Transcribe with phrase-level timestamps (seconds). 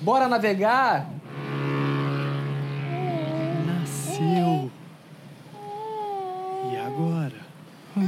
[0.00, 1.06] Bora navegar?
[3.66, 4.70] Nasceu.
[6.70, 7.32] E agora?
[7.96, 8.00] O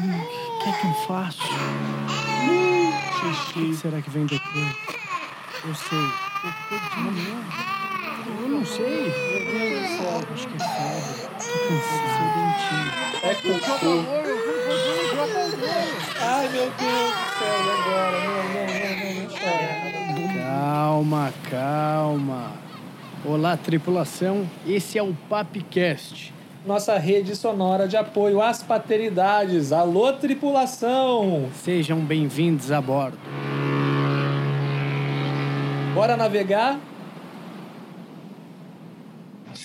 [0.63, 1.43] que é que eu faço?
[3.21, 3.59] Xixi.
[3.59, 4.77] O que será que vem depois?
[5.65, 5.99] Eu sei.
[8.43, 8.87] Eu não sei.
[8.87, 10.23] Meu Deus do céu.
[10.33, 11.29] Acho que é febre.
[11.41, 12.37] Tô cansado.
[12.37, 12.91] dentinho.
[14.37, 14.40] É.
[16.21, 18.19] Ai, meu Deus do céu, agora?
[18.25, 18.67] Não, não,
[20.13, 20.45] não, não.
[20.45, 22.53] Calma, calma.
[23.25, 24.49] Olá, tripulação.
[24.65, 26.33] Esse é o Papcast.
[26.65, 29.73] Nossa rede sonora de apoio às paternidades.
[29.73, 31.49] Alô, tripulação!
[31.55, 33.19] Sejam bem-vindos a bordo.
[35.95, 36.79] Bora navegar?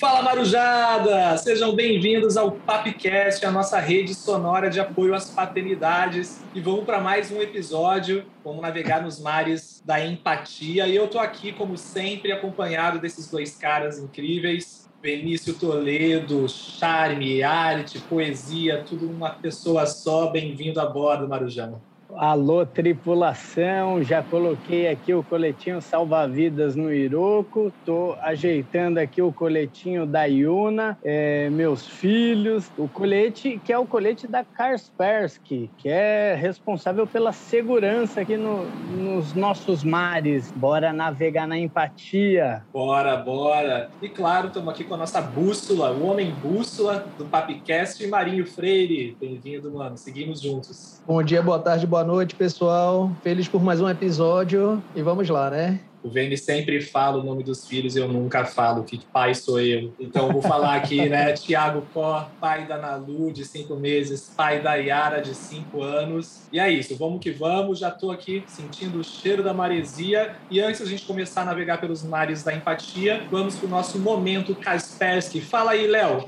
[0.05, 1.35] Fala Marujada!
[1.35, 6.43] Sejam bem-vindos ao Papcast, a nossa rede sonora de apoio às paternidades.
[6.53, 8.23] E vamos para mais um episódio.
[8.43, 10.87] Vamos navegar nos mares da empatia.
[10.87, 14.87] E eu tô aqui, como sempre, acompanhado desses dois caras incríveis.
[15.01, 20.29] Benício Toledo, charme, arte, poesia, tudo uma pessoa só.
[20.29, 21.81] Bem-vindo a bordo, Marujão.
[22.13, 30.05] Alô, tripulação, já coloquei aqui o coletinho salva-vidas no Iroco, tô ajeitando aqui o coletinho
[30.05, 36.35] da Yuna, é, meus filhos, o colete que é o colete da Kaspersky, que é
[36.35, 40.51] responsável pela segurança aqui no, nos nossos mares.
[40.55, 42.63] Bora navegar na empatia.
[42.71, 43.89] Bora, bora.
[44.01, 49.17] E claro, estamos aqui com a nossa bússola, o homem bússola do Papcast, Marinho Freire.
[49.19, 49.97] Bem-vindo, mano.
[49.97, 51.01] Seguimos juntos.
[51.05, 53.11] Bom dia, boa tarde, boa noite, pessoal.
[53.23, 55.79] Feliz por mais um episódio e vamos lá, né?
[56.05, 59.59] O Vene sempre fala o nome dos filhos e eu nunca falo que pai sou
[59.59, 59.91] eu.
[59.99, 61.33] Então eu vou falar aqui, né?
[61.37, 66.47] Tiago Cor, pai da Nalu, de cinco meses, pai da Yara, de cinco anos.
[66.53, 67.79] E é isso, vamos que vamos.
[67.79, 70.35] Já tô aqui sentindo o cheiro da maresia.
[70.51, 74.53] E antes da gente começar a navegar pelos mares da empatia, vamos pro nosso momento
[74.53, 75.41] Kaspersky.
[75.41, 76.23] Fala aí, Léo.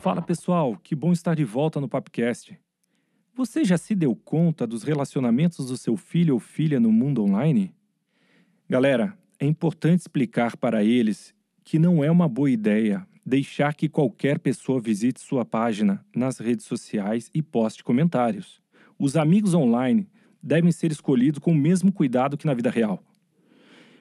[0.00, 2.56] Fala pessoal, que bom estar de volta no Papcast.
[3.40, 7.74] Você já se deu conta dos relacionamentos do seu filho ou filha no mundo online?
[8.68, 11.34] Galera, é importante explicar para eles
[11.64, 16.66] que não é uma boa ideia deixar que qualquer pessoa visite sua página nas redes
[16.66, 18.60] sociais e poste comentários.
[18.98, 20.06] Os amigos online
[20.42, 23.02] devem ser escolhidos com o mesmo cuidado que na vida real.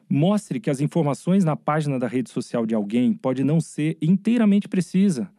[0.09, 4.67] Mostre que as informações na página da rede social de alguém pode não ser inteiramente
[4.67, 5.31] precisa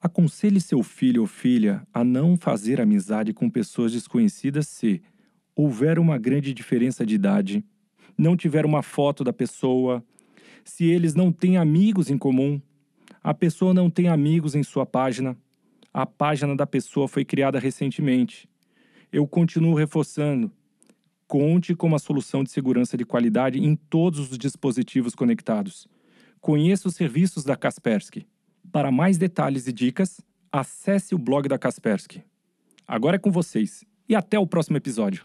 [0.00, 5.02] Aconselhe seu filho ou filha a não fazer amizade com pessoas desconhecidas se
[5.56, 7.64] houver uma grande diferença de idade,
[8.16, 10.04] não tiver uma foto da pessoa,
[10.64, 12.60] se eles não têm amigos em comum,
[13.22, 15.36] a pessoa não tem amigos em sua página,
[15.92, 18.48] a página da pessoa foi criada recentemente.
[19.10, 20.52] Eu continuo reforçando.
[21.26, 25.88] Conte com uma solução de segurança de qualidade em todos os dispositivos conectados.
[26.40, 28.26] Conheça os serviços da Kaspersky.
[28.70, 30.20] Para mais detalhes e dicas,
[30.52, 32.22] acesse o blog da Kaspersky.
[32.86, 35.24] Agora é com vocês e até o próximo episódio.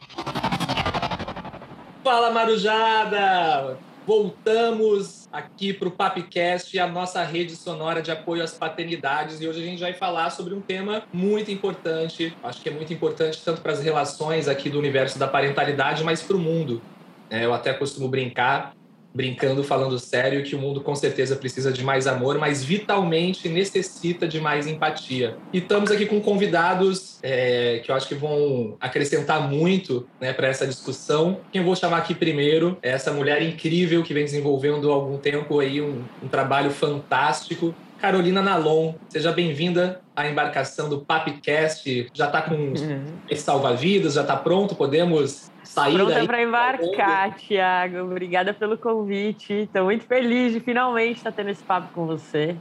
[2.04, 3.78] Fala Marujada!
[4.06, 9.40] Voltamos aqui para o Papcast, a nossa rede sonora de apoio às paternidades.
[9.40, 12.36] E hoje a gente vai falar sobre um tema muito importante.
[12.44, 16.22] Acho que é muito importante tanto para as relações aqui do universo da parentalidade, mas
[16.22, 16.81] para o mundo.
[17.30, 18.74] É, eu até costumo brincar
[19.13, 24.28] brincando, falando sério, que o mundo com certeza precisa de mais amor, mas vitalmente necessita
[24.28, 25.38] de mais empatia.
[25.51, 30.47] E estamos aqui com convidados é, que eu acho que vão acrescentar muito né, para
[30.47, 31.40] essa discussão.
[31.51, 35.18] Quem eu vou chamar aqui primeiro é essa mulher incrível que vem desenvolvendo há algum
[35.18, 37.74] tempo aí um, um trabalho fantástico.
[38.03, 42.09] Carolina Nalon, seja bem-vinda à embarcação do Papcast.
[42.14, 43.06] Já está com uhum.
[43.34, 44.75] salva-vidas, já está pronto?
[44.75, 46.28] Podemos sair Pronta daí?
[46.28, 48.00] para embarcar, Thiago.
[48.00, 49.53] Obrigada pelo convite.
[49.53, 52.58] Estou muito feliz de finalmente estar tendo esse papo com você.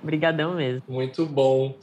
[0.00, 0.84] Obrigadão mesmo.
[0.88, 1.74] Muito bom.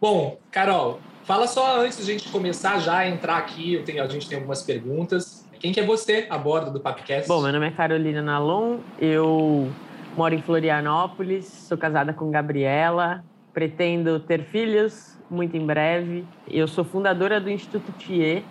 [0.00, 4.08] Bom, Carol, fala só antes de a gente começar já a entrar aqui, tenho, a
[4.08, 5.48] gente tem algumas perguntas.
[5.60, 7.28] Quem que é você a bordo do Papcast?
[7.28, 9.70] Bom, meu nome é Carolina Nalon, eu
[10.16, 16.24] moro em Florianópolis, sou casada com Gabriela, pretendo ter filhos muito em breve.
[16.48, 18.42] Eu sou fundadora do Instituto Thier,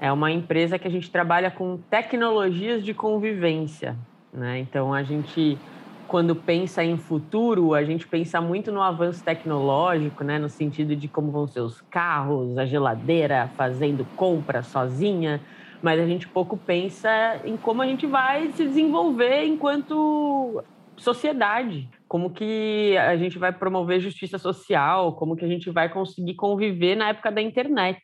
[0.00, 3.96] é uma empresa que a gente trabalha com tecnologias de convivência.
[4.32, 4.58] Né?
[4.58, 5.58] Então, a gente,
[6.06, 10.38] quando pensa em futuro, a gente pensa muito no avanço tecnológico, né?
[10.38, 15.40] no sentido de como vão ser os carros, a geladeira fazendo compra sozinha,
[15.82, 20.62] mas a gente pouco pensa em como a gente vai se desenvolver enquanto
[21.00, 26.34] sociedade, como que a gente vai promover justiça social, como que a gente vai conseguir
[26.34, 28.00] conviver na época da internet.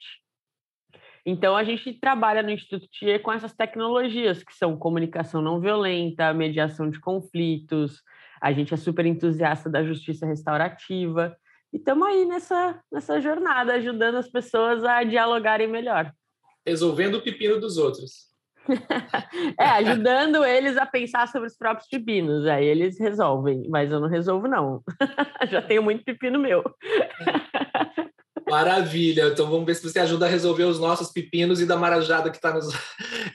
[1.24, 6.32] Então, a gente trabalha no Instituto TIE com essas tecnologias, que são comunicação não violenta,
[6.32, 8.00] mediação de conflitos,
[8.40, 11.36] a gente é super entusiasta da justiça restaurativa,
[11.72, 16.12] e estamos aí nessa, nessa jornada, ajudando as pessoas a dialogarem melhor.
[16.64, 18.35] Resolvendo o pepino dos outros.
[19.58, 22.46] é, ajudando eles a pensar sobre os próprios pepinos.
[22.46, 24.82] Aí eles resolvem, mas eu não resolvo, não.
[25.50, 26.62] Já tenho muito pepino meu.
[28.48, 29.28] Maravilha.
[29.28, 32.36] Então vamos ver se você ajuda a resolver os nossos pepinos e da marajada que
[32.36, 32.68] está nos,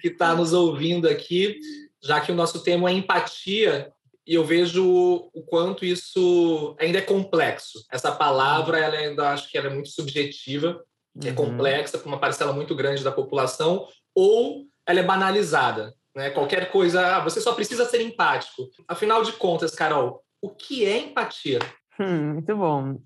[0.01, 1.59] que tá nos ouvindo aqui,
[2.01, 3.91] já que o nosso tema é empatia.
[4.25, 7.83] E eu vejo o quanto isso ainda é complexo.
[7.91, 10.81] Essa palavra, ela ainda acho que ela é muito subjetiva,
[11.21, 11.31] é uhum.
[11.31, 15.93] é complexa para uma parcela muito grande da população, ou ela é banalizada.
[16.15, 16.29] Né?
[16.29, 18.69] Qualquer coisa, ah, você só precisa ser empático.
[18.87, 21.59] Afinal de contas, Carol, o que é empatia?
[21.99, 22.99] Hum, muito bom.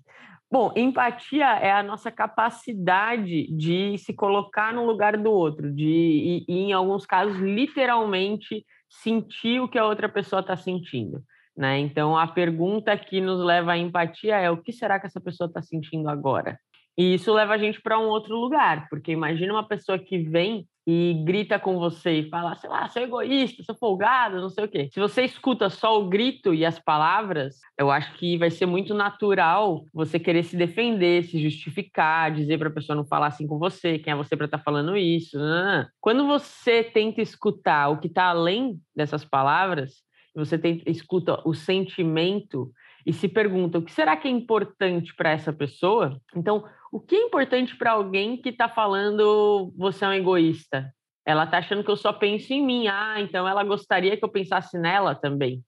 [0.50, 6.44] Bom, empatia é a nossa capacidade de se colocar no lugar do outro, de, e,
[6.48, 11.22] e em alguns casos, literalmente sentir o que a outra pessoa está sentindo.
[11.56, 11.78] Né?
[11.80, 15.48] Então, a pergunta que nos leva à empatia é: o que será que essa pessoa
[15.48, 16.58] está sentindo agora?
[16.96, 20.66] E isso leva a gente para um outro lugar, porque imagina uma pessoa que vem
[20.86, 24.68] e grita com você e fala, sei lá, sou egoísta, sou folgado, não sei o
[24.68, 24.88] quê.
[24.92, 28.94] Se você escuta só o grito e as palavras, eu acho que vai ser muito
[28.94, 33.58] natural você querer se defender, se justificar, dizer para a pessoa não falar assim com
[33.58, 35.36] você, quem é você para estar tá falando isso.
[35.36, 35.86] Não, não, não.
[36.00, 40.04] Quando você tenta escutar o que está além dessas palavras,
[40.36, 42.70] você tenta, escuta o sentimento
[43.06, 47.14] e se pergunta o que será que é importante para essa pessoa, então o que
[47.14, 50.92] é importante para alguém que está falando você é um egoísta?
[51.24, 52.86] Ela está achando que eu só penso em mim.
[52.86, 55.62] Ah, então ela gostaria que eu pensasse nela também.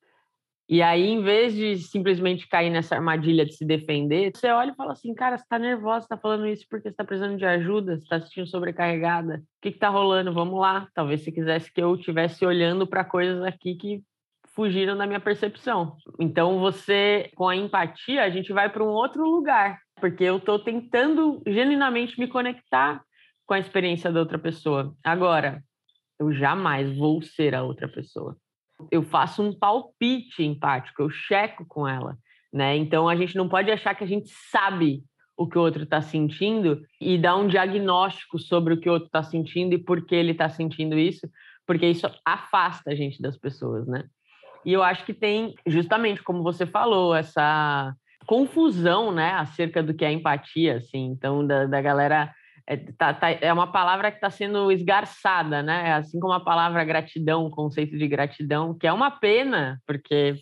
[0.69, 4.76] E aí, em vez de simplesmente cair nessa armadilha de se defender, você olha e
[4.76, 7.96] fala assim: cara, você está nervosa, está falando isso porque você está precisando de ajuda,
[7.96, 9.37] você está se sentindo sobrecarregada.
[9.37, 10.32] O que está rolando?
[10.32, 10.87] Vamos lá.
[10.94, 14.02] Talvez você quisesse que eu estivesse olhando para coisas aqui que
[14.59, 15.97] fugiram da minha percepção.
[16.19, 20.59] Então, você, com a empatia, a gente vai para um outro lugar porque eu estou
[20.59, 23.01] tentando genuinamente me conectar
[23.47, 24.93] com a experiência da outra pessoa.
[25.05, 25.63] Agora,
[26.19, 28.37] eu jamais vou ser a outra pessoa.
[28.91, 32.17] Eu faço um palpite empático, eu checo com ela,
[32.53, 32.77] né?
[32.77, 35.05] Então a gente não pode achar que a gente sabe
[35.37, 39.07] o que o outro está sentindo e dar um diagnóstico sobre o que o outro
[39.07, 41.29] está sentindo e por que ele está sentindo isso,
[41.65, 44.05] porque isso afasta a gente das pessoas, né?
[44.65, 47.95] E eu acho que tem, justamente como você falou, essa
[48.27, 52.31] confusão, né, acerca do que é empatia, assim, então da, da galera
[52.67, 56.85] é, tá, tá, é uma palavra que está sendo esgarçada, né, assim como a palavra
[56.85, 60.37] gratidão, o conceito de gratidão, que é uma pena, porque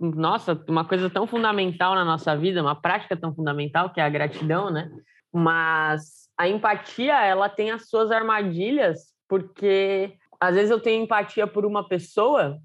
[0.00, 4.08] nossa, uma coisa tão fundamental na nossa vida, uma prática tão fundamental que é a
[4.08, 4.90] gratidão, né?
[5.32, 11.64] Mas a empatia, ela tem as suas armadilhas, porque às vezes eu tenho empatia por
[11.64, 12.58] uma pessoa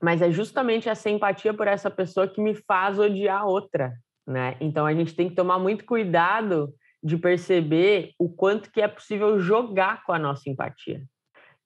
[0.00, 3.94] mas é justamente essa empatia por essa pessoa que me faz odiar a outra,
[4.26, 4.56] né?
[4.60, 6.72] Então a gente tem que tomar muito cuidado
[7.02, 11.02] de perceber o quanto que é possível jogar com a nossa empatia.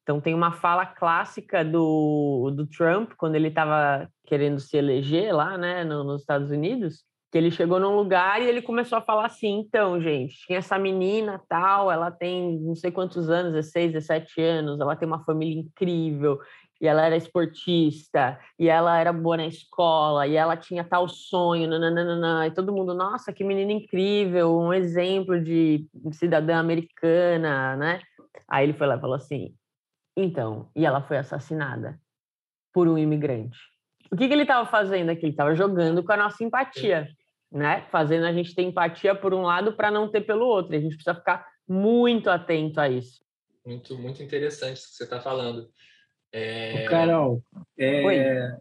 [0.03, 5.57] Então tem uma fala clássica do, do Trump quando ele estava querendo se eleger lá,
[5.57, 9.27] né, no, nos Estados Unidos, que ele chegou num lugar e ele começou a falar
[9.27, 14.43] assim, então, gente, tinha essa menina tal, ela tem não sei quantos anos, 16, 17
[14.43, 16.39] anos, ela tem uma família incrível,
[16.83, 21.69] e ela era esportista, e ela era boa na escola, e ela tinha tal sonho,
[21.69, 28.03] nananana, e todo mundo, nossa, que menina incrível, um exemplo de cidadã americana, né?
[28.49, 29.55] Aí ele foi lá e falou assim,
[30.17, 32.01] então, e ela foi assassinada
[32.73, 33.59] por um imigrante.
[34.11, 35.27] O que, que ele estava fazendo aqui?
[35.27, 37.09] Ele estava jogando com a nossa empatia,
[37.51, 37.87] né?
[37.93, 40.75] Fazendo a gente ter empatia por um lado para não ter pelo outro.
[40.75, 43.23] A gente precisa ficar muito atento a isso.
[43.65, 45.71] Muito, muito interessante isso que você está falando.
[46.33, 46.87] É...
[46.89, 47.43] Carol,
[47.79, 48.57] é,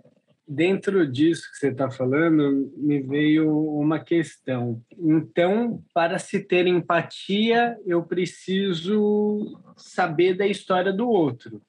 [0.46, 4.82] dentro disso que você está falando, me veio uma questão.
[4.98, 11.62] Então, para se ter empatia, eu preciso saber da história do outro.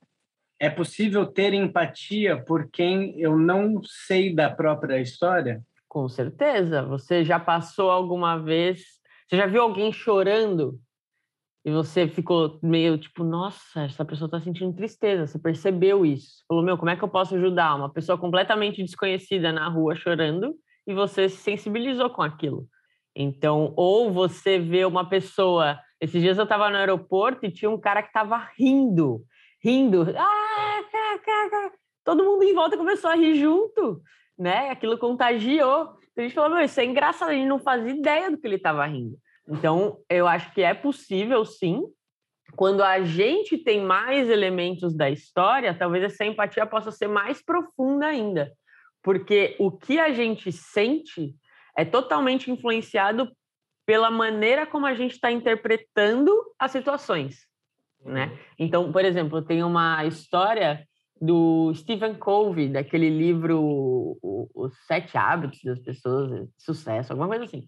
[0.59, 5.63] É possível ter empatia por quem eu não sei da própria história?
[5.89, 6.83] Com certeza.
[6.83, 8.83] Você já passou alguma vez?
[9.29, 10.79] Você já viu alguém chorando
[11.65, 16.45] e você ficou meio tipo, nossa, essa pessoa está sentindo tristeza, você percebeu isso.
[16.49, 17.77] Falou, meu, como é que eu posso ajudar?
[17.77, 20.55] Uma pessoa completamente desconhecida na rua chorando
[20.87, 22.67] e você se sensibilizou com aquilo.
[23.15, 25.79] Então, ou você vê uma pessoa.
[26.01, 29.23] Esses dias eu estava no aeroporto e tinha um cara que estava rindo,
[29.63, 30.07] rindo.
[30.17, 30.81] Ah,
[32.05, 34.03] Todo mundo em volta começou a rir junto,
[34.37, 34.71] né?
[34.71, 35.95] Aquilo contagiou.
[36.11, 38.47] Então a gente falou, meu, isso é engraçado, a gente não fazia ideia do que
[38.47, 39.17] ele estava rindo.
[39.49, 41.83] Então, eu acho que é possível, sim,
[42.55, 48.07] quando a gente tem mais elementos da história, talvez essa empatia possa ser mais profunda
[48.07, 48.53] ainda,
[49.03, 51.35] porque o que a gente sente
[51.77, 53.31] é totalmente influenciado
[53.87, 57.47] pela maneira como a gente está interpretando as situações,
[58.05, 58.27] né?
[58.27, 58.39] Uhum.
[58.59, 60.87] Então, por exemplo, tem uma história
[61.21, 64.19] do Stephen Covey, daquele livro
[64.55, 67.67] Os Sete Hábitos das Pessoas de Sucesso, alguma coisa assim.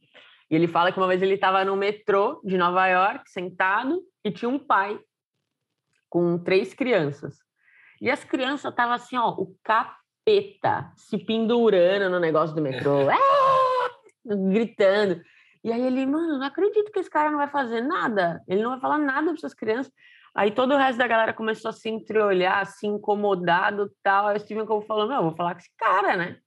[0.50, 4.30] E ele fala que uma vez ele estava no metrô de Nova York, sentado, e
[4.30, 4.98] tinha um pai
[6.08, 7.38] com três crianças.
[8.00, 13.18] E as crianças estavam assim, ó, o capeta, se pendurando no negócio do metrô, é,
[14.50, 15.20] gritando.
[15.62, 18.42] E aí ele, mano, não acredito que esse cara não vai fazer nada.
[18.46, 19.90] Ele não vai falar nada para essas crianças.
[20.34, 24.26] Aí todo o resto da galera começou a se entreolhar, assim, incomodado tal.
[24.26, 26.38] Aí o Steven Cole falou, meu, vou falar com esse cara, né?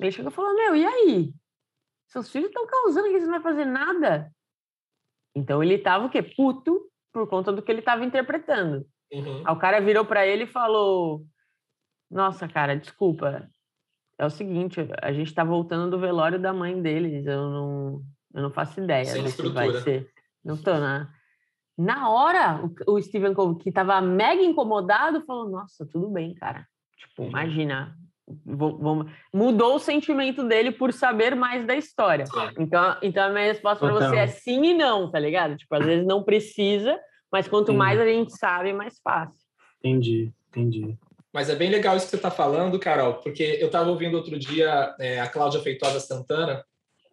[0.00, 1.34] Ele chegou e falou, meu, e aí?
[2.08, 4.32] Seus filhos estão causando que você não vai fazer nada.
[5.34, 6.22] Então ele tava o quê?
[6.22, 8.86] Puto por conta do que ele estava interpretando.
[9.12, 9.42] Uhum.
[9.44, 11.24] Aí o cara virou para ele e falou:
[12.10, 13.48] Nossa, cara, desculpa.
[14.18, 17.26] É o seguinte, a gente está voltando do velório da mãe deles.
[17.26, 18.02] Eu não,
[18.34, 20.10] eu não faço ideia Sem do que vai ser.
[20.42, 21.06] Não tô, né?
[21.76, 26.66] Na hora, o, Steven que estava mega incomodado, falou: Nossa, tudo bem, cara.
[26.96, 27.28] Tipo, uhum.
[27.28, 27.94] imagina,
[29.32, 32.24] mudou o sentimento dele por saber mais da história.
[32.58, 35.56] Então, então a minha resposta para você é sim e não, tá ligado?
[35.56, 36.98] Tipo, às vezes não precisa,
[37.30, 39.38] mas quanto mais a gente sabe, mais fácil.
[39.78, 40.98] Entendi, entendi.
[41.32, 44.38] Mas é bem legal isso que você está falando, Carol, porque eu estava ouvindo outro
[44.38, 46.64] dia é, a Cláudia Feitosa Santana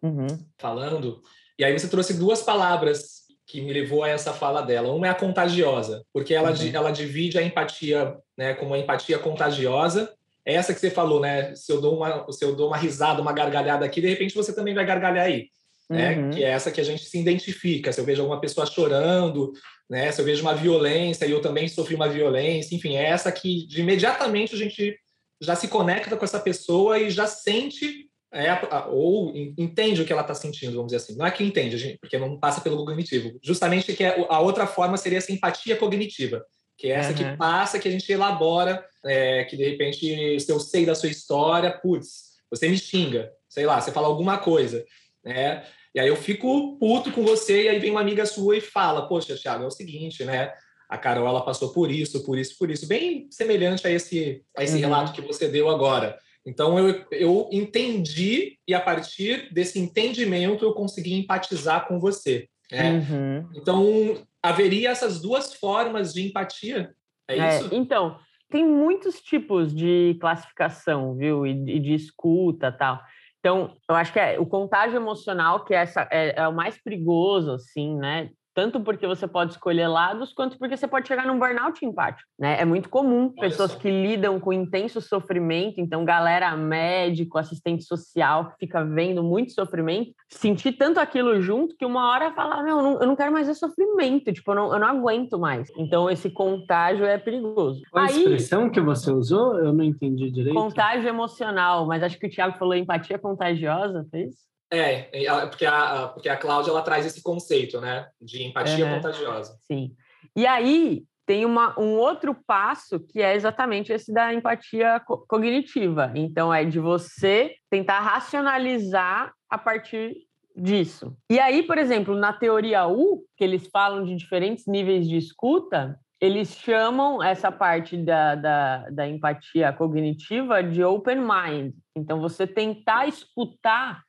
[0.02, 0.26] uhum.
[0.58, 1.22] falando,
[1.58, 4.92] e aí você trouxe duas palavras que me levou a essa fala dela.
[4.92, 6.70] Uma é a contagiosa, porque ela, uhum.
[6.72, 10.12] ela divide a empatia né, como uma empatia contagiosa,
[10.44, 11.54] essa que você falou, né?
[11.54, 14.54] Se eu dou uma, se eu dou uma risada, uma gargalhada aqui, de repente você
[14.54, 15.48] também vai gargalhar aí.
[15.88, 16.16] Né?
[16.16, 16.30] Uhum.
[16.30, 17.92] Que é essa que a gente se identifica.
[17.92, 19.52] Se eu vejo alguma pessoa chorando,
[19.88, 20.10] né?
[20.12, 23.66] Se eu vejo uma violência e eu também sofri uma violência, enfim, é essa que
[23.66, 24.98] de imediatamente a gente
[25.40, 28.50] já se conecta com essa pessoa e já sente é,
[28.88, 31.16] ou entende o que ela está sentindo, vamos dizer assim.
[31.16, 33.38] Não é que entende, gente, porque não passa pelo cognitivo.
[33.40, 36.44] Justamente que é, a outra forma seria essa empatia cognitiva,
[36.76, 37.16] que é essa uhum.
[37.16, 41.08] que passa, que a gente elabora, é, que de repente, se eu sei da sua
[41.08, 44.84] história, putz, você me xinga, sei lá, você fala alguma coisa,
[45.24, 45.64] né?
[45.94, 49.08] E aí eu fico puto com você, e aí vem uma amiga sua e fala,
[49.08, 50.52] poxa, Thiago, é o seguinte, né?
[50.88, 52.86] A Carol, ela passou por isso, por isso, por isso.
[52.86, 54.80] Bem semelhante a esse, a esse uhum.
[54.80, 56.18] relato que você deu agora.
[56.46, 62.48] Então, eu, eu entendi, e a partir desse entendimento, eu consegui empatizar com você.
[62.70, 62.92] Né?
[62.92, 63.48] Uhum.
[63.54, 66.94] Então, haveria essas duas formas de empatia?
[67.26, 67.70] É, é isso?
[67.72, 68.18] Então,
[68.50, 71.46] tem muitos tipos de classificação, viu?
[71.46, 73.00] E, e de escuta tal.
[73.40, 76.76] Então, eu acho que é o contágio emocional que é, essa, é, é o mais
[76.82, 78.30] perigoso, assim, né?
[78.54, 82.60] Tanto porque você pode escolher lados, quanto porque você pode chegar num burnout empático, né?
[82.60, 88.58] É muito comum pessoas que lidam com intenso sofrimento, então galera médico, assistente social, que
[88.60, 93.16] fica vendo muito sofrimento, sentir tanto aquilo junto que uma hora fala, não, eu não
[93.16, 95.68] quero mais ver sofrimento, tipo, eu não, eu não aguento mais.
[95.76, 97.82] Então esse contágio é perigoso.
[97.90, 99.58] Qual a expressão que você usou?
[99.58, 100.54] Eu não entendi direito.
[100.54, 104.53] Contágio emocional, mas acho que o Thiago falou empatia contagiosa, fez?
[104.78, 108.94] É, porque a, porque a Cláudia ela traz esse conceito, né, de empatia uhum.
[108.96, 109.56] contagiosa.
[109.66, 109.94] Sim.
[110.36, 116.12] E aí tem uma, um outro passo que é exatamente esse da empatia co cognitiva.
[116.14, 120.14] Então é de você tentar racionalizar a partir
[120.56, 121.16] disso.
[121.30, 125.98] E aí, por exemplo, na teoria U, que eles falam de diferentes níveis de escuta,
[126.20, 131.74] eles chamam essa parte da, da, da empatia cognitiva de open mind.
[131.94, 134.02] Então, você tentar escutar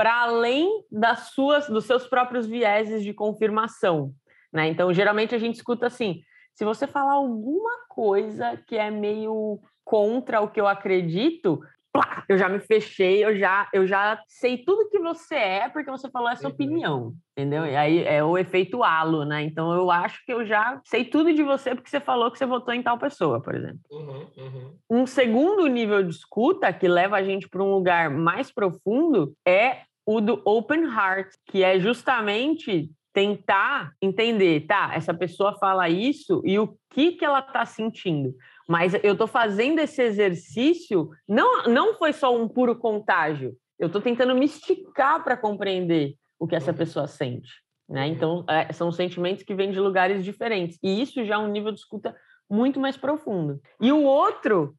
[0.00, 4.14] para além das suas, dos seus próprios vieses de confirmação.
[4.50, 4.68] Né?
[4.68, 6.22] Então, geralmente a gente escuta assim:
[6.54, 11.60] se você falar alguma coisa que é meio contra o que eu acredito,
[11.92, 15.90] plá, eu já me fechei, eu já, eu já sei tudo que você é porque
[15.90, 16.54] você falou essa uhum.
[16.54, 17.66] opinião, entendeu?
[17.66, 19.42] E aí é o efeito halo, né?
[19.42, 22.46] Então eu acho que eu já sei tudo de você porque você falou que você
[22.46, 23.80] votou em tal pessoa, por exemplo.
[23.90, 24.78] Uhum, uhum.
[24.88, 29.89] Um segundo nível de escuta que leva a gente para um lugar mais profundo é
[30.06, 36.58] o do Open Heart, que é justamente tentar entender, tá, essa pessoa fala isso e
[36.58, 38.34] o que que ela está sentindo.
[38.68, 44.00] Mas eu estou fazendo esse exercício, não, não foi só um puro contágio, eu estou
[44.00, 47.50] tentando me esticar para compreender o que essa pessoa sente.
[47.88, 48.06] Né?
[48.06, 50.78] Então, é, são sentimentos que vêm de lugares diferentes.
[50.82, 52.14] E isso já é um nível de escuta
[52.48, 53.60] muito mais profundo.
[53.80, 54.74] E o outro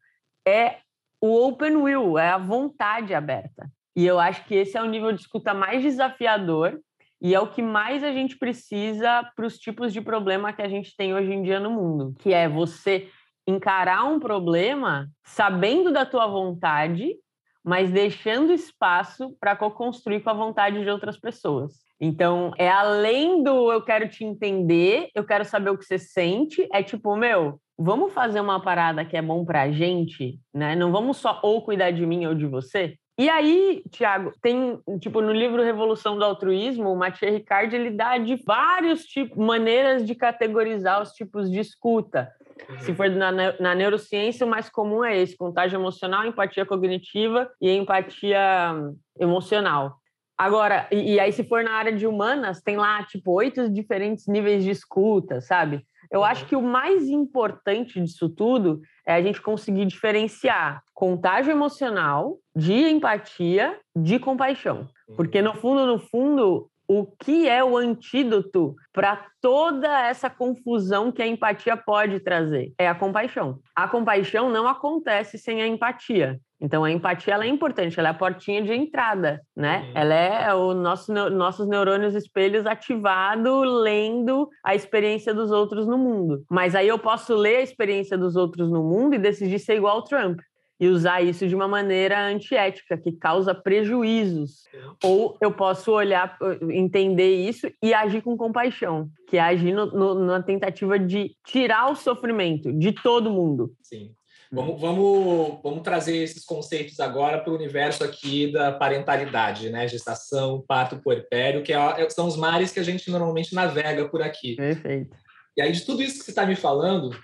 [0.47, 0.77] é
[1.19, 3.69] o open will, é a vontade aberta.
[3.95, 6.79] E eu acho que esse é o nível de escuta mais desafiador
[7.21, 10.67] E é o que mais a gente precisa para os tipos de problema que a
[10.67, 13.09] gente tem hoje em dia no mundo, que é você
[13.47, 17.15] encarar um problema sabendo da tua vontade,
[17.63, 21.73] mas deixando espaço para co-construir com a vontade de outras pessoas.
[21.99, 26.67] Então, é além do eu quero te entender, eu quero saber o que você sente,
[26.73, 30.75] é tipo, meu, vamos fazer uma parada que é bom para a gente, né?
[30.75, 32.97] Não vamos só ou cuidar de mim ou de você.
[33.21, 38.17] E aí, Tiago, tem, tipo, no livro Revolução do Altruísmo, o Mathieu Ricard, ele dá
[38.17, 42.31] de vários tipos, maneiras de categorizar os tipos de escuta.
[42.67, 42.79] Uhum.
[42.79, 47.69] Se for na, na neurociência, o mais comum é esse: contágio emocional, empatia cognitiva e
[47.69, 48.73] empatia
[49.19, 49.97] emocional.
[50.35, 54.25] Agora, e, e, aí, se for na área de humanas, tem lá, tipo, oito diferentes
[54.25, 55.85] níveis de escuta, sabe?
[56.09, 56.49] Eu acho uhum.
[56.49, 63.79] que o mais importante disso tudo é a gente conseguir diferenciar contágio emocional de empatia
[63.95, 64.87] de compaixão.
[65.15, 65.45] Porque, uhum.
[65.45, 71.27] no fundo, no fundo, o que é o antídoto para toda essa confusão que a
[71.27, 72.73] empatia pode trazer?
[72.77, 73.59] É a compaixão.
[73.75, 76.39] A compaixão não acontece sem a empatia.
[76.61, 79.79] Então, a empatia ela é importante, ela é a portinha de entrada, né?
[79.79, 79.91] Uhum.
[79.95, 86.43] Ela é o nosso, nossos neurônios espelhos ativado lendo a experiência dos outros no mundo.
[86.49, 89.95] Mas aí eu posso ler a experiência dos outros no mundo e decidir ser igual
[89.95, 90.39] ao Trump
[90.79, 94.63] e usar isso de uma maneira antiética, que causa prejuízos.
[95.03, 96.35] Ou eu posso olhar,
[96.71, 101.91] entender isso e agir com compaixão, que é agir no, no, na tentativa de tirar
[101.91, 103.71] o sofrimento de todo mundo.
[103.83, 104.11] Sim.
[104.53, 109.87] Vamos, vamos, vamos trazer esses conceitos agora para o universo aqui da parentalidade, né?
[109.87, 114.57] Gestação, parto, puerpério, que é, são os mares que a gente normalmente navega por aqui.
[114.57, 115.15] Perfeito.
[115.55, 117.17] E aí, de tudo isso que você está me falando,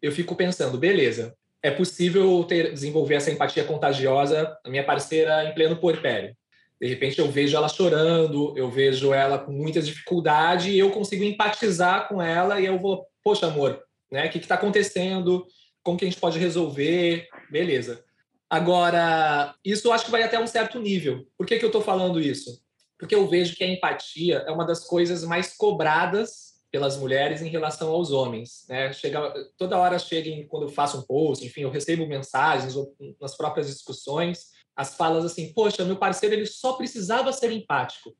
[0.00, 4.56] eu fico pensando, beleza, é possível ter, desenvolver essa empatia contagiosa.
[4.64, 6.34] A minha parceira em pleno puerpério.
[6.80, 11.22] De repente eu vejo ela chorando, eu vejo ela com muita dificuldade e eu consigo
[11.22, 14.26] empatizar com ela e eu vou, poxa, amor, né?
[14.26, 15.46] O que está acontecendo?
[15.82, 17.28] Como que a gente pode resolver?
[17.50, 18.04] Beleza.
[18.48, 21.26] Agora, isso eu acho que vai até um certo nível.
[21.38, 22.62] Por que, que eu estou falando isso?
[22.98, 27.48] Porque eu vejo que a empatia é uma das coisas mais cobradas pelas mulheres em
[27.48, 28.64] relação aos homens.
[28.68, 28.92] Né?
[28.92, 33.36] Chega, toda hora chega, quando eu faço um post, enfim, eu recebo mensagens ou nas
[33.36, 38.14] próprias discussões, as falas assim, poxa, meu parceiro ele só precisava ser empático.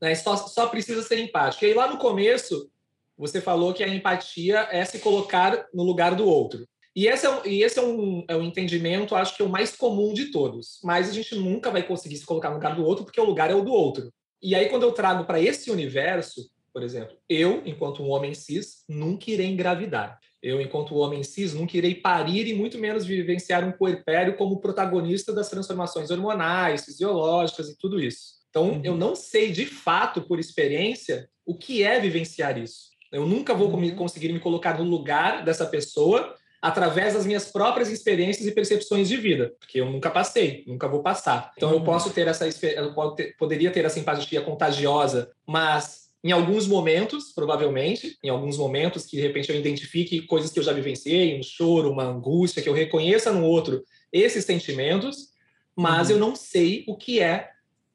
[0.00, 0.14] Né?
[0.14, 1.64] Só, só precisa ser empático.
[1.64, 2.70] E aí lá no começo,
[3.16, 6.68] você falou que a empatia é se colocar no lugar do outro.
[6.94, 9.74] E esse, é, e esse é, um, é um entendimento, acho que é o mais
[9.74, 10.78] comum de todos.
[10.84, 13.50] Mas a gente nunca vai conseguir se colocar no lugar do outro, porque o lugar
[13.50, 14.12] é o do outro.
[14.42, 18.84] E aí, quando eu trago para esse universo, por exemplo, eu, enquanto um homem cis,
[18.88, 20.18] nunca irei engravidar.
[20.42, 25.32] Eu, enquanto homem cis, nunca irei parir e muito menos vivenciar um puerpério como protagonista
[25.32, 28.42] das transformações hormonais, fisiológicas e tudo isso.
[28.50, 28.80] Então, uhum.
[28.82, 32.90] eu não sei de fato, por experiência, o que é vivenciar isso.
[33.12, 33.94] Eu nunca vou uhum.
[33.94, 39.16] conseguir me colocar no lugar dessa pessoa através das minhas próprias experiências e percepções de
[39.16, 41.52] vida, porque eu nunca passei, nunca vou passar.
[41.56, 41.84] Então, eu uhum.
[41.84, 42.94] posso ter essa, eu
[43.36, 49.22] poderia ter essa empatia contagiosa, mas em alguns momentos, provavelmente, em alguns momentos que de
[49.22, 53.32] repente eu identifique coisas que eu já vivenciei, um choro, uma angústia, que eu reconheça
[53.32, 55.32] no outro esses sentimentos,
[55.74, 56.14] mas uhum.
[56.14, 57.50] eu não sei o que é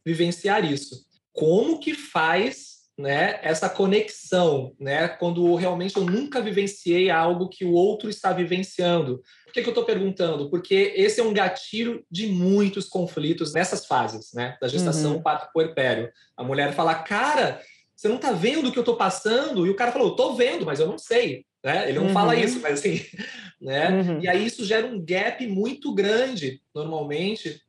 [0.05, 1.05] vivenciar isso.
[1.31, 2.66] Como que faz
[2.97, 9.21] né, essa conexão, né, quando realmente eu nunca vivenciei algo que o outro está vivenciando.
[9.45, 10.49] Por que, que eu estou perguntando?
[10.49, 15.21] Porque esse é um gatilho de muitos conflitos nessas fases, né, da gestação uhum.
[15.21, 16.09] para puerpério.
[16.35, 17.61] A mulher fala, cara,
[17.95, 19.67] você não está vendo o que eu estou passando?
[19.67, 21.45] E o cara falou, estou vendo, mas eu não sei.
[21.63, 21.89] Né?
[21.89, 22.13] Ele não uhum.
[22.13, 23.05] fala isso, mas assim,
[23.61, 23.89] né?
[23.89, 24.21] Uhum.
[24.21, 27.61] E aí isso gera um gap muito grande, normalmente,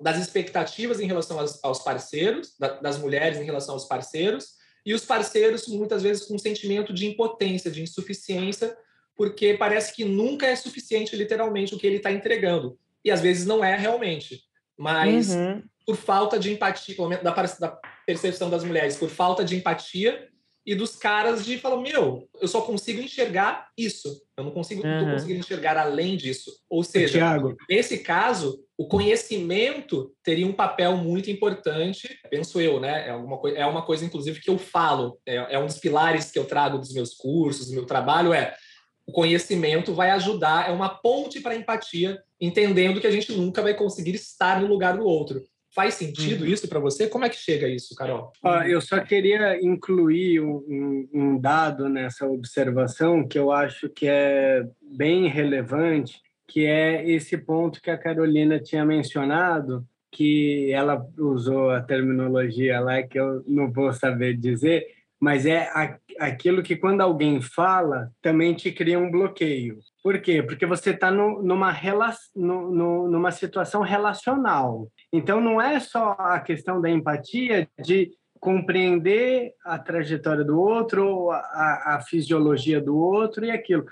[0.00, 4.92] das expectativas em relação aos, aos parceiros, da, das mulheres em relação aos parceiros, e
[4.92, 8.76] os parceiros muitas vezes com um sentimento de impotência, de insuficiência,
[9.16, 12.78] porque parece que nunca é suficiente literalmente o que ele está entregando.
[13.04, 14.42] E às vezes não é realmente.
[14.76, 15.62] Mas uhum.
[15.86, 20.28] por falta de empatia, pelo menos da, da percepção das mulheres por falta de empatia
[20.66, 24.22] e dos caras de falar, meu, eu só consigo enxergar isso.
[24.36, 25.02] Eu não consigo, uhum.
[25.02, 26.50] não conseguindo enxergar além disso.
[26.68, 27.56] Ou seja, Thiago.
[27.70, 33.06] nesse caso, o conhecimento teria um papel muito importante, penso eu, né?
[33.06, 36.32] É, alguma coisa, é uma coisa, inclusive, que eu falo, é, é um dos pilares
[36.32, 38.56] que eu trago dos meus cursos, do meu trabalho, é
[39.06, 43.62] o conhecimento vai ajudar, é uma ponte para a empatia, entendendo que a gente nunca
[43.62, 45.42] vai conseguir estar no lugar do outro.
[45.74, 46.50] Faz sentido uhum.
[46.50, 47.08] isso para você?
[47.08, 48.32] Como é que chega isso, Carol?
[48.68, 55.26] eu só queria incluir um, um, dado nessa observação que eu acho que é bem
[55.26, 62.78] relevante, que é esse ponto que a Carolina tinha mencionado, que ela usou a terminologia
[62.78, 64.86] lá que eu não vou saber dizer,
[65.24, 65.70] mas é
[66.20, 69.78] aquilo que quando alguém fala também te cria um bloqueio.
[70.02, 70.42] Por quê?
[70.42, 71.74] Porque você está numa,
[72.36, 74.86] numa situação relacional.
[75.10, 81.94] Então não é só a questão da empatia de compreender a trajetória do outro, a,
[81.94, 83.86] a fisiologia do outro e aquilo,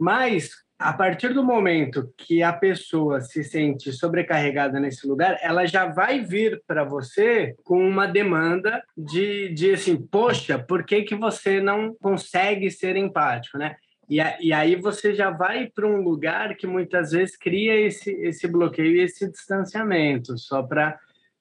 [0.00, 5.86] mas a partir do momento que a pessoa se sente sobrecarregada nesse lugar, ela já
[5.86, 11.60] vai vir para você com uma demanda de, de assim, poxa, por que, que você
[11.60, 13.74] não consegue ser empático, né?
[14.08, 18.12] E, a, e aí você já vai para um lugar que muitas vezes cria esse,
[18.22, 20.96] esse bloqueio e esse distanciamento, só para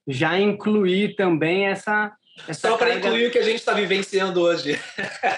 [0.07, 2.11] já incluir também essa
[2.47, 3.07] essa Só para carga...
[3.07, 4.79] incluir o que a gente está vivenciando hoje.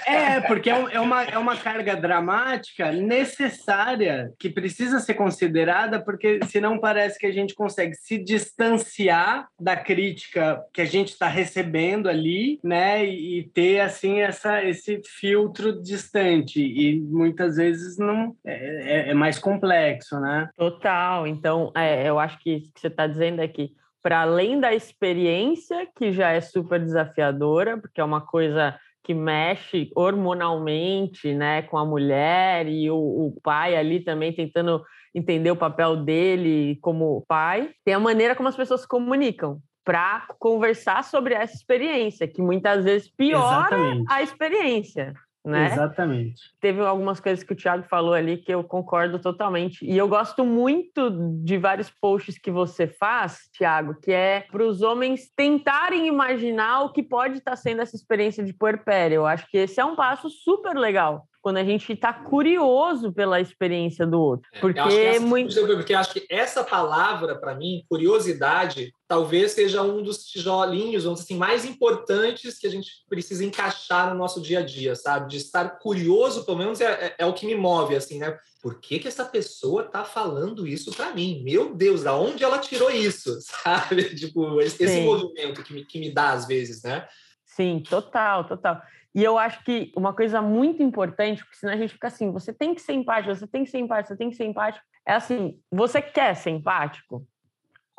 [0.05, 6.39] É, porque é, é uma, é uma carga dramática necessária que precisa ser considerada, porque
[6.47, 12.09] senão parece que a gente consegue se distanciar da crítica que a gente está recebendo
[12.09, 13.05] ali, né?
[13.05, 16.61] E, ter, assim, essa, esse filtro distante.
[16.61, 20.49] E muitas vezes não é, é, é mais complexo, né?
[20.57, 21.27] Total.
[21.27, 24.73] Então, é, eu acho que o que você está dizendo é que para além da
[24.73, 31.77] experiência, que já é super desafiadora, porque é uma coisa que mexe hormonalmente né, com
[31.77, 34.83] a mulher e o, o, pai ali também tentando
[35.15, 37.71] entender o papel dele como pai.
[37.83, 42.83] Tem a maneira como as pessoas se comunicam para conversar sobre essa experiência, que muitas
[42.83, 44.05] vezes piora Exatamente.
[44.07, 45.13] a experiência
[45.49, 45.71] né?
[45.71, 46.41] Exatamente.
[46.61, 49.83] Teve algumas coisas que o Thiago falou ali que eu concordo totalmente.
[49.83, 51.09] E eu gosto muito
[51.43, 56.93] de vários posts que você faz, Thiago, que é para os homens tentarem imaginar o
[56.93, 59.15] que pode estar tá sendo essa experiência de puerpério.
[59.15, 63.39] Eu acho que esse é um passo super legal quando a gente está curioso pela
[63.39, 64.49] experiência do outro.
[64.53, 65.67] É, porque, essa, muito...
[65.67, 71.35] porque acho que essa palavra, para mim, curiosidade, talvez seja um dos tijolinhos, vamos assim,
[71.35, 75.31] mais importantes que a gente precisa encaixar no nosso dia a dia, sabe?
[75.31, 78.37] De estar curioso, pelo menos, é, é, é o que me move, assim, né?
[78.61, 81.41] Por que, que essa pessoa está falando isso para mim?
[81.43, 84.13] Meu Deus, da onde ela tirou isso, sabe?
[84.13, 87.07] Tipo, esse, esse movimento que me, que me dá às vezes, né?
[87.43, 88.79] Sim, total, total.
[89.15, 92.53] E eu acho que uma coisa muito importante, porque senão a gente fica assim, você
[92.53, 94.85] tem que ser empático, você tem que ser empático, você tem que ser empático.
[95.03, 97.27] É assim, você quer ser empático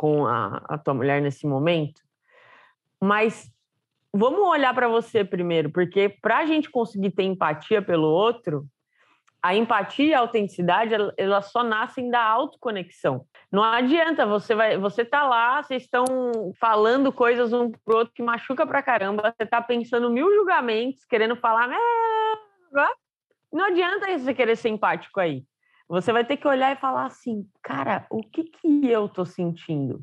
[0.01, 2.01] com a, a tua mulher nesse momento,
[2.99, 3.53] mas
[4.11, 8.65] vamos olhar para você primeiro, porque para a gente conseguir ter empatia pelo outro,
[9.43, 13.27] a empatia e a autenticidade, elas só nascem da autoconexão.
[13.53, 16.07] Não adianta, você vai, você tá lá, vocês estão
[16.59, 21.37] falando coisas um pro outro que machuca pra caramba, você tá pensando mil julgamentos, querendo
[21.37, 21.69] falar,
[23.53, 25.45] não adianta você querer ser empático aí.
[25.91, 30.01] Você vai ter que olhar e falar assim, cara, o que que eu tô sentindo?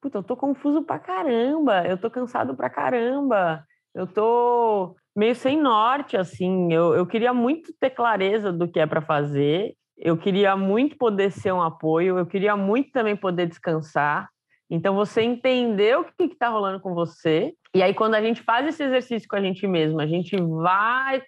[0.00, 5.60] Puta, eu tô confuso pra caramba, eu tô cansado pra caramba, eu tô meio sem
[5.60, 6.72] norte, assim.
[6.72, 11.32] Eu, eu queria muito ter clareza do que é para fazer, eu queria muito poder
[11.32, 14.28] ser um apoio, eu queria muito também poder descansar.
[14.70, 17.52] Então, você entender o que está rolando com você.
[17.74, 21.20] E aí, quando a gente faz esse exercício com a gente mesmo, a gente vai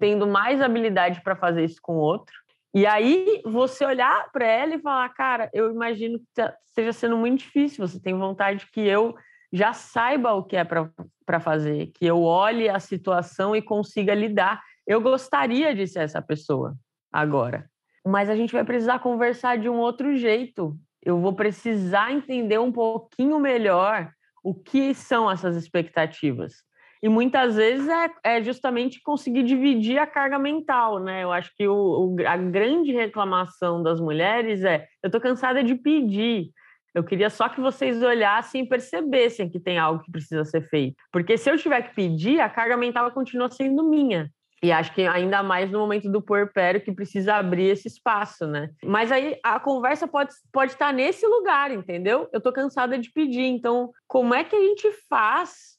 [0.00, 2.34] tendo mais habilidade para fazer isso com o outro.
[2.74, 7.38] E aí, você olhar para ela e falar: Cara, eu imagino que esteja sendo muito
[7.38, 7.86] difícil.
[7.86, 9.14] Você tem vontade que eu
[9.52, 14.60] já saiba o que é para fazer, que eu olhe a situação e consiga lidar.
[14.84, 16.74] Eu gostaria de ser essa pessoa
[17.12, 17.70] agora,
[18.04, 20.76] mas a gente vai precisar conversar de um outro jeito.
[21.00, 24.10] Eu vou precisar entender um pouquinho melhor
[24.42, 26.64] o que são essas expectativas.
[27.04, 31.22] E muitas vezes é, é justamente conseguir dividir a carga mental, né?
[31.22, 35.74] Eu acho que o, o, a grande reclamação das mulheres é: eu estou cansada de
[35.74, 36.48] pedir,
[36.94, 40.96] eu queria só que vocês olhassem e percebessem que tem algo que precisa ser feito.
[41.12, 44.30] Porque se eu tiver que pedir, a carga mental continua sendo minha.
[44.62, 48.70] E acho que ainda mais no momento do puerpério que precisa abrir esse espaço, né?
[48.82, 52.30] Mas aí a conversa pode, pode estar nesse lugar, entendeu?
[52.32, 53.44] Eu tô cansada de pedir.
[53.44, 55.74] Então, como é que a gente faz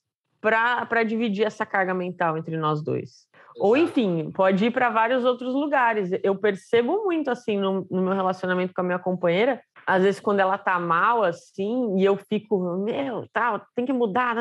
[0.46, 3.28] para dividir essa carga mental entre nós dois?
[3.56, 3.68] Exato.
[3.68, 6.12] Ou, enfim, pode ir para vários outros lugares.
[6.22, 10.40] Eu percebo muito, assim, no, no meu relacionamento com a minha companheira, às vezes quando
[10.40, 14.36] ela tá mal assim, e eu fico, meu, tal, tem que mudar.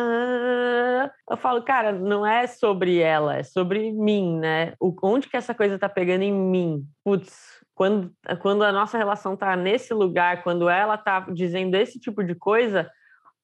[1.31, 4.75] Eu falo, cara, não é sobre ela, é sobre mim, né?
[4.81, 6.85] O, onde que essa coisa tá pegando em mim?
[7.05, 12.25] Putz, quando, quando a nossa relação tá nesse lugar, quando ela tá dizendo esse tipo
[12.25, 12.91] de coisa,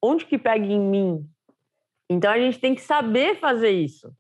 [0.03, 1.25] onde que pega em mim?
[2.11, 4.13] Então a gente tem que saber fazer isso.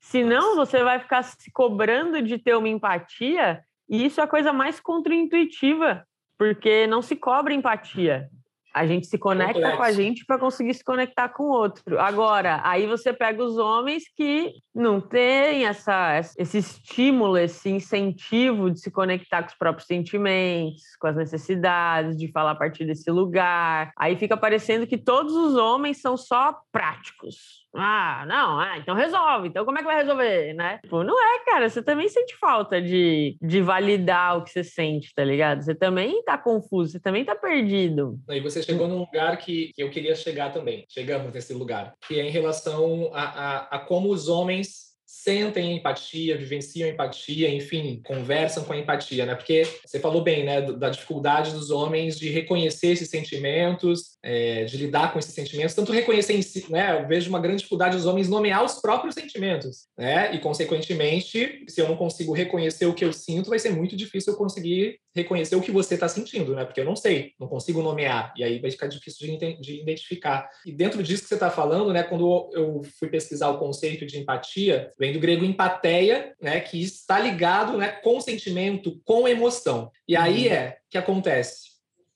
[0.00, 4.50] Senão você vai ficar se cobrando de ter uma empatia, e isso é a coisa
[4.50, 6.06] mais contraintuitiva
[6.38, 8.28] porque não se cobra empatia.
[8.74, 9.76] A gente se conecta Complexo.
[9.76, 11.98] com a gente para conseguir se conectar com o outro.
[12.00, 18.80] Agora, aí você pega os homens que não têm essa, esse estímulo, esse incentivo de
[18.80, 23.92] se conectar com os próprios sentimentos, com as necessidades, de falar a partir desse lugar.
[23.96, 27.63] Aí fica parecendo que todos os homens são só práticos.
[27.74, 29.48] Ah, não, ah, então resolve.
[29.48, 30.80] Então como é que vai resolver, né?
[30.88, 31.68] Pô, não é, cara.
[31.68, 35.62] Você também sente falta de, de validar o que você sente, tá ligado?
[35.62, 38.18] Você também tá confuso, você também tá perdido.
[38.28, 40.84] E você chegou num lugar que, que eu queria chegar também.
[40.88, 41.94] Chegamos nesse lugar.
[42.06, 44.93] Que é em relação a, a, a como os homens
[45.24, 49.34] sentem empatia, vivenciam empatia, enfim, conversam com a empatia, né?
[49.34, 54.76] Porque você falou bem, né, da dificuldade dos homens de reconhecer esses sentimentos, é, de
[54.76, 57.00] lidar com esses sentimentos, tanto reconhecer em si, né?
[57.00, 60.34] Eu vejo uma grande dificuldade dos homens nomear os próprios sentimentos, né?
[60.34, 64.34] E consequentemente, se eu não consigo reconhecer o que eu sinto, vai ser muito difícil
[64.34, 66.66] eu conseguir reconhecer o que você está sentindo, né?
[66.66, 70.50] Porque eu não sei, não consigo nomear, e aí vai ficar difícil de, de identificar.
[70.66, 72.02] E dentro disso que você está falando, né?
[72.02, 76.60] Quando eu fui pesquisar o conceito de empatia, vem do grego empateia, né?
[76.60, 77.88] Que está ligado, né?
[77.88, 79.90] Com sentimento, com emoção.
[80.06, 80.52] E aí uhum.
[80.52, 81.74] é que acontece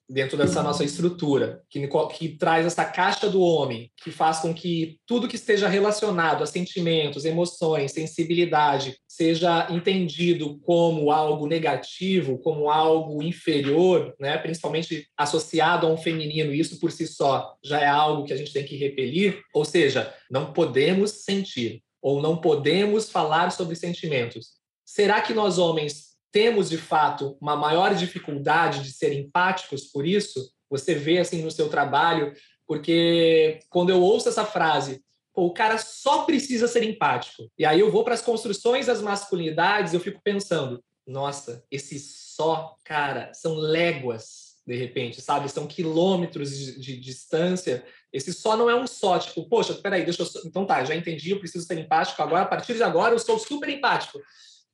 [0.09, 4.99] dentro dessa nossa estrutura, que, que traz essa caixa do homem, que faz com que
[5.07, 13.23] tudo que esteja relacionado a sentimentos, emoções, sensibilidade, seja entendido como algo negativo, como algo
[13.23, 14.39] inferior, né?
[14.39, 18.53] principalmente associado a um feminino, isso por si só já é algo que a gente
[18.53, 24.53] tem que repelir, ou seja, não podemos sentir, ou não podemos falar sobre sentimentos.
[24.85, 30.53] Será que nós homens temos de fato uma maior dificuldade de ser empáticos por isso?
[30.71, 32.33] Você vê assim no seu trabalho,
[32.67, 35.03] porque quando eu ouço essa frase,
[35.35, 37.51] o cara só precisa ser empático.
[37.57, 42.77] E aí eu vou para as construções das masculinidades, eu fico pensando, nossa, esse só,
[42.85, 45.49] cara, são léguas de repente, sabe?
[45.49, 47.83] São quilômetros de, de, distância.
[48.13, 50.29] Esse só não é um só, tipo, poxa, peraí, deixa eu.
[50.47, 53.39] Então tá, já entendi, eu preciso ser empático agora, a partir de agora eu sou
[53.39, 54.19] super empático.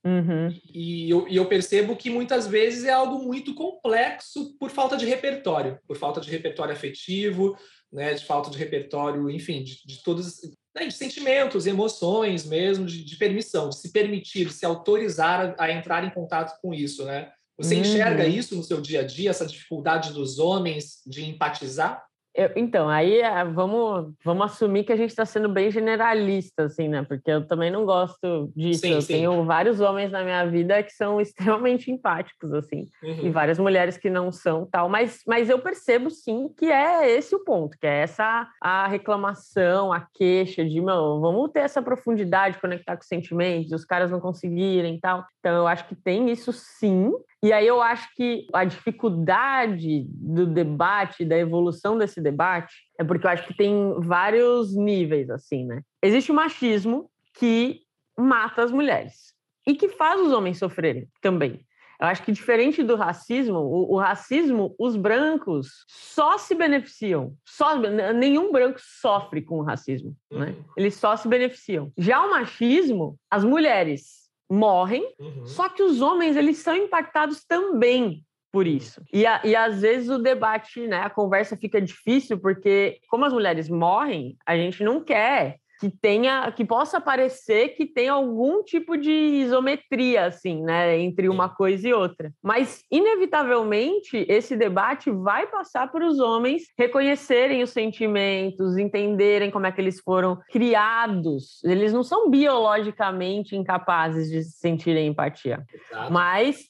[0.05, 0.55] Uhum.
[0.73, 5.07] E, eu, e eu percebo que muitas vezes é algo muito complexo por falta de
[5.07, 7.57] repertório, por falta de repertório afetivo,
[7.91, 10.43] né, de falta de repertório, enfim, de, de todos
[10.75, 15.65] né, de sentimentos, emoções mesmo, de, de, permissão, de se permitir, de se autorizar a,
[15.65, 17.33] a entrar em contato com isso, né?
[17.57, 17.81] Você uhum.
[17.83, 22.05] enxerga isso no seu dia a dia, essa dificuldade dos homens de empatizar?
[22.35, 26.89] Eu, então, aí é, vamos, vamos assumir que a gente está sendo bem generalista, assim,
[26.89, 27.05] né?
[27.05, 28.81] Porque eu também não gosto disso.
[28.81, 29.13] Sim, eu sim.
[29.15, 33.27] tenho vários homens na minha vida que são extremamente empáticos, assim, uhum.
[33.27, 34.89] e várias mulheres que não são tal.
[34.89, 39.93] Mas, mas eu percebo, sim, que é esse o ponto, que é essa a reclamação,
[39.93, 44.19] a queixa de, meu, vamos ter essa profundidade, conectar com os sentimentos, os caras não
[44.19, 45.25] conseguirem tal.
[45.39, 47.13] Então, eu acho que tem isso sim.
[47.45, 53.27] E aí eu acho que a dificuldade do debate, da evolução desse debate, é porque
[53.27, 55.83] eu acho que tem vários níveis, assim, né?
[56.03, 57.83] Existe o machismo que
[58.19, 59.35] mata as mulheres
[59.67, 61.61] e que faz os homens sofrerem também.
[62.01, 67.35] Eu acho que diferente do racismo, o, o, racismo, os brancos só se beneficiam.
[67.45, 70.47] Só, nenhum branco sofre com o racismo, né?
[70.47, 70.65] Uhum.
[70.79, 71.93] Eles só se beneficiam.
[71.99, 75.47] Já o machismo, as mulheres morrem, uhum.
[75.47, 79.03] só que os homens eles são impactados também por isso.
[79.13, 83.33] E, a, e às vezes o debate, né, a conversa fica difícil porque como as
[83.33, 88.97] mulheres morrem, a gente não quer que tenha, que possa parecer que tem algum tipo
[88.97, 92.33] de isometria, assim, né, entre uma coisa e outra.
[92.43, 99.73] Mas, inevitavelmente, esse debate vai passar por os homens reconhecerem os sentimentos, entenderem como é
[99.73, 101.63] que eles foram criados.
[101.65, 105.65] Eles não são biologicamente incapazes de sentirem empatia.
[105.71, 106.11] Exato.
[106.11, 106.65] Mas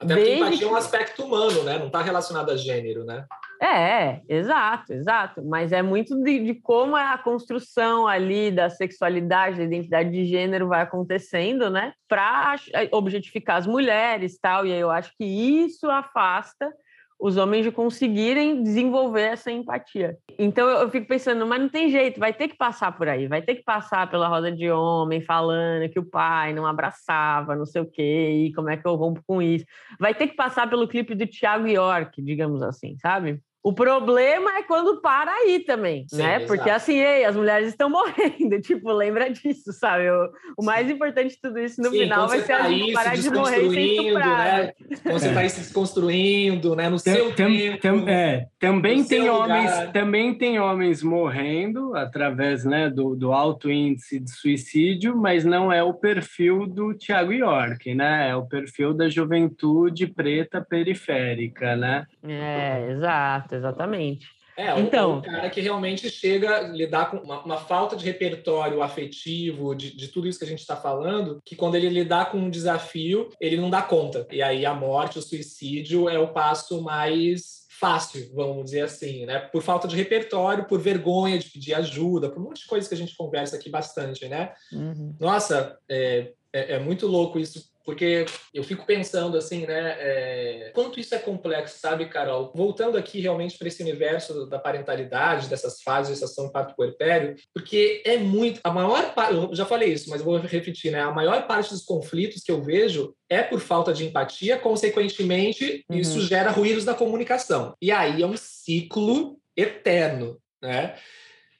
[0.00, 1.78] até porque empatia é um aspecto humano, né?
[1.78, 3.26] Não está relacionado a gênero, né?
[3.64, 5.42] É, exato, exato.
[5.42, 10.68] Mas é muito de, de, como a construção ali da sexualidade, da identidade de gênero
[10.68, 11.94] vai acontecendo, né?
[12.06, 12.56] Para
[12.92, 14.66] objetificar as mulheres tal.
[14.66, 16.70] E aí eu acho que isso afasta
[17.18, 20.18] os homens de conseguirem desenvolver essa empatia.
[20.38, 23.40] Então eu fico pensando, mas não tem jeito, vai ter que passar por aí, vai
[23.40, 27.80] ter que passar pela roda de homem falando que o pai não abraçava, não sei
[27.80, 29.64] o quê, e como é que eu rompo com isso.
[29.98, 33.40] Vai ter que passar pelo clipe do Thiago York, digamos assim, sabe?
[33.64, 36.36] O problema é quando para aí também, Sim, né?
[36.36, 36.46] Exato.
[36.48, 40.10] Porque assim, ei, as mulheres estão morrendo, tipo, lembra disso, sabe?
[40.10, 43.16] O, o mais importante de tudo isso no Sim, final vai ser a gente parar
[43.16, 44.72] de morrer sem Né?
[45.02, 45.48] Quando você está é.
[45.48, 46.90] se desconstruindo, né?
[46.90, 52.66] No tem, seu tem, tempo, tem, é, também tem homens, também tem homens morrendo através,
[52.66, 57.94] né, do, do alto índice de suicídio, mas não é o perfil do Tiago York,
[57.94, 58.28] né?
[58.28, 62.04] É o perfil da juventude preta periférica, né?
[62.22, 64.26] É, exato exatamente.
[64.56, 68.82] É, então, o cara que realmente chega a lidar com uma, uma falta de repertório
[68.82, 72.38] afetivo, de, de, tudo isso que a gente está falando, que quando ele lidar com
[72.38, 74.26] um desafio, ele não dá conta.
[74.30, 79.40] E aí a morte, o suicídio é o passo mais fácil, vamos dizer assim, né?
[79.40, 82.94] Por falta de repertório, por vergonha de pedir ajuda, por um monte de coisas que
[82.94, 84.52] a gente conversa aqui bastante, né?
[84.72, 85.16] Uhum.
[85.18, 89.96] Nossa, é, é, é muito louco isso porque eu fico pensando assim, né?
[89.98, 92.50] É, quanto isso é complexo, sabe, Carol?
[92.54, 98.02] Voltando aqui realmente para esse universo da parentalidade, dessas fases de gestação parto puerpério, porque
[98.06, 98.60] é muito.
[98.64, 101.00] A maior parte, eu já falei isso, mas vou repetir, né?
[101.00, 105.98] A maior parte dos conflitos que eu vejo é por falta de empatia, consequentemente, uhum.
[105.98, 107.74] isso gera ruídos na comunicação.
[107.80, 110.96] E aí é um ciclo eterno, né?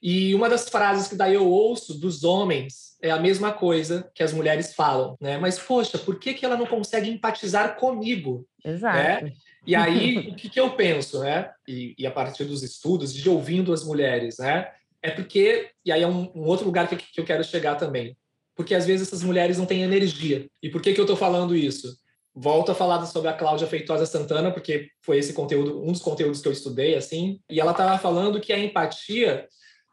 [0.01, 4.23] E uma das frases que daí eu ouço dos homens é a mesma coisa que
[4.23, 5.37] as mulheres falam, né?
[5.37, 8.47] Mas, poxa, por que, que ela não consegue empatizar comigo?
[8.63, 9.25] Exato.
[9.25, 9.33] Né?
[9.65, 11.51] E aí, o que, que eu penso, né?
[11.67, 14.71] E, e, a partir dos estudos, de ouvindo as mulheres, né?
[15.03, 18.17] É porque, e aí é um, um outro lugar que, que eu quero chegar também,
[18.55, 20.47] porque às vezes essas mulheres não têm energia.
[20.63, 21.95] E por que, que eu estou falando isso?
[22.33, 26.41] Volto a falar sobre a Cláudia Feitosa Santana, porque foi esse conteúdo, um dos conteúdos
[26.41, 29.47] que eu estudei, assim, e ela estava falando que a empatia,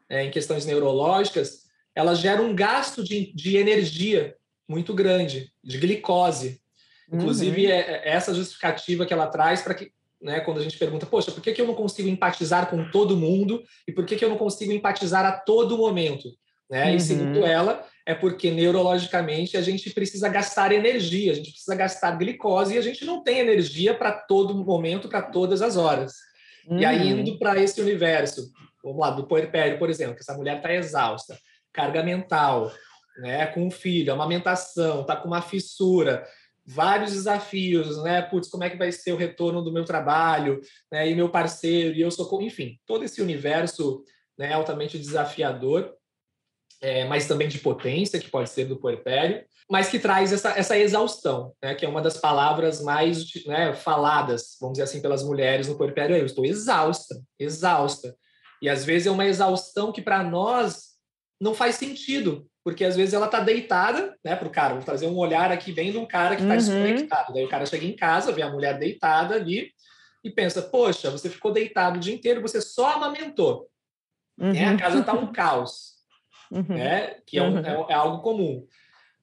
[0.09, 1.62] é, em questões neurológicas,
[1.95, 4.35] ela gera um gasto de, de energia
[4.67, 6.61] muito grande, de glicose.
[7.11, 7.71] Inclusive, uhum.
[7.71, 11.31] é, é essa justificativa que ela traz para que, né, quando a gente pergunta, poxa,
[11.31, 14.29] por que, que eu não consigo empatizar com todo mundo e por que, que eu
[14.29, 16.29] não consigo empatizar a todo momento?
[16.69, 16.89] Né?
[16.89, 16.95] Uhum.
[16.95, 22.17] E segundo ela, é porque neurologicamente a gente precisa gastar energia, a gente precisa gastar
[22.17, 26.13] glicose e a gente não tem energia para todo momento, para todas as horas.
[26.67, 26.79] Uhum.
[26.79, 27.19] E aí, uhum.
[27.19, 28.49] indo para esse universo,
[28.83, 31.37] vamos lá, do puerpério, por exemplo, que essa mulher está exausta
[31.73, 32.71] carga mental,
[33.17, 36.25] né, com o filho, amamentação, tá com uma fissura,
[36.65, 38.21] vários desafios, né?
[38.21, 41.09] Putz, como é que vai ser o retorno do meu trabalho, né?
[41.09, 44.03] E meu parceiro, e eu sou, enfim, todo esse universo,
[44.37, 45.93] né, altamente desafiador,
[46.81, 50.77] é, mas também de potência, que pode ser do puerpério, mas que traz essa, essa
[50.77, 51.75] exaustão, né?
[51.75, 56.15] Que é uma das palavras mais né, faladas, vamos dizer assim, pelas mulheres no puerpério.
[56.15, 58.15] Eu estou exausta, exausta.
[58.61, 60.92] E às vezes é uma exaustão que para nós
[61.39, 65.17] não faz sentido, porque às vezes ela tá deitada, né, pro cara, vou trazer um
[65.17, 66.57] olhar aqui bem de um cara que tá uhum.
[66.57, 67.33] desconectado.
[67.33, 69.71] Daí o cara chega em casa, vê a mulher deitada ali
[70.23, 73.69] e pensa: "Poxa, você ficou deitado o dia inteiro, você só amamentou".
[74.39, 74.53] Uhum.
[74.53, 74.65] Né?
[74.65, 75.93] A casa tá um caos.
[76.49, 76.63] Uhum.
[76.69, 77.15] Né?
[77.25, 77.65] Que é, um, uhum.
[77.65, 78.65] é, é, algo comum.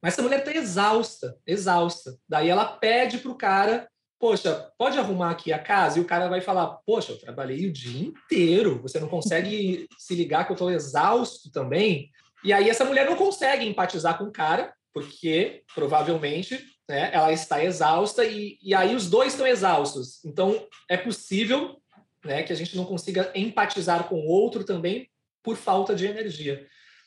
[0.03, 2.17] Mas essa mulher tá exausta, exausta.
[2.29, 3.89] Daí ela pede pro cara
[4.21, 5.99] poxa, pode arrumar aqui a casa?
[5.99, 10.15] E o cara vai falar, poxa, eu trabalhei o dia inteiro, você não consegue se
[10.15, 12.11] ligar que eu estou exausto também?
[12.45, 17.65] E aí essa mulher não consegue empatizar com o cara, porque provavelmente né, ela está
[17.65, 20.23] exausta e, e aí os dois estão exaustos.
[20.25, 21.81] Então é possível
[22.23, 25.09] né, que a gente não consiga empatizar com o outro também
[25.43, 26.67] por falta de energia.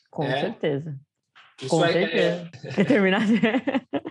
[0.09, 0.41] Com né?
[0.41, 0.99] certeza.
[1.61, 2.49] Isso com é, certeza.
[2.63, 2.83] É...
[2.83, 3.21] terminar.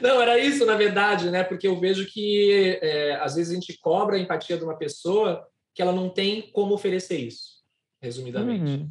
[0.00, 1.42] Não, era isso, na verdade, né?
[1.44, 5.46] Porque eu vejo que é, às vezes a gente cobra a empatia de uma pessoa
[5.74, 7.62] que ela não tem como oferecer isso,
[8.02, 8.70] resumidamente.
[8.70, 8.90] Uhum.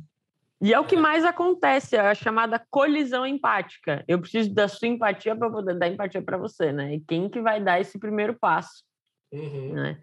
[0.61, 4.03] E é o que mais acontece, é a chamada colisão empática.
[4.07, 6.95] Eu preciso da sua empatia para poder dar empatia para você, né?
[6.95, 8.83] E quem que vai dar esse primeiro passo?
[9.31, 9.73] Uhum.
[9.73, 10.01] Né?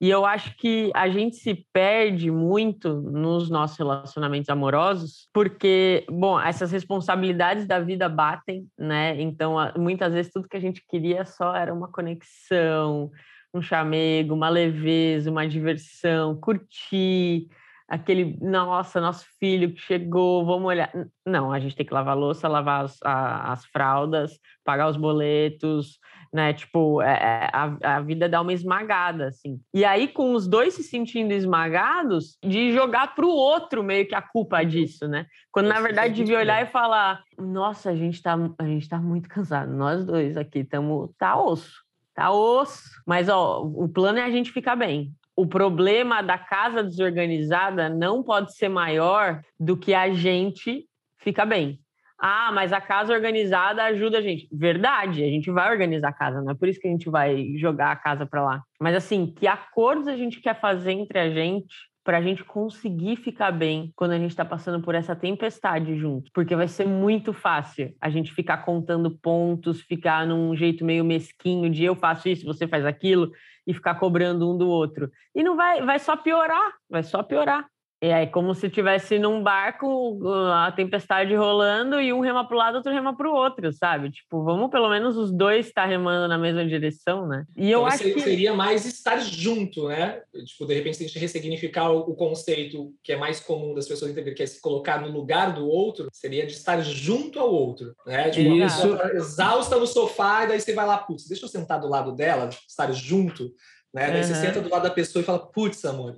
[0.00, 6.38] E eu acho que a gente se perde muito nos nossos relacionamentos amorosos, porque, bom,
[6.40, 9.20] essas responsabilidades da vida batem, né?
[9.20, 13.10] Então, muitas vezes tudo que a gente queria só era uma conexão,
[13.52, 17.48] um chamego, uma leveza, uma diversão, curtir
[17.88, 20.92] aquele, nossa, nosso filho que chegou, vamos olhar.
[21.26, 25.98] Não, a gente tem que lavar louça, lavar as, a, as fraldas, pagar os boletos,
[26.32, 26.52] né?
[26.52, 29.60] Tipo, é, é, a, a vida dá uma esmagada, assim.
[29.74, 34.14] E aí, com os dois se sentindo esmagados, de jogar para o outro meio que
[34.14, 35.26] a culpa disso, né?
[35.50, 39.28] Quando, na verdade, devia olhar e falar, nossa, a gente tá, a gente tá muito
[39.28, 41.82] cansado, nós dois aqui estamos, tá osso.
[42.14, 42.82] Tá osso.
[43.06, 48.24] Mas, ó, o plano é a gente ficar bem o problema da casa desorganizada não
[48.24, 50.84] pode ser maior do que a gente
[51.16, 51.78] fica bem.
[52.20, 54.48] Ah, mas a casa organizada ajuda a gente.
[54.52, 57.54] Verdade, a gente vai organizar a casa, não é por isso que a gente vai
[57.56, 58.62] jogar a casa para lá.
[58.80, 61.74] Mas assim, que acordos a gente quer fazer entre a gente
[62.08, 66.30] para a gente conseguir ficar bem quando a gente está passando por essa tempestade junto,
[66.32, 71.68] porque vai ser muito fácil a gente ficar contando pontos, ficar num jeito meio mesquinho
[71.68, 73.30] de eu faço isso, você faz aquilo
[73.66, 75.10] e ficar cobrando um do outro.
[75.34, 77.66] E não vai, vai só piorar, vai só piorar.
[78.00, 80.20] É como se tivesse num barco
[80.52, 84.10] a tempestade rolando e um rema para o lado, outro rema para o outro, sabe?
[84.10, 87.44] Tipo, vamos pelo menos os dois estar remando na mesma direção, né?
[87.56, 90.22] E eu então, acho que seria mais estar junto, né?
[90.46, 94.36] Tipo, de repente a gente ressignificar o, conceito que é mais comum das pessoas entenderem,
[94.36, 98.30] que é se colocar no lugar do outro, seria de estar junto ao outro, né?
[98.30, 98.96] Tipo, Isso.
[98.96, 102.12] Tá exausta no sofá e daí você vai lá, putz, deixa eu sentar do lado
[102.12, 103.52] dela, estar junto,
[103.92, 104.08] né?
[104.08, 104.22] Daí uhum.
[104.22, 106.16] você senta do lado da pessoa e fala, putz, amor,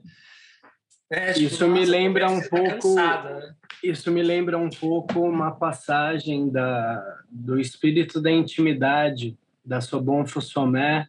[1.11, 2.95] é, tipo, isso me lembra um tá pouco.
[2.95, 3.55] Cansada, né?
[3.83, 11.07] Isso me lembra um pouco uma passagem da, do espírito da intimidade da Sobon Fussomé,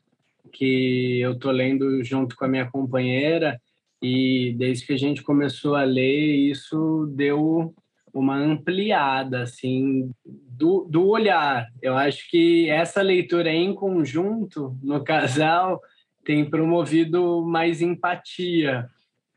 [0.52, 3.62] que eu tô lendo junto com a minha companheira
[4.02, 7.74] e desde que a gente começou a ler isso deu
[8.14, 11.68] uma ampliada assim do, do olhar.
[11.82, 15.82] Eu acho que essa leitura em conjunto no casal
[16.24, 18.90] tem promovido mais empatia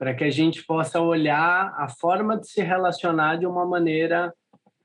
[0.04, 4.30] para que a gente possa olhar a forma de se relacionar de uma maneira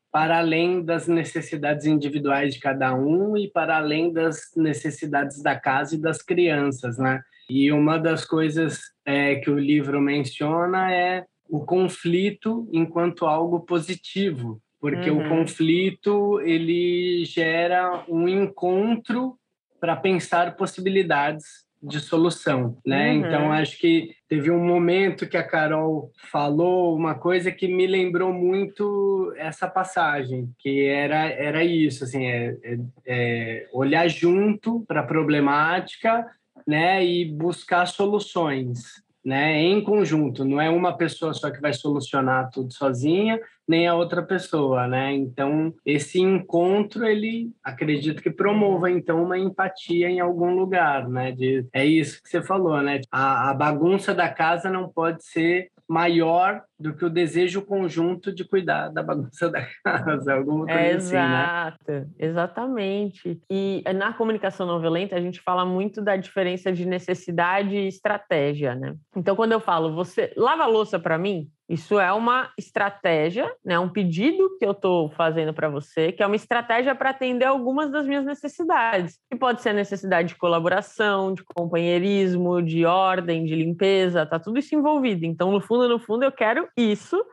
[0.09, 5.95] para além das necessidades individuais de cada um e para além das necessidades da casa
[5.95, 7.21] e das crianças, né?
[7.49, 14.61] E uma das coisas é, que o livro menciona é o conflito enquanto algo positivo,
[14.79, 15.25] porque uhum.
[15.25, 19.35] o conflito ele gera um encontro
[19.81, 23.11] para pensar possibilidades de solução, né?
[23.11, 23.17] Uhum.
[23.19, 28.33] Então acho que teve um momento que a Carol falou uma coisa que me lembrou
[28.33, 35.05] muito essa passagem, que era era isso, assim, é, é, é olhar junto para a
[35.05, 36.25] problemática,
[36.67, 37.03] né?
[37.05, 42.73] E buscar soluções né, em conjunto, não é uma pessoa só que vai solucionar tudo
[42.73, 45.13] sozinha, nem a outra pessoa, né?
[45.13, 51.31] Então, esse encontro, ele acredito que promova então uma empatia em algum lugar, né?
[51.31, 53.01] De, é isso que você falou, né?
[53.11, 58.43] A, a bagunça da casa não pode ser maior do que o desejo conjunto de
[58.47, 62.07] cuidar da bagunça da casa, alguma coisa é, assim, Exato, né?
[62.19, 63.41] exatamente.
[63.49, 68.75] E na comunicação não violenta, a gente fala muito da diferença de necessidade e estratégia,
[68.75, 68.95] né?
[69.15, 73.77] Então, quando eu falo, você lava a louça para mim, isso é uma estratégia, né?
[73.77, 77.91] um pedido que eu estou fazendo para você, que é uma estratégia para atender algumas
[77.91, 79.19] das minhas necessidades.
[79.29, 84.57] Que pode ser a necessidade de colaboração, de companheirismo, de ordem, de limpeza, tá tudo
[84.57, 85.27] isso envolvido.
[85.27, 87.23] Então, no fundo, no fundo, eu quero isso.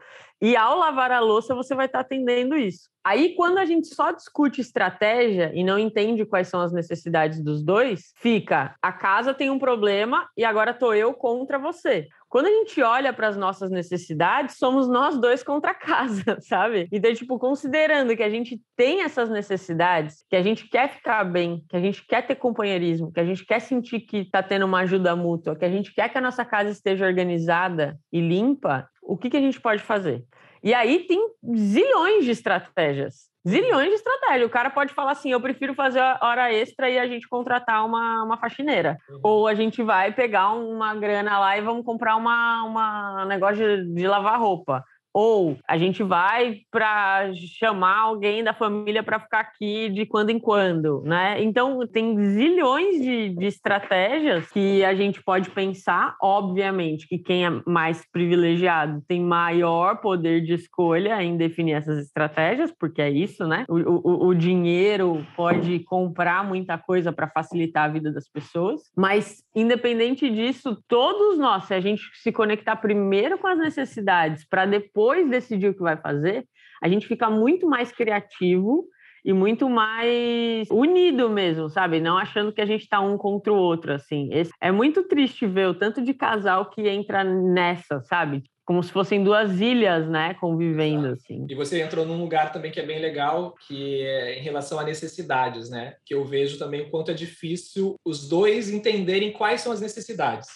[0.41, 2.89] E ao lavar a louça, você vai estar atendendo isso.
[3.07, 7.63] Aí, quando a gente só discute estratégia e não entende quais são as necessidades dos
[7.63, 12.09] dois, fica a casa tem um problema e agora tô eu contra você.
[12.29, 16.89] Quando a gente olha para as nossas necessidades, somos nós dois contra a casa, sabe?
[16.91, 21.65] Então, tipo, considerando que a gente tem essas necessidades, que a gente quer ficar bem,
[21.69, 24.81] que a gente quer ter companheirismo, que a gente quer sentir que está tendo uma
[24.81, 29.17] ajuda mútua, que a gente quer que a nossa casa esteja organizada e limpa, o
[29.17, 30.25] que, que a gente pode fazer?
[30.63, 31.21] E aí tem
[31.55, 33.31] zilhões de estratégias.
[33.47, 34.49] Zilhões de estratégias.
[34.49, 38.25] O cara pode falar assim: eu prefiro fazer hora extra e a gente contratar uma,
[38.25, 38.99] uma faxineira.
[39.09, 39.21] Uhum.
[39.23, 43.95] Ou a gente vai pegar uma grana lá e vamos comprar uma, uma negócio de,
[43.95, 44.85] de lavar roupa.
[45.19, 50.39] Ou a gente vai para chamar alguém da família para ficar aqui de quando em
[50.39, 51.43] quando, né?
[51.43, 56.15] Então, tem zilhões de, de estratégias que a gente pode pensar.
[56.21, 62.71] Obviamente que quem é mais privilegiado tem maior poder de escolha em definir essas estratégias,
[62.79, 63.65] porque é isso, né?
[63.71, 69.43] O, o, o dinheiro pode comprar muita coisa para facilitar a vida das pessoas, mas
[69.55, 75.06] independente disso, todos nós, se a gente se conectar primeiro com as necessidades para depois
[75.07, 76.45] depois decidir o que vai fazer,
[76.83, 78.85] a gente fica muito mais criativo
[79.25, 82.01] e muito mais unido mesmo, sabe?
[82.01, 84.29] Não achando que a gente está um contra o outro, assim.
[84.33, 88.43] Esse, é muito triste ver o tanto de casal que entra nessa, sabe?
[88.65, 90.35] Como se fossem duas ilhas, né?
[90.35, 91.13] Convivendo, Exato.
[91.15, 91.47] assim.
[91.49, 94.85] E você entrou num lugar também que é bem legal, que é em relação a
[94.85, 95.95] necessidades, né?
[96.05, 100.49] Que eu vejo também o quanto é difícil os dois entenderem quais são as necessidades,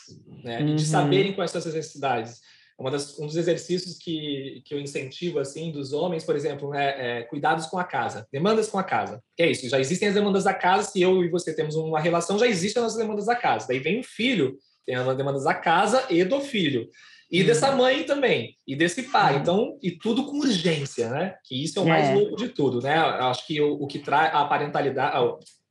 [0.45, 0.59] né?
[0.59, 0.69] Uhum.
[0.69, 0.91] E de uhum.
[0.91, 2.41] saberem quais são as necessidades
[2.89, 7.23] das, um dos exercícios que, que eu incentivo assim dos homens, por exemplo, é, é,
[7.23, 9.21] cuidados com a casa, demandas com a casa.
[9.37, 11.99] Que é isso, já existem as demandas da casa, se eu e você temos uma
[11.99, 13.67] relação, já existem as nossas demandas da casa.
[13.69, 14.57] Daí vem o filho,
[14.87, 16.89] tem as demandas da casa e do filho.
[17.31, 17.47] E hum.
[17.47, 19.37] dessa mãe também, e desse pai.
[19.37, 19.39] Hum.
[19.41, 21.35] Então, e tudo com urgência, né?
[21.45, 22.15] Que isso é o mais é.
[22.15, 22.97] louco de tudo, né?
[22.97, 25.17] Eu acho que o, o que traz a parentalidade,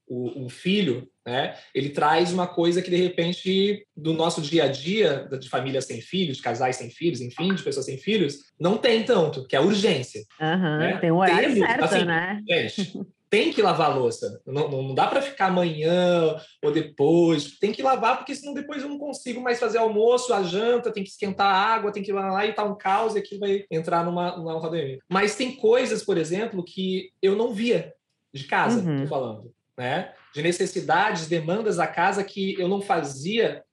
[0.08, 4.68] o, o, filho, né, ele traz uma coisa que, de repente, do nosso dia a
[4.68, 9.04] dia, de famílias sem filhos, casais sem filhos, enfim, de pessoas sem filhos, não tem
[9.04, 10.24] tanto, que é a urgência.
[10.42, 10.98] Uhum, né?
[10.98, 12.42] Tem um horário Temos, certo, assim, né?
[12.48, 13.00] Gente,
[13.30, 14.42] tem que lavar a louça.
[14.46, 17.58] Não, não dá para ficar amanhã ou depois.
[17.60, 21.04] Tem que lavar, porque senão depois eu não consigo mais fazer almoço, a janta, tem
[21.04, 23.66] que esquentar a água, tem que ir lá e tá um caos e aqui vai
[23.70, 24.78] entrar numa, numa roda
[25.08, 27.94] Mas tem coisas, por exemplo, que eu não via
[28.34, 29.02] de casa, uhum.
[29.02, 30.14] tô falando, né?
[30.34, 33.64] De necessidades, demandas da casa que eu não fazia,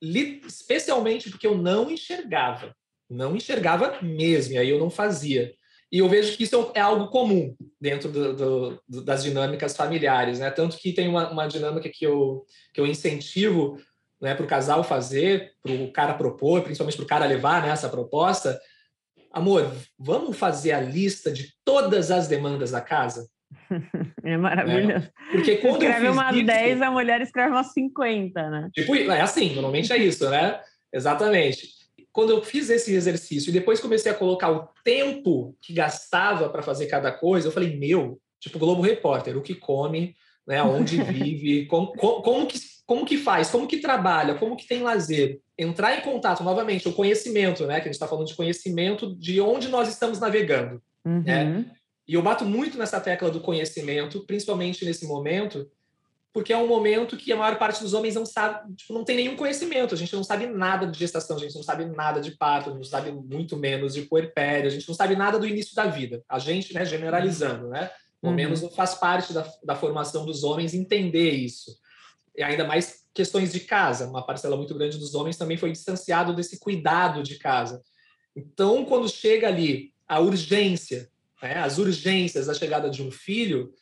[0.00, 2.72] especialmente porque eu não enxergava.
[3.10, 5.52] Não enxergava mesmo, e aí eu não fazia.
[5.90, 10.50] E eu vejo que isso é algo comum dentro do, do, das dinâmicas familiares, né?
[10.52, 13.76] Tanto que tem uma, uma dinâmica que eu, que eu incentivo
[14.20, 17.70] né, para o casal fazer, para o cara propor, principalmente para o cara levar né,
[17.70, 18.60] essa proposta.
[19.32, 23.28] Amor, vamos fazer a lista de todas as demandas da casa?
[24.24, 25.06] É maravilhoso.
[25.06, 25.12] É.
[25.32, 28.70] Porque quando escreve umas isso, 10, a mulher escreve umas 50, né?
[28.74, 30.60] Tipo, é assim, normalmente é isso, né?
[30.92, 31.78] Exatamente
[32.18, 36.64] quando eu fiz esse exercício e depois comecei a colocar o tempo que gastava para
[36.64, 41.66] fazer cada coisa, eu falei, meu, tipo Globo Repórter, o que come, né, onde vive,
[41.66, 45.40] como, como, como, que, como que faz, como que trabalha, como que tem lazer.
[45.56, 49.40] Entrar em contato, novamente, o conhecimento, né, que a gente está falando de conhecimento de
[49.40, 50.82] onde nós estamos navegando.
[51.04, 51.22] Uhum.
[51.22, 51.66] Né?
[52.08, 55.70] E eu bato muito nessa tecla do conhecimento, principalmente nesse momento,
[56.32, 59.16] porque é um momento que a maior parte dos homens não sabe, tipo, não tem
[59.16, 59.94] nenhum conhecimento.
[59.94, 62.82] A gente não sabe nada de gestação, a gente não sabe nada de parto, não
[62.82, 66.22] sabe muito menos de puerpério, a gente não sabe nada do início da vida.
[66.28, 67.90] A gente, né, generalizando, né?
[68.20, 68.36] Pelo uhum.
[68.36, 71.76] menos não faz parte da, da formação dos homens entender isso.
[72.36, 74.08] E ainda mais questões de casa.
[74.08, 77.82] Uma parcela muito grande dos homens também foi distanciado desse cuidado de casa.
[78.34, 81.10] Então, quando chega ali a urgência,
[81.42, 83.72] né, as urgências da chegada de um filho,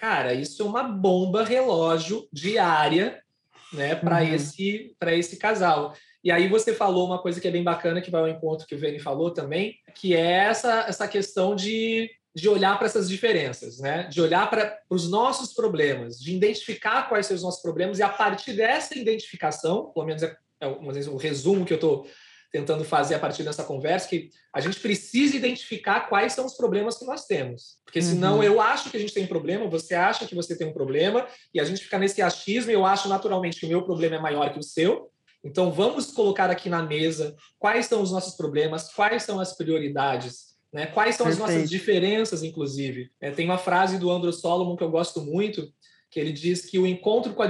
[0.00, 3.22] Cara, isso é uma bomba relógio diária,
[3.70, 4.34] né, para uhum.
[4.34, 5.94] esse para esse casal.
[6.24, 8.74] E aí você falou uma coisa que é bem bacana que vai ao encontro que
[8.74, 13.78] o Veni falou também, que é essa essa questão de de olhar para essas diferenças,
[13.78, 14.04] né?
[14.04, 18.08] De olhar para os nossos problemas, de identificar quais são os nossos problemas e a
[18.08, 22.06] partir dessa identificação, pelo menos é, é um, um resumo que eu estou
[22.50, 26.98] tentando fazer a partir dessa conversa, que a gente precisa identificar quais são os problemas
[26.98, 27.78] que nós temos.
[27.84, 28.42] Porque senão uhum.
[28.42, 31.26] eu acho que a gente tem um problema, você acha que você tem um problema,
[31.54, 34.52] e a gente fica nesse achismo, eu acho naturalmente que o meu problema é maior
[34.52, 35.10] que o seu.
[35.44, 40.56] Então vamos colocar aqui na mesa quais são os nossos problemas, quais são as prioridades,
[40.72, 40.86] né?
[40.86, 41.48] quais são Perfeito.
[41.48, 43.10] as nossas diferenças, inclusive.
[43.20, 45.72] É, tem uma frase do Andrew Solomon que eu gosto muito,
[46.10, 47.48] que ele diz que o encontro com a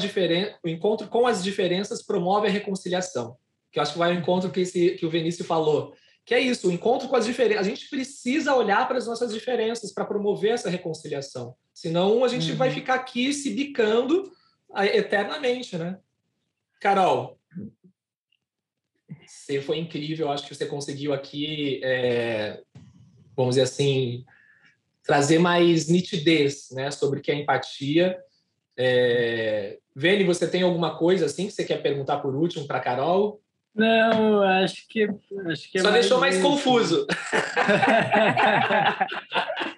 [0.63, 3.35] o encontro com as diferenças promove a reconciliação
[3.71, 5.95] que eu acho que vai ao encontro que, esse, que o Vinícius falou,
[6.25, 7.67] que é isso, o encontro com as diferenças.
[7.67, 11.55] A gente precisa olhar para as nossas diferenças para promover essa reconciliação.
[11.73, 12.57] Senão a gente uhum.
[12.57, 14.31] vai ficar aqui se bicando
[14.93, 15.99] eternamente, né?
[16.81, 17.39] Carol,
[19.27, 22.63] você foi incrível, acho que você conseguiu aqui, é,
[23.37, 24.25] vamos dizer assim,
[25.03, 28.17] trazer mais nitidez né, sobre o que é empatia.
[28.77, 33.43] É, Vene, você tem alguma coisa assim que você quer perguntar por último para Carol?
[33.75, 35.09] Não, acho que.
[35.47, 36.43] Acho que é Só mais deixou mais isso.
[36.45, 37.07] confuso.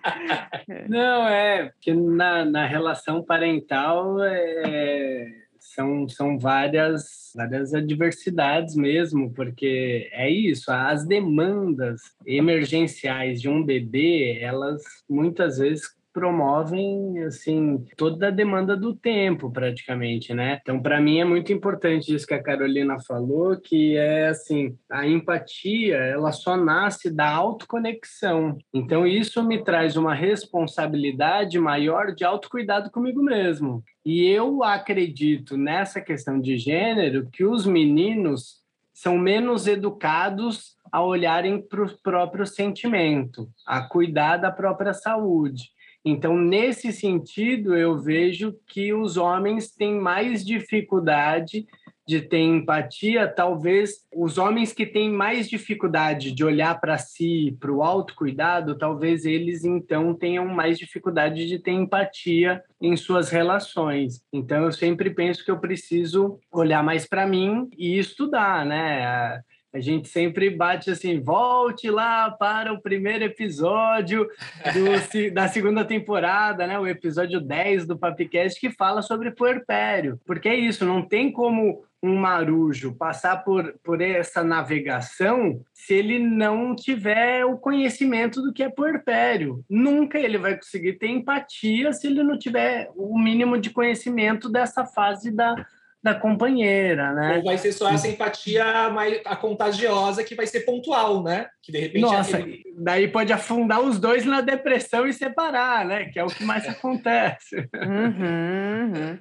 [0.89, 5.27] Não, é, porque na, na relação parental é,
[5.59, 14.39] são, são várias, várias adversidades mesmo, porque é isso, as demandas emergenciais de um bebê,
[14.41, 20.59] elas muitas vezes promovem assim toda a demanda do tempo praticamente, né?
[20.61, 25.07] Então para mim é muito importante isso que a Carolina falou, que é assim, a
[25.07, 28.59] empatia, ela só nasce da autoconexão.
[28.73, 33.83] Então isso me traz uma responsabilidade maior de autocuidado comigo mesmo.
[34.05, 38.61] E eu acredito nessa questão de gênero que os meninos
[38.93, 45.71] são menos educados a olharem para o próprio sentimento, a cuidar da própria saúde.
[46.05, 51.67] Então, nesse sentido, eu vejo que os homens têm mais dificuldade
[52.07, 57.73] de ter empatia, talvez os homens que têm mais dificuldade de olhar para si, para
[57.73, 64.21] o autocuidado, talvez eles então tenham mais dificuldade de ter empatia em suas relações.
[64.33, 69.41] Então eu sempre penso que eu preciso olhar mais para mim e estudar, né?
[69.73, 74.29] A gente sempre bate assim, volte lá para o primeiro episódio
[74.75, 76.79] do, da segunda temporada, né?
[76.79, 80.21] O episódio 10 do Papicast, que fala sobre puerpério.
[80.27, 86.19] Porque é isso, não tem como um marujo passar por, por essa navegação se ele
[86.19, 89.65] não tiver o conhecimento do que é puerpério.
[89.71, 94.85] Nunca ele vai conseguir ter empatia se ele não tiver o mínimo de conhecimento dessa
[94.85, 95.55] fase da,
[96.03, 97.37] da companheira, né?
[97.37, 101.49] Ou vai ser só essa empatia mais a contagiosa que vai ser pontual, né?
[101.63, 102.65] Que de repente Nossa, ele...
[102.77, 106.07] daí pode afundar os dois na depressão e separar, né?
[106.07, 107.69] Que é o que mais acontece.
[107.75, 109.19] Uhum, uhum.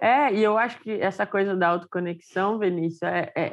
[0.00, 3.44] É, e eu acho que essa coisa da autoconexão, Vinícius, é, é,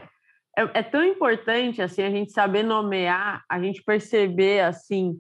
[0.58, 5.20] é, é tão importante assim a gente saber nomear, a gente perceber assim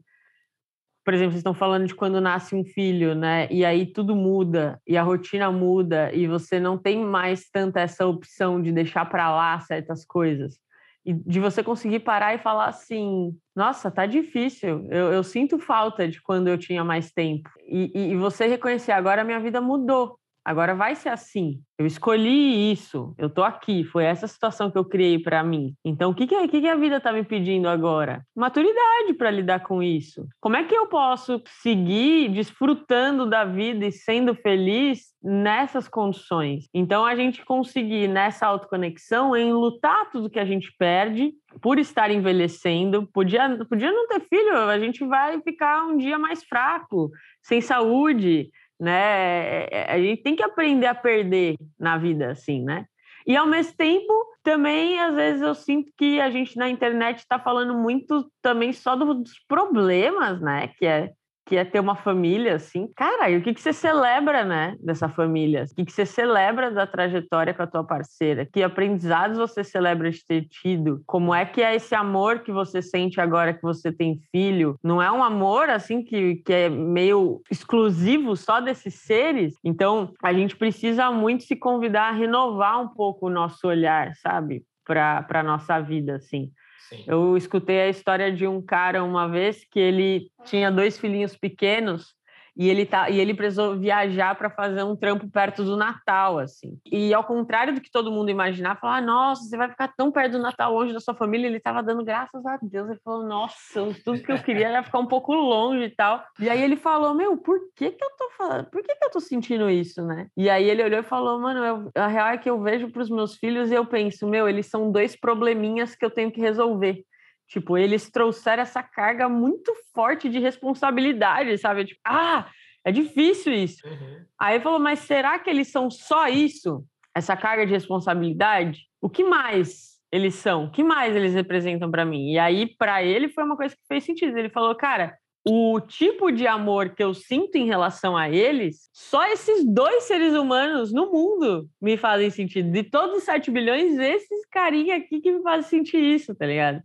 [1.03, 3.47] por exemplo, vocês estão falando de quando nasce um filho, né?
[3.49, 8.05] E aí tudo muda, e a rotina muda, e você não tem mais tanta essa
[8.05, 10.59] opção de deixar para lá certas coisas.
[11.03, 16.07] E de você conseguir parar e falar assim: nossa, tá difícil, eu, eu sinto falta
[16.07, 17.49] de quando eu tinha mais tempo.
[17.67, 20.20] E, e, e você reconhecer, agora minha vida mudou.
[20.43, 21.59] Agora vai ser assim.
[21.77, 23.13] Eu escolhi isso.
[23.17, 23.83] Eu tô aqui.
[23.83, 25.75] Foi essa situação que eu criei para mim.
[25.85, 28.23] Então, o que, que, que, a vida tá me pedindo agora?
[28.35, 30.27] Maturidade para lidar com isso.
[30.39, 36.67] Como é que eu posso seguir desfrutando da vida e sendo feliz nessas condições?
[36.73, 42.09] Então, a gente conseguir nessa autoconexão em lutar tudo que a gente perde por estar
[42.09, 43.07] envelhecendo.
[43.13, 47.11] Podia, podia não ter filho, a gente vai ficar um dia mais fraco,
[47.43, 48.49] sem saúde
[48.81, 49.65] né?
[49.65, 52.85] É, é, a gente tem que aprender a perder na vida, assim, né?
[53.27, 54.11] E ao mesmo tempo,
[54.41, 58.95] também às vezes eu sinto que a gente na internet está falando muito também só
[58.95, 60.69] dos problemas, né?
[60.69, 61.11] Que é
[61.51, 62.89] que é ter uma família, assim.
[62.95, 65.65] Cara, e o que, que você celebra, né, dessa família?
[65.69, 68.45] O que, que você celebra da trajetória com a tua parceira?
[68.45, 71.03] Que aprendizados você celebra de ter tido?
[71.05, 74.79] Como é que é esse amor que você sente agora que você tem filho?
[74.81, 79.53] Não é um amor, assim, que, que é meio exclusivo só desses seres?
[79.61, 84.63] Então, a gente precisa muito se convidar a renovar um pouco o nosso olhar, sabe?
[84.85, 86.49] Para a nossa vida, assim.
[86.91, 87.05] Sim.
[87.07, 92.13] Eu escutei a história de um cara uma vez que ele tinha dois filhinhos pequenos
[92.55, 96.77] e ele tá e ele precisou viajar para fazer um trampo perto do Natal assim.
[96.85, 100.11] E ao contrário do que todo mundo imaginar falar ah, nossa você vai ficar tão
[100.11, 102.89] perto do Natal longe da sua família ele estava dando graças a Deus.
[102.89, 106.49] Ele falou nossa tudo que eu queria era ficar um pouco longe e tal e
[106.49, 109.19] aí ele falou meu por que que eu tô falando por que que eu tô
[109.19, 110.27] sentindo isso né?
[110.35, 113.01] E aí ele olhou e falou mano eu, a real é que eu vejo para
[113.01, 116.41] os meus filhos e eu penso meu eles são dois probleminhas que eu tenho que
[116.41, 117.05] resolver
[117.51, 121.83] Tipo, eles trouxeram essa carga muito forte de responsabilidade, sabe?
[121.83, 122.49] Tipo, ah,
[122.85, 123.85] é difícil isso.
[123.85, 124.23] Uhum.
[124.39, 126.81] Aí falou, mas será que eles são só isso?
[127.13, 128.83] Essa carga de responsabilidade?
[129.01, 130.63] O que mais eles são?
[130.63, 132.31] O que mais eles representam para mim?
[132.31, 134.37] E aí, para ele, foi uma coisa que fez sentido.
[134.37, 139.25] Ele falou, cara, o tipo de amor que eu sinto em relação a eles, só
[139.25, 142.71] esses dois seres humanos no mundo me fazem sentido.
[142.71, 146.81] De todos os 7 bilhões, esses carinha aqui que me fazem sentir isso, tá ligado?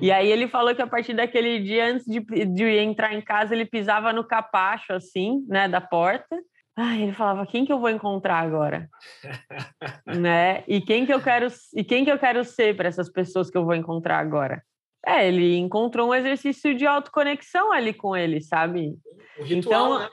[0.00, 3.54] E aí ele falou que a partir daquele dia, antes de, de entrar em casa,
[3.54, 6.36] ele pisava no capacho, assim, né, da porta.
[6.78, 8.88] Ai, ele falava, quem que eu vou encontrar agora?
[10.06, 10.62] né?
[10.68, 13.56] E quem que eu quero e quem que eu quero ser para essas pessoas que
[13.56, 14.62] eu vou encontrar agora?
[15.04, 18.94] É, ele encontrou um exercício de autoconexão ali com ele, sabe?
[19.38, 20.08] Um ritual, então, né?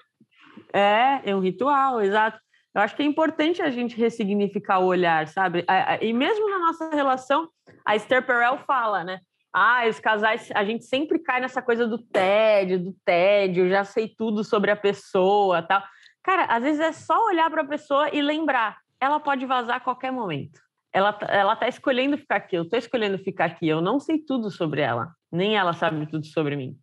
[0.71, 2.39] É, é um ritual, exato.
[2.75, 5.65] Eu acho que é importante a gente ressignificar o olhar, sabe?
[6.01, 7.47] E mesmo na nossa relação,
[7.85, 9.19] a Esther Perel fala, né?
[9.53, 14.07] Ah, os casais, a gente sempre cai nessa coisa do tédio, do tédio, já sei
[14.07, 15.83] tudo sobre a pessoa, tal.
[16.23, 19.79] Cara, às vezes é só olhar para a pessoa e lembrar, ela pode vazar a
[19.79, 20.59] qualquer momento.
[20.91, 24.17] Ela, tá, ela tá escolhendo ficar aqui, eu tô escolhendo ficar aqui, eu não sei
[24.19, 26.75] tudo sobre ela, nem ela sabe tudo sobre mim.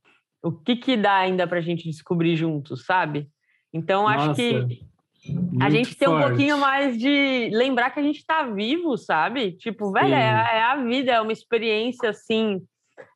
[0.43, 3.29] O que que dá ainda pra gente descobrir juntos, sabe?
[3.73, 4.31] Então, Nossa.
[4.31, 4.90] acho que
[5.29, 9.53] muito a gente tem um pouquinho mais de lembrar que a gente está vivo, sabe?
[9.53, 10.19] Tipo, velho, é,
[10.57, 12.63] é, a vida, é uma experiência assim.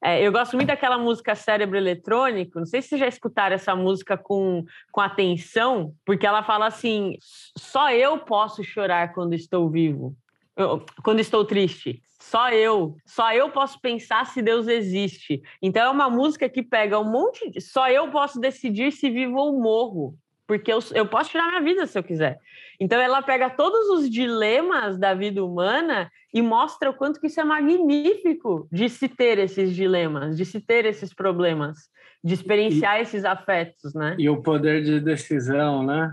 [0.03, 2.59] É, eu gosto muito daquela música Cérebro Eletrônico.
[2.59, 7.17] Não sei se vocês já escutaram essa música com, com atenção, porque ela fala assim:
[7.57, 10.15] só eu posso chorar quando estou vivo,
[10.57, 12.03] eu, quando estou triste.
[12.21, 15.43] Só eu, só eu posso pensar se Deus existe.
[15.61, 17.61] Então é uma música que pega um monte de.
[17.61, 21.87] Só eu posso decidir se vivo ou morro porque eu, eu posso tirar minha vida
[21.87, 22.39] se eu quiser.
[22.79, 27.41] Então ela pega todos os dilemas da vida humana e mostra o quanto que isso
[27.41, 31.89] é magnífico de se ter esses dilemas, de se ter esses problemas,
[32.23, 34.17] de experienciar e, esses afetos, né?
[34.19, 36.13] E o poder de decisão, né?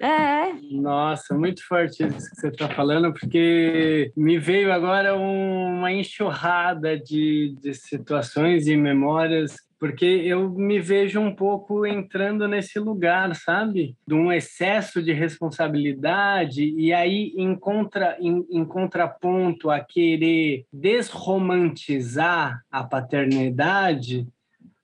[0.00, 0.52] É.
[0.72, 7.54] Nossa, muito forte isso que você está falando, porque me veio agora uma enxurrada de,
[7.60, 13.96] de situações e memórias porque eu me vejo um pouco entrando nesse lugar, sabe?
[14.06, 22.62] De um excesso de responsabilidade e aí em, contra, em, em contraponto a querer desromantizar
[22.70, 24.24] a paternidade,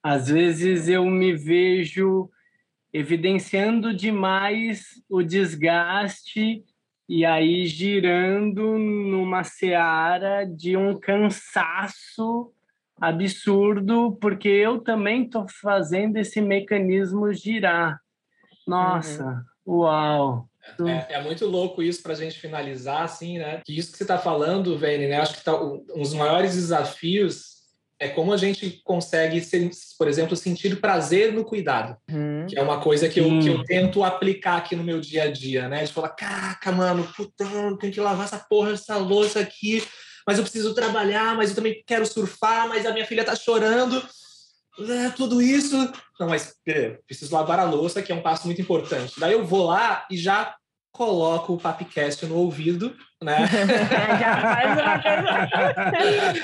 [0.03, 2.29] às vezes eu me vejo
[2.93, 6.65] evidenciando demais o desgaste
[7.09, 12.53] e aí girando numa seara de um cansaço
[13.01, 18.01] absurdo, porque eu também estou fazendo esse mecanismo girar.
[18.67, 19.79] Nossa, uhum.
[19.81, 20.49] uau!
[20.87, 23.63] É, é, muito louco isso para a gente finalizar, assim, né?
[23.65, 25.17] Que isso que você está falando, Vene, né?
[25.19, 27.59] Acho que tá, um dos maiores desafios
[28.01, 29.43] é como a gente consegue,
[29.99, 32.47] por exemplo, sentir prazer no cuidado, uhum.
[32.49, 35.31] que é uma coisa que eu, que eu tento aplicar aqui no meu dia a
[35.31, 35.85] dia, né?
[35.85, 37.45] De falar, caraca, mano, puta,
[37.81, 39.83] tem que lavar essa porra, essa louça aqui,
[40.29, 44.07] mas eu preciso trabalhar, mas eu também quero surfar, mas a minha filha tá chorando,
[44.79, 45.75] é, tudo isso.
[46.21, 46.55] Não, mas
[47.07, 49.19] preciso lavar a louça, que é um passo muito importante.
[49.19, 50.55] Daí eu vou lá e já
[50.93, 53.39] coloco o Papcast no ouvido, né?
[54.21, 54.99] Já faz uma
[55.55, 56.35] coisa.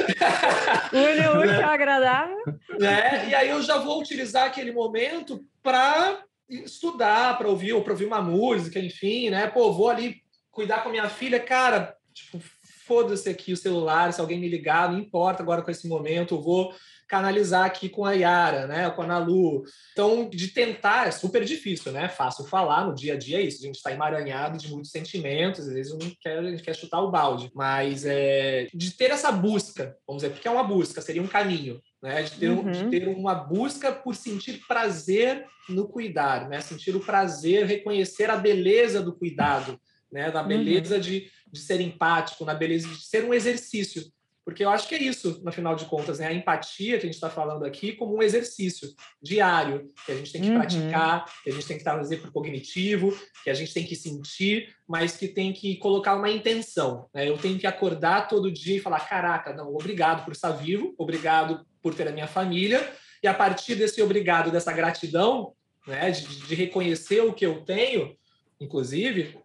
[0.91, 2.39] Une o útil agradável.
[2.81, 3.29] Né?
[3.29, 8.07] E aí eu já vou utilizar aquele momento para estudar, para ouvir, ou para ouvir
[8.07, 9.47] uma música, enfim, né?
[9.47, 12.41] Pô, vou ali cuidar com a minha filha, cara, tipo,
[12.87, 16.43] foda-se aqui o celular, se alguém me ligar, não importa agora com esse momento, eu
[16.43, 16.73] vou
[17.09, 19.63] canalizar aqui com a Yara, né, com a Nalu.
[19.93, 22.09] Então, de tentar, é super difícil, né?
[22.09, 23.63] Fácil falar, no dia a dia é isso.
[23.63, 27.01] A gente está emaranhado de muitos sentimentos, às vezes não quer, a gente quer chutar
[27.01, 27.51] o balde.
[27.55, 31.81] Mas é, de ter essa busca, vamos dizer, porque é uma busca, seria um caminho.
[32.03, 32.71] Né, de, ter, uhum.
[32.71, 36.61] de ter uma busca por sentir prazer no cuidar, né?
[36.61, 39.81] sentir o prazer, reconhecer a beleza do cuidado,
[40.13, 40.31] né?
[40.31, 41.01] da beleza uhum.
[41.01, 44.05] de, de ser empático, na beleza de ser um exercício.
[44.45, 46.27] Porque eu acho que é isso, no final de contas, né?
[46.27, 48.91] A empatia que a gente está falando aqui como um exercício
[49.23, 50.59] diário, que a gente tem que uhum.
[50.59, 53.97] praticar, que a gente tem que trazer para o cognitivo, que a gente tem que
[53.97, 57.09] sentir, mas que tem que colocar uma intenção.
[57.15, 57.27] Né?
[57.27, 61.65] Eu tenho que acordar todo dia e falar: caraca, não, obrigado por estar vivo, obrigado
[61.81, 62.93] por ter a minha família,
[63.23, 65.55] e a partir desse obrigado, dessa gratidão,
[65.87, 68.15] né, de, de reconhecer o que eu tenho,
[68.61, 69.39] inclusive,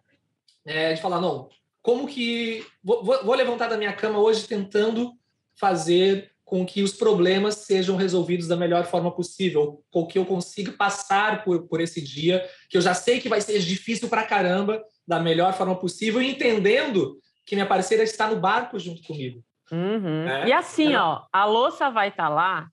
[0.66, 1.48] é, de falar: não,
[1.82, 2.64] como que.
[2.82, 5.12] Vou, vou, levantar da minha cama hoje tentando
[5.58, 10.72] fazer com que os problemas sejam resolvidos da melhor forma possível, com que eu consiga
[10.72, 14.82] passar por, por esse dia, que eu já sei que vai ser difícil para caramba,
[15.06, 19.44] da melhor forma possível, entendendo que minha parceira está no barco junto comigo.
[19.70, 20.28] Uhum.
[20.28, 20.48] É?
[20.48, 22.68] E assim, ó, a louça vai estar tá lá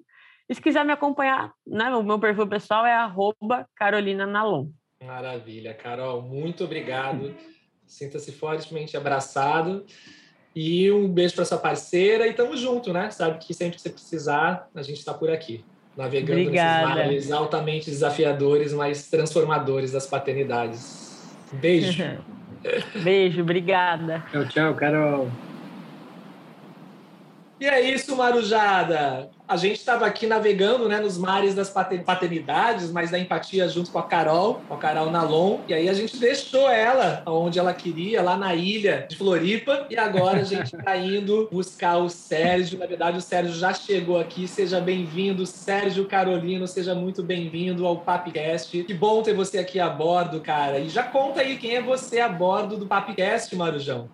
[0.50, 4.68] E se quiser me acompanhar, né, o meu perfil pessoal é arroba Carolina Nalon.
[5.04, 7.36] Maravilha, Carol, muito obrigado.
[7.86, 9.86] Sinta-se fortemente abraçado.
[10.56, 13.10] E um beijo para sua parceira e tamo junto, né?
[13.10, 15.66] Sabe que sempre que você precisar, a gente está por aqui,
[15.98, 16.88] navegando Obrigada.
[16.88, 21.36] nesses mares altamente desafiadores, mas transformadores das paternidades.
[21.54, 22.04] Beijo.
[23.04, 24.24] beijo, obrigada.
[24.32, 25.28] Tchau, tchau, Carol.
[27.60, 29.30] E é isso, Marujada.
[29.48, 34.00] A gente estava aqui navegando né, nos mares das paternidades, mas da empatia junto com
[34.00, 35.60] a Carol, com a Carol Nalon.
[35.68, 39.86] E aí a gente deixou ela onde ela queria, lá na ilha de Floripa.
[39.90, 42.80] E agora a gente está indo buscar o Sérgio.
[42.80, 44.48] Na verdade, o Sérgio já chegou aqui.
[44.48, 46.68] Seja bem-vindo, Sérgio Carolino.
[46.68, 48.84] Seja muito bem-vindo ao Papcast.
[48.84, 50.80] Que bom ter você aqui a bordo, cara.
[50.80, 54.10] E já conta aí quem é você a bordo do Papcast, Marujão.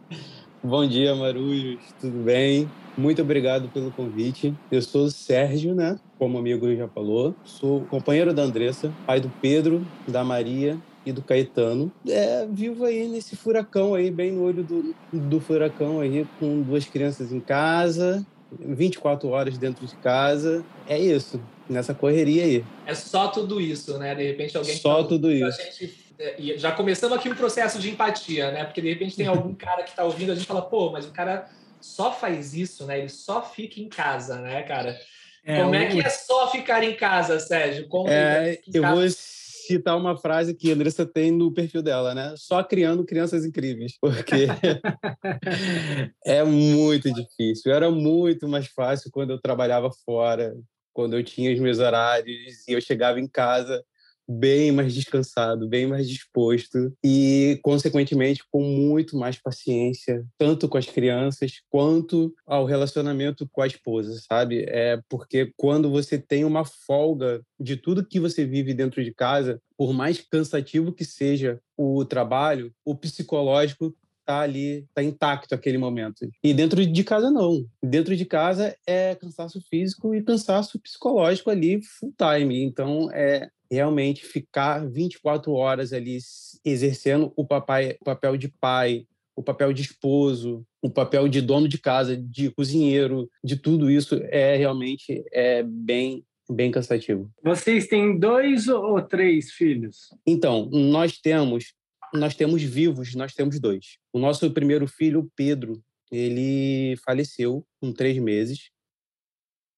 [0.61, 1.79] Bom dia, Marujos.
[2.01, 2.69] Tudo bem?
[2.97, 4.53] Muito obrigado pelo convite.
[4.71, 5.99] Eu sou o Sérgio, né?
[6.17, 7.35] Como o amigo já falou.
[7.45, 11.91] Sou companheiro da Andressa, pai do Pedro, da Maria e do Caetano.
[12.07, 16.85] É, vivo aí nesse furacão aí, bem no olho do, do furacão aí, com duas
[16.85, 20.63] crianças em casa, 24 horas dentro de casa.
[20.87, 22.65] É isso, nessa correria aí.
[22.85, 24.15] É só tudo isso, né?
[24.15, 24.75] De repente alguém...
[24.75, 25.57] Só tudo isso.
[25.61, 28.65] Gente, é, já começamos aqui um processo de empatia, né?
[28.65, 31.11] Porque de repente tem algum cara que está ouvindo, a gente fala, pô, mas o
[31.11, 31.49] cara
[31.81, 32.99] só faz isso, né?
[32.99, 34.97] Ele só fica em casa, né, cara?
[35.45, 37.87] É, Como é que é só ficar em casa, Sérgio?
[37.87, 38.95] Como é, eu casa?
[38.95, 42.33] vou citar uma frase que a Andressa tem no perfil dela, né?
[42.37, 44.47] Só criando crianças incríveis, porque
[46.25, 47.71] é muito difícil.
[47.71, 50.55] Era muito mais fácil quando eu trabalhava fora,
[50.91, 53.83] quando eu tinha os meus horários e eu chegava em casa
[54.29, 60.85] bem mais descansado, bem mais disposto e, consequentemente, com muito mais paciência, tanto com as
[60.85, 64.65] crianças quanto ao relacionamento com a esposa, sabe?
[64.67, 69.59] É porque quando você tem uma folga de tudo que você vive dentro de casa,
[69.75, 73.95] por mais cansativo que seja o trabalho, o psicológico
[74.29, 76.29] tá ali, tá intacto aquele momento.
[76.43, 77.65] E dentro de casa não.
[77.83, 82.63] Dentro de casa é cansaço físico e cansaço psicológico ali full time.
[82.63, 86.19] Então é realmente ficar 24 horas ali
[86.63, 91.67] exercendo o, papai, o papel de pai, o papel de esposo, o papel de dono
[91.67, 97.29] de casa, de cozinheiro, de tudo isso é realmente é bem bem cansativo.
[97.43, 100.09] Vocês têm dois ou três filhos?
[100.25, 101.73] Então, nós temos
[102.13, 103.97] nós temos vivos, nós temos dois.
[104.11, 105.81] O nosso primeiro filho, Pedro,
[106.11, 108.69] ele faleceu com três meses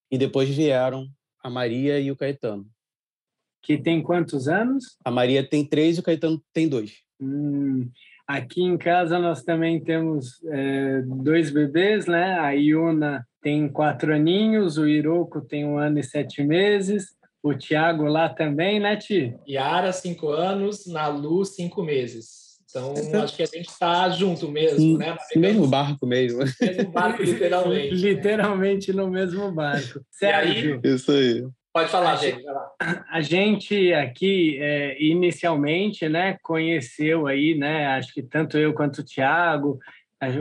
[0.10, 1.08] e depois vieram
[1.44, 2.66] a Maria e o Caetano.
[3.62, 4.98] Que tem quantos anos?
[5.04, 7.04] A Maria tem três e o Caetano tem dois.
[7.20, 7.90] Hum,
[8.26, 12.40] aqui em casa nós também temos é, dois bebês, né?
[12.40, 18.06] A Iuna tem quatro aninhos, o Iroco tem um ano e sete meses, o Tiago
[18.06, 19.36] lá também, né, Ti?
[19.48, 22.42] Yara, cinco anos, Nalu, cinco meses.
[22.70, 25.18] Então, acho que a gente está junto mesmo, né?
[25.36, 26.40] No mesmo barco mesmo.
[26.40, 27.96] No mesmo barco, literalmente.
[27.96, 30.00] literalmente no mesmo barco.
[30.10, 30.80] Sérgio.
[30.84, 31.46] Aí, isso aí.
[31.74, 32.44] Pode falar, gente.
[33.10, 39.06] A gente aqui, é, inicialmente, né, conheceu aí, né, acho que tanto eu quanto o
[39.06, 39.80] Tiago,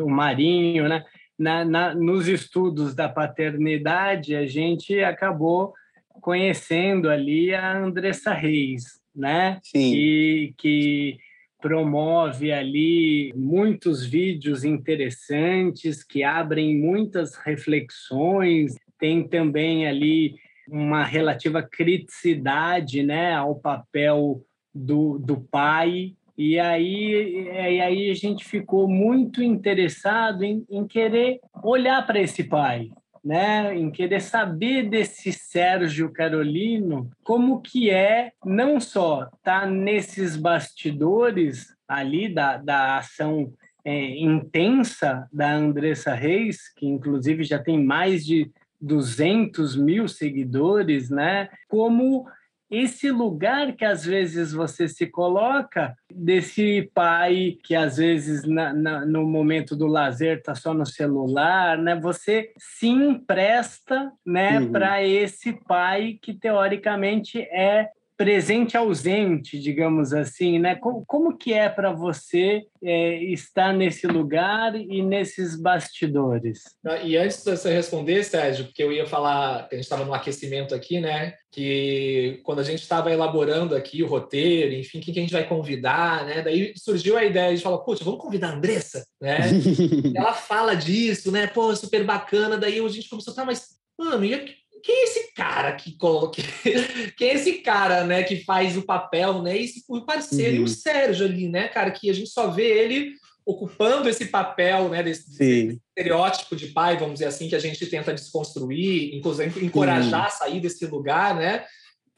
[0.04, 1.04] o Marinho, né,
[1.38, 5.72] na, na, nos estudos da paternidade, a gente acabou
[6.20, 9.94] conhecendo ali a Andressa Reis, né, Sim.
[9.94, 11.18] E, que
[11.60, 20.34] promove ali muitos vídeos interessantes que abrem muitas reflexões, tem também ali
[20.68, 24.42] uma relativa criticidade né, ao papel
[24.74, 26.14] do, do pai.
[26.38, 32.44] E aí, e aí a gente ficou muito interessado em, em querer olhar para esse
[32.44, 32.88] pai,
[33.24, 40.36] né, em querer saber desse Sérgio Carolino como que é não só estar tá nesses
[40.36, 43.52] bastidores ali da, da ação
[43.84, 48.50] é, intensa da Andressa Reis, que inclusive já tem mais de
[48.80, 51.48] 200 mil seguidores, né?
[51.68, 52.26] Como
[52.70, 59.04] esse lugar que às vezes você se coloca desse pai que às vezes na, na,
[59.04, 61.96] no momento do lazer está só no celular, né?
[61.96, 64.70] Você se empresta, né, uhum.
[64.70, 67.88] para esse pai que teoricamente é
[68.20, 70.74] presente ausente, digamos assim, né?
[70.74, 76.64] Como, como que é para você é, estar nesse lugar e nesses bastidores?
[76.84, 80.12] Ah, e antes de você responder, Sérgio, porque eu ia falar, a gente estava no
[80.12, 81.32] aquecimento aqui, né?
[81.50, 85.48] Que quando a gente estava elaborando aqui o roteiro, enfim, quem que a gente vai
[85.48, 86.42] convidar, né?
[86.42, 89.38] Daí surgiu a ideia de falar, putz, vamos convidar a Andressa, né?
[90.14, 91.46] Ela fala disso, né?
[91.46, 92.58] Pô, super bacana.
[92.58, 94.34] Daí a gente começou, tá, mas, mano, e
[94.82, 96.42] quem é esse cara que coloca.
[97.16, 99.56] quem é esse cara, né, que faz o papel, né?
[99.58, 100.60] Esse, o parceiro uhum.
[100.60, 103.12] e o Sérgio ali, né, cara, que a gente só vê ele
[103.44, 107.84] ocupando esse papel, né, desse, desse, estereótipo de pai, vamos dizer assim, que a gente
[107.86, 111.64] tenta desconstruir, inclusive encorajar a sair desse lugar, né?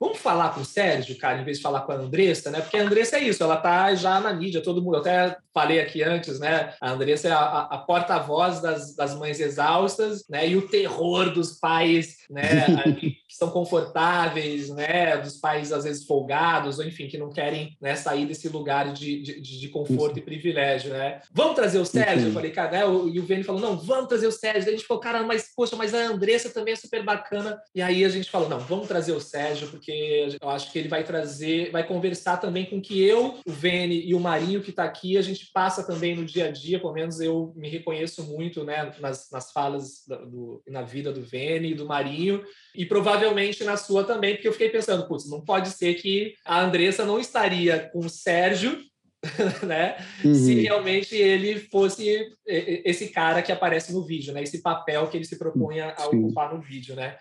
[0.02, 2.60] Vamos falar com o Sérgio, cara, em vez de falar com a Andressa, né?
[2.60, 4.96] Porque a Andressa é isso, ela tá já na mídia, todo mundo.
[4.96, 6.74] Eu até falei aqui antes, né?
[6.80, 10.48] A Andressa é a, a, porta-voz das, das mães exaustas, né?
[10.48, 12.66] E o terror dos pais, né?
[12.98, 15.18] que são confortáveis, né?
[15.18, 19.22] Dos pais, às vezes, folgados, ou enfim, que não querem né, sair desse lugar de,
[19.22, 21.20] de, de conforto e privilégio, né?
[21.32, 22.26] Vamos trazer o Sérgio?
[22.26, 22.80] Eu falei, cara, né?
[22.80, 24.64] E o Vini falou, não, vamos trazer o Sérgio.
[24.64, 27.62] Daí a gente falou, cara, mas, poxa, mas a Andressa também é super bacana.
[27.72, 30.78] E aí a gente falou, não, vamos trazer o Sérgio, porque porque eu acho que
[30.78, 34.70] ele vai trazer, vai conversar também com que eu, o Vene e o Marinho que
[34.70, 38.24] está aqui, a gente passa também no dia a dia, pelo menos eu me reconheço
[38.24, 42.42] muito né, nas, nas falas do, na vida do Vene e do Marinho,
[42.74, 46.62] e provavelmente na sua também, porque eu fiquei pensando, putz, não pode ser que a
[46.62, 48.78] Andressa não estaria com o Sérgio,
[49.64, 49.96] né?
[50.24, 50.34] Uhum.
[50.34, 54.42] Se realmente ele fosse esse cara que aparece no vídeo, né?
[54.42, 57.16] Esse papel que ele se propõe a, a ocupar no vídeo, né?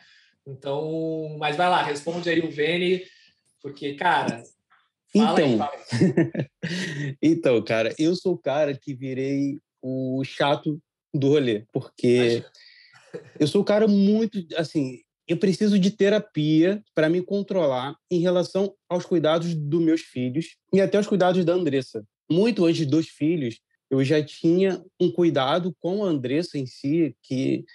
[0.46, 3.04] Então, mas vai lá, responde aí o Vene,
[3.62, 4.44] porque, cara,
[5.14, 5.60] então, aí,
[7.22, 10.82] então, cara, eu sou o cara que virei o chato
[11.14, 12.44] do rolê, porque
[13.40, 18.74] eu sou o cara muito, assim, eu preciso de terapia para me controlar em relação
[18.90, 22.04] aos cuidados dos meus filhos e até os cuidados da Andressa.
[22.30, 27.66] Muito antes dos filhos, eu já tinha um cuidado com a Andressa em si que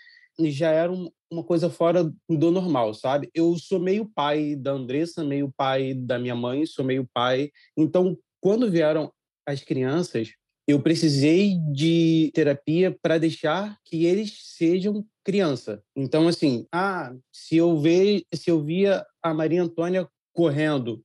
[0.41, 0.93] já era
[1.31, 3.31] uma coisa fora do normal, sabe?
[3.35, 7.51] Eu sou meio pai da Andressa, meio pai da minha mãe, sou meio pai.
[7.77, 9.13] Então, quando vieram
[9.47, 10.33] as crianças,
[10.69, 15.83] eu precisei de terapia para deixar que eles sejam criança.
[15.95, 21.03] Então, assim, ah, se eu ver, se eu via a Maria Antônia correndo,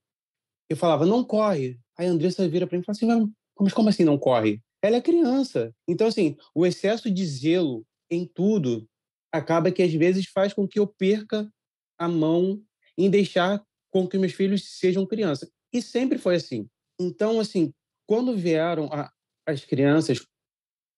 [0.70, 1.80] eu falava, não corre.
[1.98, 4.62] Aí a Andressa vira para mim e fala assim, mas como assim não corre?
[4.82, 5.72] Ela é criança.
[5.88, 8.88] Então, assim, o excesso de zelo em tudo
[9.32, 11.50] acaba que às vezes faz com que eu perca
[11.98, 12.62] a mão
[12.98, 15.50] em deixar com que meus filhos sejam crianças.
[15.74, 16.68] E sempre foi assim.
[17.00, 17.74] Então, assim,
[18.06, 19.12] quando vieram a,
[19.46, 20.26] as crianças,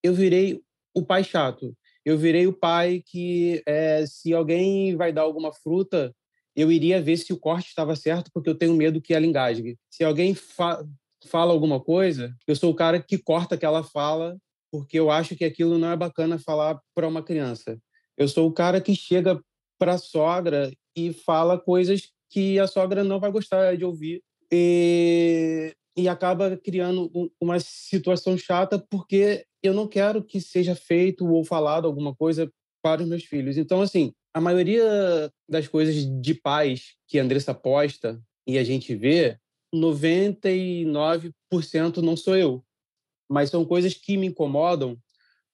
[0.02, 0.62] eu virei
[0.94, 1.76] o pai chato.
[2.04, 6.14] Eu virei o pai que, é, se alguém vai dar alguma fruta,
[6.54, 9.76] eu iria ver se o corte estava certo, porque eu tenho medo que ela engasgue.
[9.90, 10.84] Se alguém fa
[11.26, 14.36] fala alguma coisa, eu sou o cara que corta aquela fala,
[14.70, 17.80] porque eu acho que aquilo não é bacana falar para uma criança.
[18.16, 19.40] Eu sou o cara que chega
[19.78, 25.74] para a sogra e fala coisas que a sogra não vai gostar de ouvir e,
[25.96, 27.10] e acaba criando
[27.40, 32.50] uma situação chata porque eu não quero que seja feito ou falado alguma coisa
[32.82, 33.56] para os meus filhos.
[33.56, 38.94] Então, assim, a maioria das coisas de pais que a Andressa posta e a gente
[38.94, 39.38] vê,
[39.74, 41.32] 99%
[41.98, 42.64] não sou eu.
[43.30, 44.98] Mas são coisas que me incomodam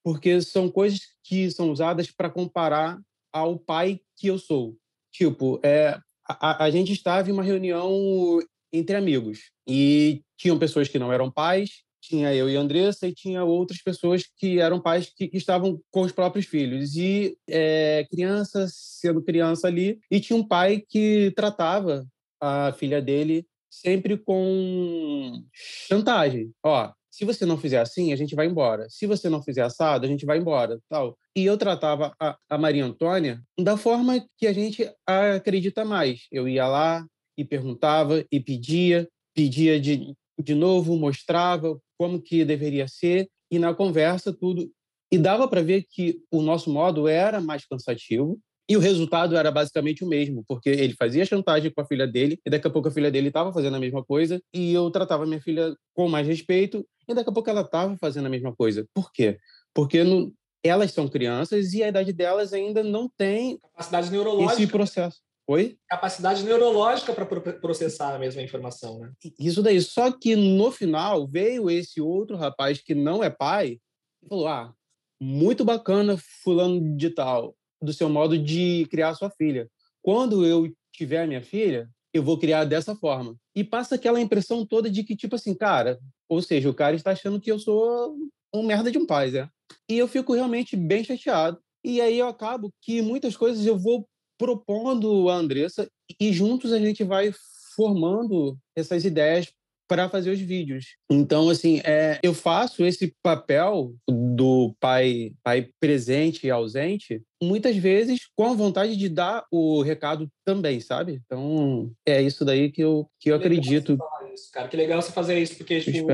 [0.02, 3.00] porque são coisas que são usadas para comparar
[3.32, 4.76] ao pai que eu sou.
[5.12, 8.40] Tipo, é, a, a gente estava em uma reunião
[8.72, 13.14] entre amigos e tinham pessoas que não eram pais, tinha eu e a Andressa e
[13.14, 18.06] tinha outras pessoas que eram pais que, que estavam com os próprios filhos e é,
[18.10, 22.06] criança sendo criança ali e tinha um pai que tratava
[22.40, 26.52] a filha dele sempre com chantagem.
[26.64, 26.90] Ó,
[27.20, 28.86] se você não fizer assim, a gente vai embora.
[28.88, 31.18] Se você não fizer assado, a gente vai embora, tal.
[31.36, 36.20] E eu tratava a, a Maria Antônia da forma que a gente acredita mais.
[36.32, 37.06] Eu ia lá
[37.36, 43.74] e perguntava e pedia, pedia de, de novo, mostrava como que deveria ser e na
[43.74, 44.70] conversa tudo
[45.12, 48.40] e dava para ver que o nosso modo era mais cansativo,
[48.70, 52.38] e o resultado era basicamente o mesmo, porque ele fazia chantagem com a filha dele,
[52.46, 55.26] e daqui a pouco a filha dele estava fazendo a mesma coisa, e eu tratava
[55.26, 58.86] minha filha com mais respeito, e daqui a pouco ela estava fazendo a mesma coisa.
[58.94, 59.40] Por quê?
[59.74, 64.62] Porque no, elas são crianças e a idade delas ainda não tem capacidade neurológica.
[64.62, 65.18] Esse processo.
[65.48, 65.76] Oi?
[65.88, 69.10] Capacidade neurológica para processar a mesma informação, né?
[69.36, 69.80] Isso daí.
[69.80, 73.80] Só que no final veio esse outro rapaz que não é pai
[74.22, 74.72] e falou: Ah,
[75.20, 79.68] muito bacana, fulano de tal do seu modo de criar sua filha.
[80.02, 83.36] Quando eu tiver minha filha, eu vou criar dessa forma.
[83.54, 87.12] E passa aquela impressão toda de que, tipo assim, cara, ou seja, o cara está
[87.12, 88.16] achando que eu sou
[88.52, 89.48] um merda de um pai, né?
[89.88, 91.58] E eu fico realmente bem chateado.
[91.84, 94.06] E aí eu acabo que muitas coisas eu vou
[94.38, 97.32] propondo a Andressa e juntos a gente vai
[97.76, 99.52] formando essas ideias
[99.90, 100.94] para fazer os vídeos.
[101.10, 108.20] Então, assim, é, eu faço esse papel do pai, pai presente e ausente, muitas vezes
[108.36, 111.20] com a vontade de dar o recado também, sabe?
[111.26, 113.98] Então, é isso daí que eu, que eu que acredito.
[114.32, 116.06] Isso, cara, que legal você fazer isso, porque, tipo,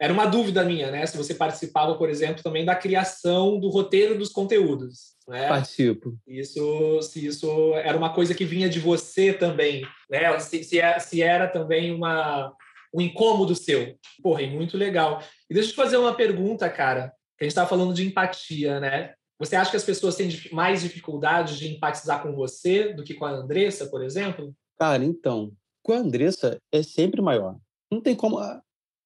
[0.00, 1.06] era uma dúvida minha, né?
[1.06, 5.14] Se você participava, por exemplo, também da criação do roteiro dos conteúdos.
[5.28, 5.46] Né?
[5.46, 6.18] Participo.
[6.26, 10.36] Isso, se isso era uma coisa que vinha de você também, né?
[10.40, 12.52] Se, se, é, se era também uma,
[12.94, 13.98] um incômodo seu.
[14.22, 15.20] Porra, e muito legal.
[15.50, 17.12] E deixa eu te fazer uma pergunta, cara.
[17.40, 19.14] A gente estava falando de empatia, né?
[19.38, 23.24] Você acha que as pessoas têm mais dificuldade de empatizar com você do que com
[23.24, 24.54] a Andressa, por exemplo?
[24.78, 27.58] Cara, então, com a Andressa é sempre maior.
[27.90, 28.38] Não tem como.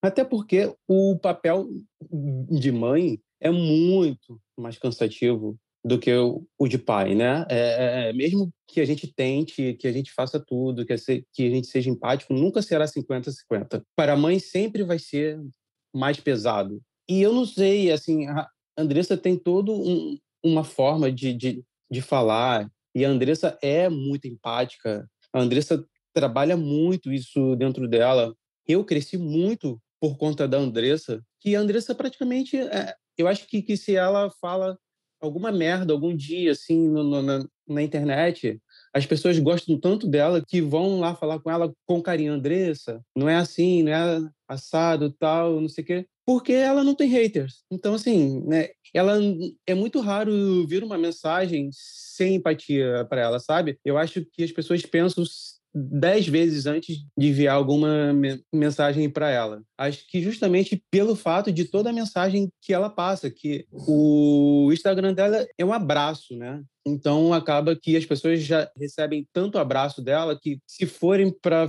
[0.03, 1.67] Até porque o papel
[2.51, 7.47] de mãe é muito mais cansativo do que o, o de pai, né?
[7.49, 10.97] É, é, é mesmo que a gente tente, que a gente faça tudo, que a,
[11.33, 13.83] que a gente seja empático, nunca será 50-50.
[13.97, 15.41] Para a mãe sempre vai ser
[15.95, 16.81] mais pesado.
[17.09, 22.03] E eu não sei, assim, a Andressa tem todo um, uma forma de, de, de
[22.03, 25.09] falar E a Andressa é muito empática.
[25.33, 28.35] A Andressa trabalha muito isso dentro dela.
[28.67, 33.63] Eu cresci muito por conta da Andressa, que a Andressa praticamente, é, eu acho que,
[33.63, 34.79] que se ela fala
[35.21, 38.61] alguma merda algum dia assim no, no, na, na internet,
[38.93, 43.29] as pessoas gostam tanto dela que vão lá falar com ela com carinho, Andressa, não
[43.29, 47.65] é assim, não é assado, tal, não sei o quê, porque ela não tem haters.
[47.71, 49.19] Então, assim, né, ela
[49.67, 53.79] é muito raro vir uma mensagem sem empatia para ela, sabe?
[53.85, 55.25] Eu acho que as pessoas pensam
[55.79, 58.13] dez vezes antes de enviar alguma
[58.53, 59.63] mensagem para ela.
[59.77, 65.15] Acho que justamente pelo fato de toda a mensagem que ela passa, que o Instagram
[65.15, 66.63] dela é um abraço, né?
[66.87, 71.69] Então acaba que as pessoas já recebem tanto abraço dela que se forem para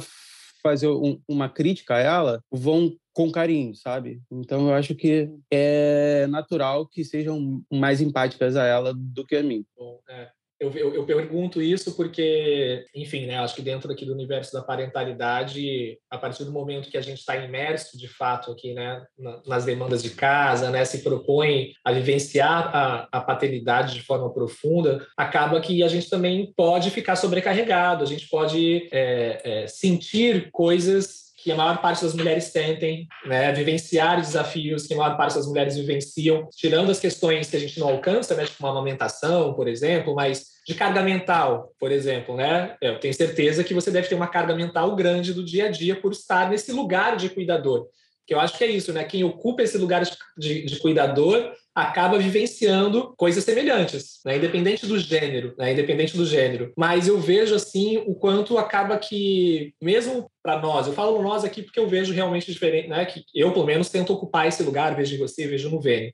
[0.61, 4.21] fazer um, uma crítica a ela, vão com carinho, sabe?
[4.31, 9.43] Então eu acho que é natural que sejam mais empáticas a ela do que a
[9.43, 9.65] mim.
[9.77, 10.29] Bom, é.
[10.59, 14.61] Eu, eu, eu, pergunto isso porque, enfim, né, acho que dentro aqui do universo da
[14.61, 19.01] parentalidade, a partir do momento que a gente está imerso de fato aqui, né,
[19.47, 25.07] nas demandas de casa, né, se propõe a vivenciar a, a paternidade de forma profunda,
[25.15, 31.28] acaba que a gente também pode ficar sobrecarregado, a gente pode é, é, sentir coisas
[31.43, 35.47] que a maior parte das mulheres sentem, né, vivenciar desafios que a maior parte das
[35.47, 39.67] mulheres vivenciam, tirando as questões que a gente não alcança, né, tipo uma amamentação, por
[39.67, 42.75] exemplo, mas de carga mental, por exemplo, né?
[42.79, 45.95] Eu tenho certeza que você deve ter uma carga mental grande do dia a dia
[45.95, 47.87] por estar nesse lugar de cuidador.
[48.27, 49.03] Que eu acho que é isso, né?
[49.03, 50.03] Quem ocupa esse lugar
[50.37, 54.37] de, de cuidador acaba vivenciando coisas semelhantes, né?
[54.37, 55.73] independente do gênero, né?
[55.73, 56.73] independente do gênero.
[56.77, 61.61] Mas eu vejo assim o quanto acaba que, mesmo para nós, eu falo nós aqui
[61.61, 63.05] porque eu vejo realmente diferente, né?
[63.05, 66.13] Que eu pelo menos tento ocupar esse lugar, vejo em você, vejo no Vênia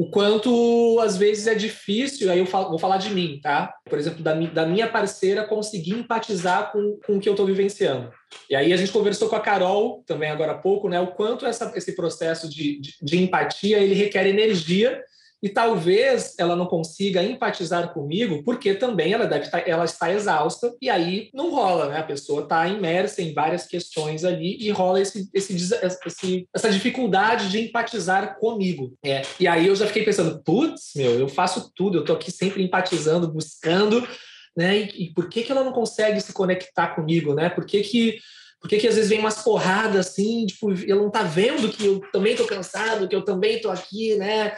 [0.00, 3.70] o quanto às vezes é difícil, aí eu falo, vou falar de mim, tá?
[3.84, 8.10] Por exemplo, da, da minha parceira conseguir empatizar com, com o que eu estou vivenciando.
[8.48, 10.98] E aí a gente conversou com a Carol também agora há pouco, né?
[10.98, 15.02] O quanto essa, esse processo de, de, de empatia ele requer energia
[15.42, 20.12] e talvez ela não consiga empatizar comigo, porque também ela deve estar, tá, ela está
[20.12, 21.98] exausta, e aí não rola, né?
[21.98, 27.48] A pessoa está imersa em várias questões ali e rola esse, esse, esse, essa dificuldade
[27.48, 28.94] de empatizar comigo.
[29.02, 29.22] É.
[29.38, 32.62] E aí eu já fiquei pensando, putz, meu, eu faço tudo, eu estou aqui sempre
[32.62, 34.06] empatizando, buscando,
[34.54, 34.78] né?
[34.78, 37.48] E, e, por que, que ela não consegue se conectar comigo, né?
[37.48, 38.18] Por que que
[38.60, 41.86] por que, que às vezes vem umas porradas assim, tipo, ela não tá vendo que
[41.86, 44.54] eu também tô cansado, que eu também tô aqui, né?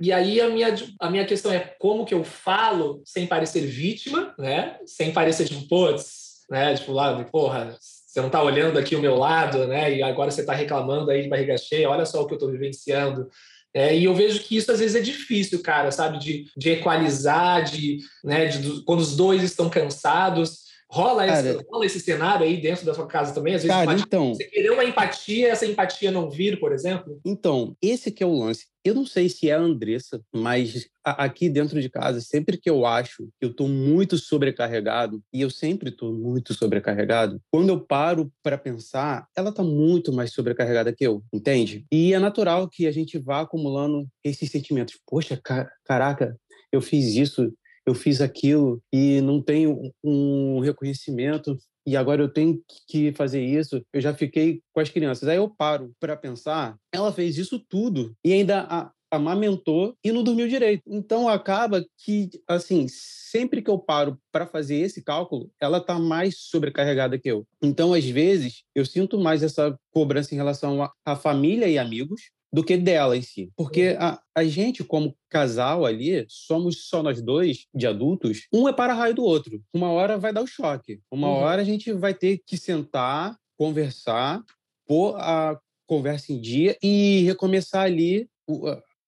[0.00, 4.34] E aí a minha, a minha questão é como que eu falo sem parecer vítima,
[4.38, 4.78] né?
[4.86, 6.74] Sem parecer tipo, putz, né?
[6.74, 9.94] Tipo, lá, porra, você não tá olhando aqui o meu lado, né?
[9.96, 12.50] E agora você tá reclamando aí de barriga cheia, olha só o que eu tô
[12.50, 13.28] vivenciando.
[13.72, 16.18] É, e eu vejo que isso às vezes é difícil, cara, sabe?
[16.18, 20.62] De, de equalizar, de, né, de, quando os dois estão cansados.
[20.88, 23.54] Rola esse, rola esse cenário aí dentro da sua casa também?
[23.54, 27.20] Às vezes cara, então, você querer uma empatia, essa empatia não vir, por exemplo?
[27.24, 28.66] Então, esse que é o lance.
[28.84, 32.84] Eu não sei se é a Andressa, mas aqui dentro de casa, sempre que eu
[32.84, 38.30] acho que eu estou muito sobrecarregado, e eu sempre estou muito sobrecarregado, quando eu paro
[38.42, 41.86] para pensar, ela está muito mais sobrecarregada que eu, entende?
[41.90, 44.98] E é natural que a gente vá acumulando esses sentimentos.
[45.06, 45.40] Poxa,
[45.84, 46.38] caraca,
[46.70, 47.50] eu fiz isso,
[47.86, 51.56] eu fiz aquilo e não tenho um reconhecimento
[51.86, 55.28] e agora eu tenho que fazer isso, eu já fiquei com as crianças.
[55.28, 60.48] Aí eu paro para pensar, ela fez isso tudo e ainda amamentou e não dormiu
[60.48, 60.82] direito.
[60.86, 66.38] Então acaba que, assim, sempre que eu paro para fazer esse cálculo, ela está mais
[66.38, 67.46] sobrecarregada que eu.
[67.62, 72.62] Então, às vezes, eu sinto mais essa cobrança em relação à família e amigos do
[72.62, 73.50] que dela em si.
[73.56, 78.72] Porque a, a gente, como casal ali, somos só nós dois, de adultos, um é
[78.72, 79.60] para raio do outro.
[79.74, 81.00] Uma hora vai dar o choque.
[81.10, 81.34] Uma uhum.
[81.34, 84.40] hora a gente vai ter que sentar, conversar,
[84.86, 88.28] pôr a conversa em dia e recomeçar ali,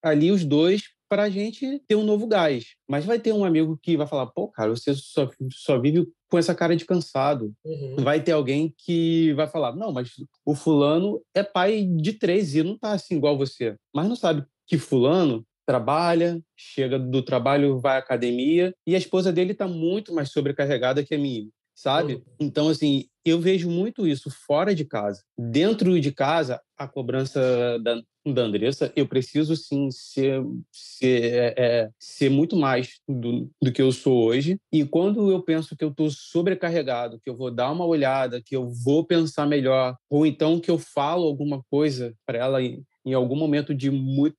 [0.03, 2.75] ali os dois para a gente ter um novo gás.
[2.89, 6.39] Mas vai ter um amigo que vai falar, pô, cara, você só, só vive com
[6.39, 7.53] essa cara de cansado.
[7.65, 7.97] Uhum.
[7.99, 10.11] Vai ter alguém que vai falar, não, mas
[10.45, 13.77] o fulano é pai de três e não tá assim igual você.
[13.95, 19.33] Mas não sabe que fulano trabalha, chega do trabalho, vai à academia e a esposa
[19.33, 22.15] dele está muito mais sobrecarregada que a minha sabe?
[22.15, 22.23] Uhum.
[22.41, 25.23] Então, assim, eu vejo muito isso fora de casa.
[25.39, 30.43] Dentro de casa, a cobrança da, da Andressa, eu preciso, sim, ser,
[30.73, 34.59] ser, é, é, ser muito mais do, do que eu sou hoje.
[34.73, 38.57] E quando eu penso que eu estou sobrecarregado, que eu vou dar uma olhada, que
[38.57, 43.15] eu vou pensar melhor, ou então que eu falo alguma coisa para ela em, em
[43.15, 44.37] algum momento de muito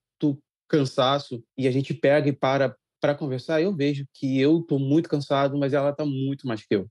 [0.68, 5.08] cansaço e a gente pega e para para conversar, eu vejo que eu estou muito
[5.08, 6.90] cansado, mas ela está muito mais que eu.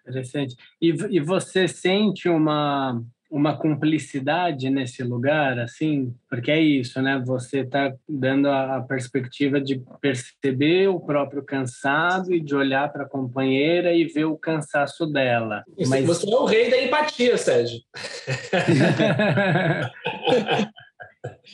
[0.00, 0.56] Interessante.
[0.80, 3.02] E, e você sente uma
[3.32, 7.18] uma cumplicidade nesse lugar, assim, porque é isso, né?
[7.24, 13.08] Você está dando a, perspectiva de perceber o próprio cansado e de olhar para a
[13.08, 15.64] companheira e ver o cansaço dela.
[15.78, 17.80] Isso, Mas você é o rei da empatia, Sérgio.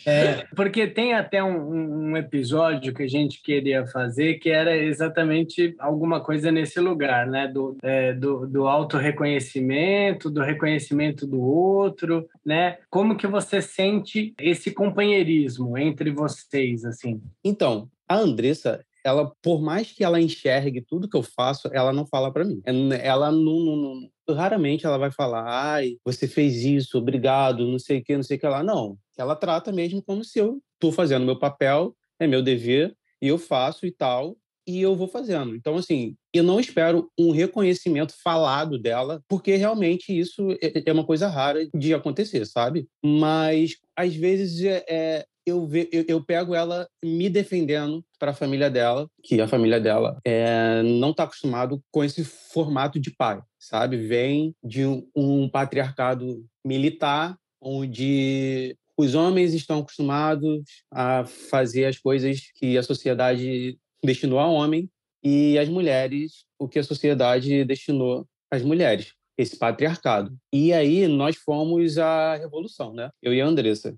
[0.07, 5.74] É, porque tem até um, um, episódio que a gente queria fazer que era exatamente
[5.78, 7.47] alguma coisa nesse lugar, né?
[7.47, 12.78] Do, é, do, do auto-reconhecimento, do reconhecimento do outro, né?
[12.89, 17.20] Como que você sente esse companheirismo entre vocês, assim?
[17.45, 22.07] Então, a Andressa, ela, por mais que ela enxergue tudo que eu faço, ela não
[22.07, 22.61] fala para mim.
[23.03, 27.99] Ela não, não, não, raramente ela vai falar, ai, você fez isso, obrigado, não sei
[27.99, 28.62] o que, não sei o que lá.
[28.62, 33.29] Não, ela trata mesmo como se eu estou fazendo meu papel, é meu dever, e
[33.29, 34.37] eu faço e tal,
[34.69, 35.57] e eu vou fazendo.
[35.57, 41.07] Então, assim, eu não espero um reconhecimento falado dela, porque realmente isso é, é uma
[41.07, 42.87] coisa rara de acontecer, sabe?
[43.03, 48.70] Mas, às vezes, é, é eu, eu, eu, pego ela me defendendo para a família
[48.70, 53.97] dela, que a família dela é, não está acostumado com esse formato de pai, sabe?
[53.97, 60.62] Vem de um, um patriarcado militar, onde os homens estão acostumados
[60.93, 64.89] a fazer as coisas que a sociedade destinou ao homem
[65.23, 70.37] e as mulheres o que a sociedade destinou às mulheres, esse patriarcado.
[70.53, 73.11] E aí nós fomos a revolução, né?
[73.23, 73.95] Eu e a Andressa.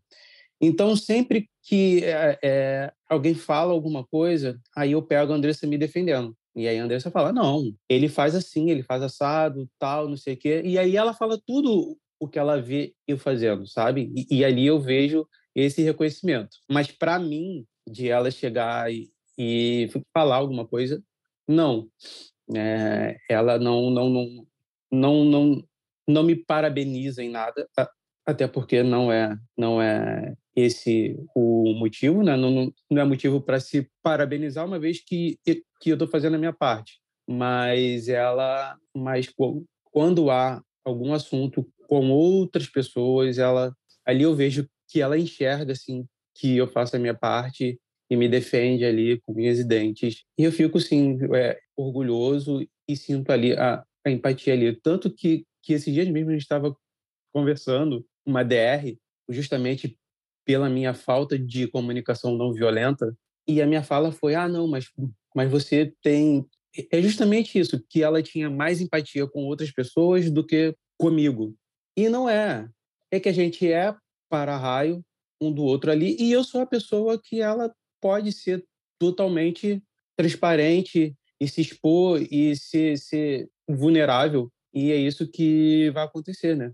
[0.60, 5.78] Então, sempre que é, é, alguém fala alguma coisa, aí eu pego a Andressa me
[5.78, 6.36] defendendo.
[6.54, 10.34] E aí a Andressa fala, não, ele faz assim, ele faz assado, tal, não sei
[10.34, 10.62] o quê.
[10.64, 14.12] E aí ela fala tudo o que ela vê eu fazendo, sabe?
[14.14, 16.58] E, e ali eu vejo esse reconhecimento.
[16.70, 21.02] Mas para mim, de ela chegar e, e, falar alguma coisa,
[21.48, 21.88] não.
[22.54, 24.46] É, ela não, não, não,
[24.90, 25.64] não, não,
[26.06, 27.68] não me parabeniza em nada,
[28.26, 32.36] até porque não é, não é esse o motivo, né?
[32.36, 36.38] não, não é motivo para se parabenizar, uma vez que, que eu estou fazendo a
[36.38, 36.98] minha parte.
[37.28, 39.32] Mas ela, mas
[39.84, 43.74] quando há algum assunto com outras pessoas, ela
[44.04, 46.04] ali eu vejo que ela enxerga assim
[46.36, 47.78] que eu faço a minha parte
[48.10, 50.24] e me defende ali com minhas dentes.
[50.36, 55.44] E eu fico sim é, orgulhoso e sinto ali a, a empatia ali, tanto que
[55.62, 56.74] que esses dias mesmo a gente estava
[57.32, 58.96] conversando uma DR
[59.28, 59.96] justamente
[60.44, 63.16] pela minha falta de comunicação não violenta.
[63.46, 64.86] E a minha fala foi: ah, não, mas,
[65.34, 66.44] mas você tem.
[66.92, 71.54] É justamente isso, que ela tinha mais empatia com outras pessoas do que comigo.
[71.96, 72.68] E não é.
[73.10, 73.92] É que a gente é
[74.28, 75.04] para-raio
[75.40, 76.16] um do outro ali.
[76.20, 78.64] E eu sou a pessoa que ela pode ser
[78.98, 79.82] totalmente
[80.16, 84.52] transparente e se expor e ser, ser vulnerável.
[84.72, 86.72] E é isso que vai acontecer, né?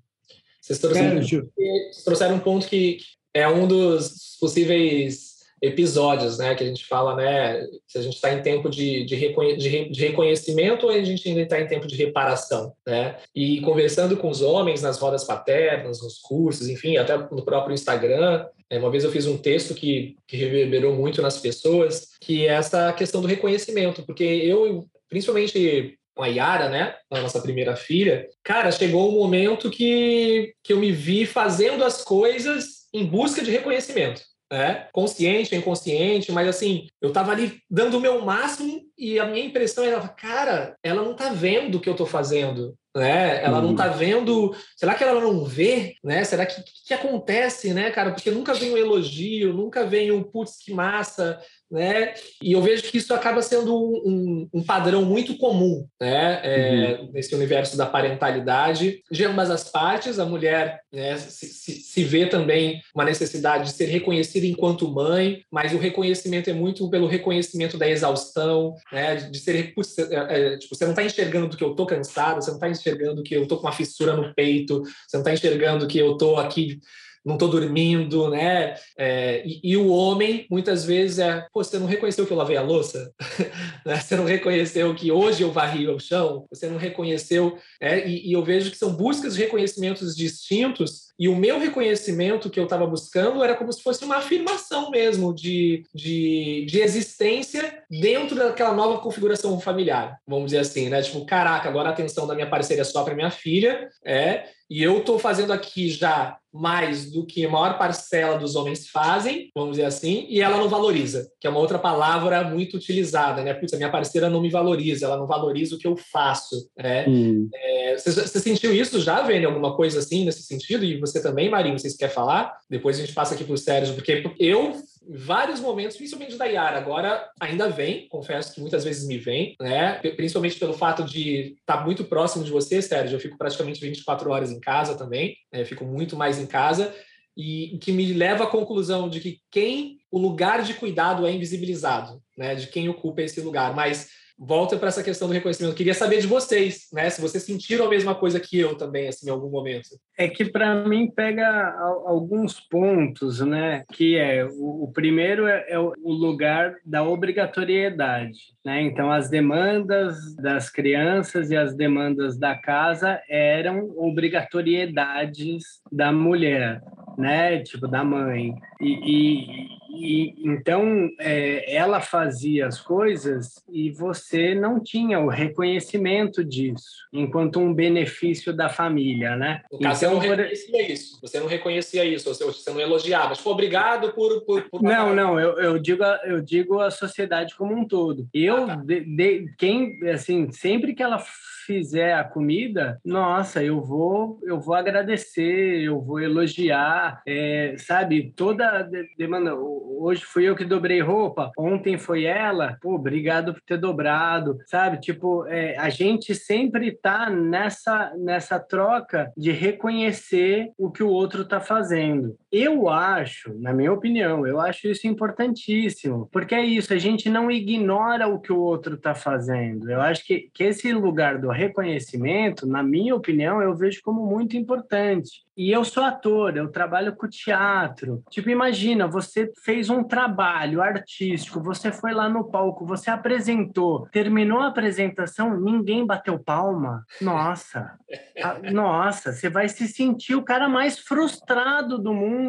[0.61, 2.99] Vocês trouxeram, vocês trouxeram um ponto que
[3.37, 8.33] é um dos possíveis episódios, né, que a gente fala, né, se a gente está
[8.33, 11.97] em tempo de, de, reconhe de, reconhecimento ou a gente ainda está em tempo de
[11.97, 13.17] reparação, né?
[13.35, 18.47] E conversando com os homens nas rodas paternas, nos cursos, enfim, até no próprio Instagram,
[18.71, 22.53] né, uma vez eu fiz um texto que, que reverberou muito nas pessoas, que é
[22.53, 28.27] essa questão do reconhecimento, porque eu, principalmente com a Yara, né, a nossa primeira filha,
[28.43, 33.51] cara, chegou um momento que, que eu me vi fazendo as coisas em busca de
[33.51, 34.23] reconhecimento.
[34.51, 34.89] Né?
[34.93, 39.85] Consciente inconsciente, mas assim, eu tava ali dando o meu máximo e a minha impressão
[39.85, 43.45] era, cara, ela não tá vendo o que eu tô fazendo, né?
[43.45, 44.57] Ela não tá vendo.
[44.75, 46.25] Será que ela não vê, né?
[46.25, 48.13] Será que, que, que acontece, né, cara?
[48.13, 51.39] Porque nunca vem um elogio, nunca vem um putz, que massa,
[51.71, 52.15] né?
[52.43, 56.41] E eu vejo que isso acaba sendo um, um, um padrão muito comum, né?
[56.43, 57.11] É, uhum.
[57.13, 62.27] Nesse universo da parentalidade, de ambas as partes, a mulher né, se, se, se, vê
[62.27, 67.77] também uma necessidade de ser reconhecida enquanto mãe, mas o reconhecimento é muito pelo reconhecimento
[67.77, 69.17] da exaustão, né?
[69.17, 72.51] De ser é, é, tipo, você não está enxergando do que eu estou cansada, você
[72.51, 75.87] não está enxergando que eu estou com uma fissura no peito, você não está enxergando
[75.87, 76.81] que eu estou aqui
[77.27, 78.77] não estou dormindo, né?
[78.97, 82.57] É, e, e, o homem, muitas vezes, é, pô, você não reconheceu que eu lavei
[82.57, 83.13] a louça?
[83.85, 84.01] Né?
[84.01, 86.45] você não reconheceu que hoje eu varri o chão?
[86.51, 87.57] Você não reconheceu?
[87.81, 92.51] É, e, e eu vejo que são buscas de reconhecimentos distintos e o meu reconhecimento
[92.51, 97.83] que eu estava buscando era como se fosse uma afirmação mesmo de, de, de existência
[97.91, 101.01] dentro daquela nova configuração familiar, vamos dizer assim, né?
[101.01, 104.83] Tipo, caraca, agora a atenção da minha parceira é só para minha filha, é, e
[104.83, 109.73] eu estou fazendo aqui já mais do que a maior parcela dos homens fazem, vamos
[109.73, 113.55] dizer assim, e ela não valoriza, que é uma outra palavra muito utilizada, né?
[113.55, 117.07] Putz, a minha parceira não me valoriza, ela não valoriza o que eu faço, né?
[117.09, 117.49] Hum.
[117.55, 119.49] É, você, você, sentiu isso já, Vênia?
[119.49, 120.85] Alguma coisa assim nesse sentido?
[120.85, 122.57] E você também, Marinho, vocês querem falar?
[122.69, 124.77] Depois a gente passa aqui para o Sérgio, porque eu
[125.09, 129.95] vários momentos, principalmente da Yara, agora ainda vem, confesso que muitas vezes me vem, né?
[130.17, 133.17] Principalmente pelo fato de estar muito próximo de você, Sérgio.
[133.17, 135.65] Eu fico praticamente 24 horas em casa também, né?
[135.65, 136.95] fico muito mais em casa
[137.37, 142.21] e que me leva à conclusão de que quem o lugar de cuidado é invisibilizado,
[142.37, 142.55] né?
[142.55, 144.09] De quem ocupa esse lugar, mas
[144.39, 145.73] volta para essa questão do reconhecimento.
[145.73, 147.09] Eu queria saber de vocês, né?
[147.09, 149.89] Se vocês sentiram a mesma coisa que eu também, assim, em algum momento.
[150.19, 153.85] É que para mim pega alguns pontos, né?
[153.93, 158.83] Que é o, primeiro é, é, o lugar da obrigatoriedade, né?
[158.83, 166.83] Então as demandas das crianças e as demandas da casa eram obrigatoriedades da mulher,
[167.17, 167.59] né?
[167.61, 174.81] Tipo da mãe e, e e, então, é, ela fazia as coisas e você não
[174.81, 179.63] tinha o reconhecimento disso, enquanto um benefício da família, né?
[179.71, 183.51] No caso, então, você não reconhecia isso, você não reconhecia isso, você não elogiava, tipo,
[183.51, 184.43] obrigado por...
[184.43, 188.29] por, por não, não, eu, eu, digo a, eu digo a sociedade como um todo.
[188.33, 188.77] Eu, ah, tá.
[188.77, 191.23] de, de, quem, assim, sempre que ela
[191.67, 198.33] fizer a comida, nossa, eu vou, eu vou agradecer, eu vou elogiar, é, sabe?
[198.37, 199.53] Toda demanda.
[199.89, 205.01] Hoje fui eu que dobrei roupa, ontem foi ela, pô, obrigado por ter dobrado, sabe?
[205.01, 211.45] Tipo, é, a gente sempre tá nessa, nessa troca de reconhecer o que o outro
[211.45, 212.37] tá fazendo.
[212.59, 217.51] Eu acho, na minha opinião, eu acho isso importantíssimo, porque é isso, a gente não
[217.51, 219.91] ignora o que o outro está fazendo.
[219.91, 224.57] Eu acho que, que esse lugar do reconhecimento, na minha opinião, eu vejo como muito
[224.57, 225.45] importante.
[225.57, 228.23] E eu sou ator, eu trabalho com teatro.
[228.31, 234.59] Tipo, imagina, você fez um trabalho artístico, você foi lá no palco, você apresentou, terminou
[234.61, 237.07] a apresentação, ninguém bateu palma.
[237.23, 237.99] Nossa,
[238.71, 242.46] nossa, você vai se sentir o cara mais frustrado do mundo,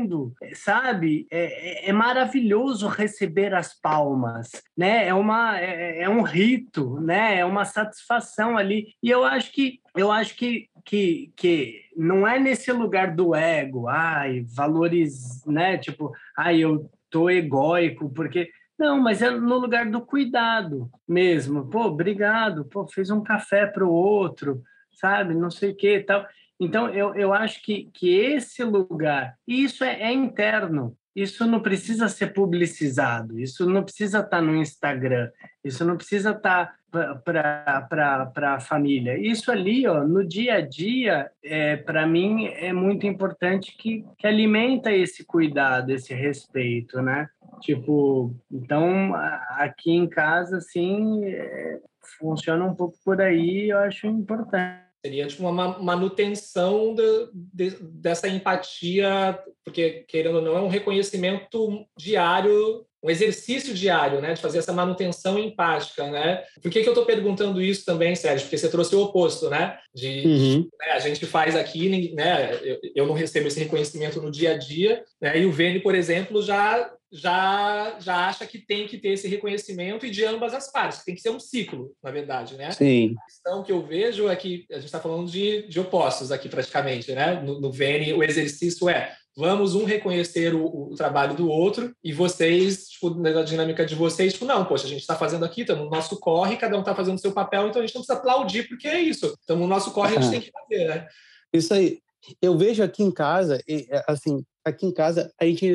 [0.53, 1.25] sabe?
[1.31, 5.07] É, é, é maravilhoso receber as palmas, né?
[5.07, 7.39] É, uma, é, é um rito, né?
[7.39, 8.87] É uma satisfação ali.
[9.01, 13.87] E eu acho que eu acho que, que, que não é nesse lugar do ego,
[13.87, 15.77] ai, valores, né?
[15.77, 18.49] Tipo, ai, eu tô egóico, porque.
[18.77, 21.67] Não, mas é no lugar do cuidado mesmo.
[21.67, 24.61] Pô, obrigado, pô, fez um café para o outro,
[24.91, 25.33] sabe?
[25.33, 26.23] Não sei o que tal.
[26.59, 31.59] Então, eu, eu acho que, que esse lugar, e isso é, é interno, isso não
[31.59, 35.31] precisa ser publicizado, isso não precisa estar tá no Instagram,
[35.63, 36.75] isso não precisa estar
[37.23, 39.17] para a família.
[39.17, 44.27] Isso ali, ó, no dia a dia, é, para mim, é muito importante que, que
[44.27, 47.27] alimenta esse cuidado, esse respeito, né?
[47.61, 51.79] Tipo, então, aqui em casa, assim, é,
[52.19, 54.86] funciona um pouco por aí, eu acho importante.
[55.07, 61.87] Seria tipo uma manutenção de, de, dessa empatia, porque, querendo ou não, é um reconhecimento
[61.97, 64.33] diário, um exercício diário, né?
[64.33, 66.43] De fazer essa manutenção empática, né?
[66.61, 68.47] Por que, que eu estou perguntando isso também, Sérgio?
[68.47, 69.77] Porque você trouxe o oposto, né?
[69.95, 70.67] De, uhum.
[70.77, 72.59] né, a gente faz aqui, né?
[72.61, 75.39] Eu, eu, não recebo esse reconhecimento no dia a dia, né?
[75.39, 80.05] E o Vene, por exemplo, já já, já acha que tem que ter esse reconhecimento
[80.05, 82.71] e de ambas as partes, tem que ser um ciclo, na verdade, né?
[82.71, 83.15] Sim.
[83.17, 86.49] A questão que eu vejo é que a gente está falando de, de opostos aqui
[86.49, 87.41] praticamente, né?
[87.41, 92.11] No, no Vene, o exercício é vamos um reconhecer o, o, trabalho do outro e
[92.11, 95.83] vocês, tipo, na dinâmica de vocês, tipo, não, poxa, a gente está fazendo aqui, estamos
[95.83, 98.17] no nosso corre, cada um está fazendo o seu papel, então a gente não precisa
[98.17, 99.37] aplaudir porque é isso.
[99.43, 101.07] Então, no nosso corre a gente tem que fazer, né?
[101.53, 101.99] Isso aí.
[102.41, 103.61] Eu vejo aqui em casa,
[104.07, 105.67] assim, aqui em casa a gente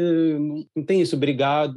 [0.77, 1.74] não tem isso, obrigado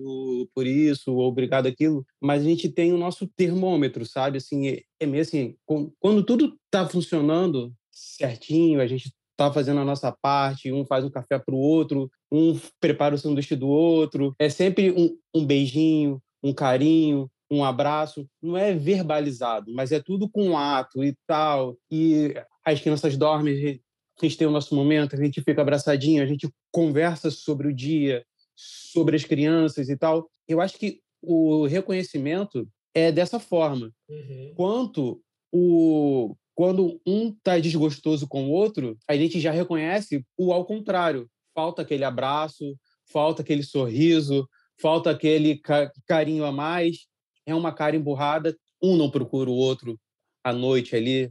[0.53, 4.37] por isso, ou obrigado aquilo, mas a gente tem o nosso termômetro, sabe?
[4.37, 5.55] Assim, é, é meio assim,
[5.99, 11.09] quando tudo está funcionando certinho, a gente está fazendo a nossa parte, um faz um
[11.09, 16.21] café para o outro, um prepara o sanduíche do outro, é sempre um, um beijinho,
[16.43, 21.77] um carinho, um abraço, não é verbalizado, mas é tudo com ato e tal.
[21.91, 22.33] E
[22.65, 23.79] as crianças dormem,
[24.21, 27.73] a gente tem o nosso momento, a gente fica abraçadinho, a gente conversa sobre o
[27.73, 28.25] dia,
[28.55, 30.29] sobre as crianças e tal.
[30.47, 33.91] Eu acho que o reconhecimento é dessa forma.
[34.09, 34.53] Uhum.
[34.55, 35.21] Quanto
[35.51, 41.29] o quando um está desgostoso com o outro, a gente já reconhece o ao contrário.
[41.53, 42.77] Falta aquele abraço,
[43.11, 44.47] falta aquele sorriso,
[44.81, 45.59] falta aquele
[46.07, 47.07] carinho a mais.
[47.45, 48.57] É uma cara emburrada.
[48.81, 49.99] Um não procura o outro
[50.41, 51.29] à noite ali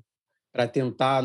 [0.52, 1.22] para tentar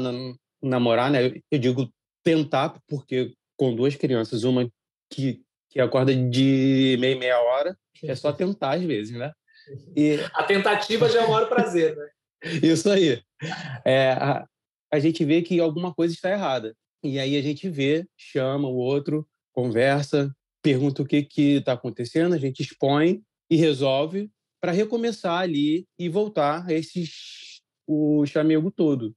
[0.61, 1.33] namorar, né?
[1.51, 1.91] Eu digo
[2.23, 4.69] tentar porque com duas crianças, uma
[5.09, 9.31] que, que acorda de meia meia hora, é só tentar às vezes, né?
[9.95, 10.17] E...
[10.33, 12.09] A tentativa já é o maior prazer, né?
[12.63, 13.21] Isso aí.
[13.85, 14.47] É, a,
[14.91, 16.75] a gente vê que alguma coisa está errada.
[17.03, 22.37] E aí a gente vê, chama o outro, conversa, pergunta o que está acontecendo, a
[22.37, 24.29] gente expõe e resolve
[24.61, 29.15] para recomeçar ali e voltar a esses, o chamego todo.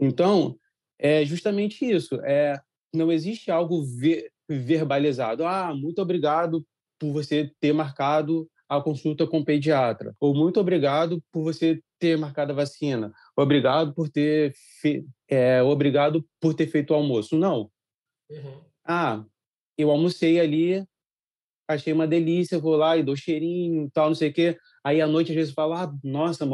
[0.00, 0.56] Então,
[0.98, 2.16] é justamente isso.
[2.22, 2.60] É,
[2.92, 5.44] não existe algo ver, verbalizado.
[5.44, 6.64] Ah, muito obrigado
[6.98, 10.14] por você ter marcado a consulta com o pediatra.
[10.20, 13.12] Ou muito obrigado por você ter marcado a vacina.
[13.36, 15.06] Obrigado por ter fe...
[15.28, 17.36] é, obrigado por ter feito o almoço.
[17.36, 17.70] Não.
[18.30, 18.60] Uhum.
[18.84, 19.24] Ah,
[19.76, 20.84] eu almocei ali,
[21.68, 24.58] achei uma delícia, vou lá e dou cheirinho, tal, não sei o quê.
[24.82, 26.46] Aí à noite às vezes falo, ah, nossa,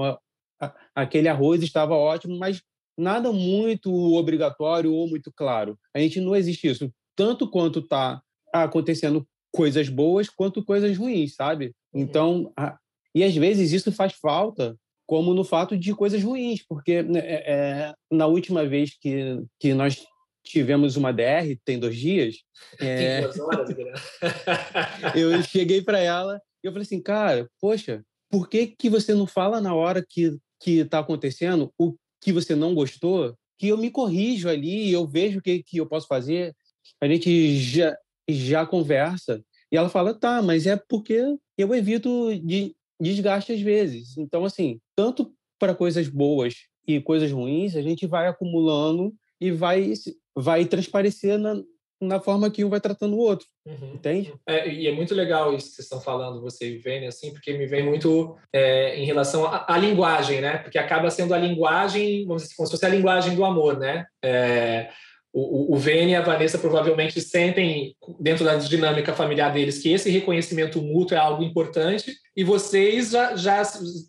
[0.95, 2.62] aquele arroz estava ótimo, mas
[3.01, 5.79] nada muito obrigatório ou muito claro.
[5.95, 6.93] A gente não existe isso.
[7.17, 8.23] Tanto quanto está
[8.53, 11.73] acontecendo coisas boas, quanto coisas ruins, sabe?
[11.93, 12.03] Uhum.
[12.03, 12.79] Então, a...
[13.15, 17.53] e às vezes isso faz falta, como no fato de coisas ruins, porque né, é,
[17.53, 20.05] é, na última vez que, que nós
[20.45, 22.37] tivemos uma DR, tem dois dias.
[22.79, 23.23] É...
[25.17, 29.27] Eu cheguei para ela e eu falei assim, cara, poxa, por que, que você não
[29.27, 33.91] fala na hora que que está acontecendo o que você não gostou, que eu me
[33.91, 36.55] corrijo ali, eu vejo o que, que eu posso fazer,
[37.01, 37.97] a gente já,
[38.29, 39.43] já conversa.
[39.71, 41.23] E ela fala, tá, mas é porque
[41.57, 44.17] eu evito de desgaste às vezes.
[44.19, 46.55] Então, assim, tanto para coisas boas
[46.87, 49.93] e coisas ruins, a gente vai acumulando e vai,
[50.35, 51.55] vai transparecer na,
[52.01, 53.93] na forma que um vai tratando o outro, uhum.
[53.95, 54.33] entende?
[54.49, 57.53] É, e é muito legal isso que vocês estão falando, você e Vênia, assim, porque
[57.53, 60.59] me vem muito é, em relação à, linguagem, né?
[60.59, 64.07] Porque acaba sendo a linguagem, vamos dizer, como se fosse a linguagem do amor, né?
[64.25, 64.91] É,
[65.32, 70.11] o, o Vênia e a Vanessa provavelmente sentem, dentro da dinâmica familiar deles, que esse
[70.11, 73.62] reconhecimento mútuo é algo importante e vocês já, já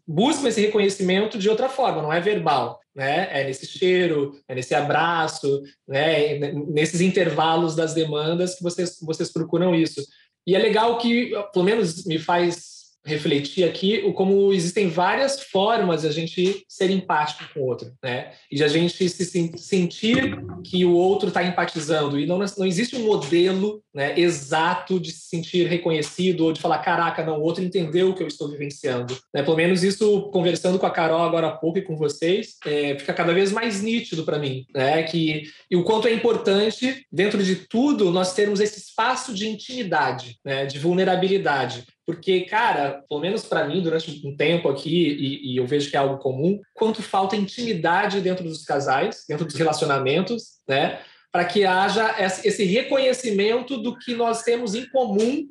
[0.07, 3.27] buscam esse reconhecimento de outra forma, não é verbal, né?
[3.31, 6.39] É nesse cheiro, é nesse abraço, né?
[6.68, 10.02] Nesses intervalos das demandas que vocês, vocês procuram isso.
[10.45, 16.02] E é legal que, pelo menos me faz refletir aqui o como existem várias formas
[16.02, 18.32] de a gente ser empático com o outro, né?
[18.52, 19.26] E de a gente se
[19.57, 25.11] sentir que o outro está empatizando e não não existe um modelo, né, exato de
[25.11, 28.49] se sentir reconhecido ou de falar caraca, não, o outro entendeu o que eu estou
[28.49, 29.44] vivenciando, né?
[29.44, 33.14] Pelo menos isso conversando com a Carol agora há pouco e com vocês, é, fica
[33.14, 35.03] cada vez mais nítido para mim, né?
[35.03, 40.38] Que e o quanto é importante dentro de tudo nós termos esse espaço de intimidade,
[40.44, 45.58] né, de vulnerabilidade porque, cara, pelo menos para mim, durante um tempo aqui, e, e,
[45.58, 50.60] eu vejo que é algo comum, quanto falta intimidade dentro dos casais, dentro dos relacionamentos,
[50.68, 51.00] né?
[51.32, 55.46] Para que haja esse reconhecimento do que nós temos em comum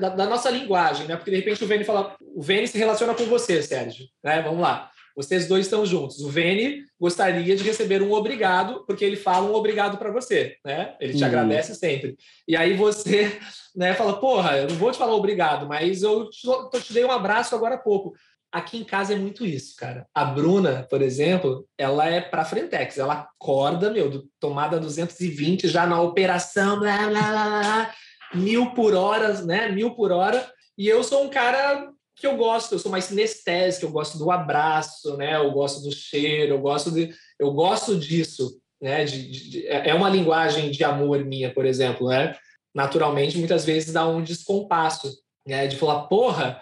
[0.00, 1.14] da, da nossa linguagem, né?
[1.14, 4.42] Porque de repente o Vene fala, o Vene se relaciona com você, Sérgio, né?
[4.42, 4.90] Vamos lá.
[5.22, 6.20] Vocês dois estão juntos.
[6.20, 10.94] O Vene gostaria de receber um obrigado, porque ele fala um obrigado para você, né?
[11.00, 11.28] Ele te uhum.
[11.28, 12.16] agradece sempre.
[12.48, 13.38] E aí você
[13.76, 17.04] né, fala, porra, eu não vou te falar obrigado, mas eu te, eu te dei
[17.04, 18.14] um abraço agora há pouco.
[18.52, 20.06] Aqui em casa é muito isso, cara.
[20.12, 22.98] A Bruna, por exemplo, ela é para frentex.
[22.98, 27.94] Ela acorda, meu, do, tomada 220 já na operação, blá, blá, blá, blá,
[28.34, 29.68] mil por hora, né?
[29.70, 30.50] Mil por hora.
[30.76, 34.30] E eu sou um cara que eu gosto, eu sou mais sinestésico, eu gosto do
[34.30, 35.36] abraço, né?
[35.36, 39.04] Eu gosto do cheiro, eu gosto de, eu gosto disso, né?
[39.04, 42.36] De, de, é, é uma linguagem de amor minha, por exemplo, né?
[42.74, 45.16] Naturalmente, muitas vezes dá um descompasso,
[45.46, 45.66] né?
[45.66, 46.60] De falar, porra,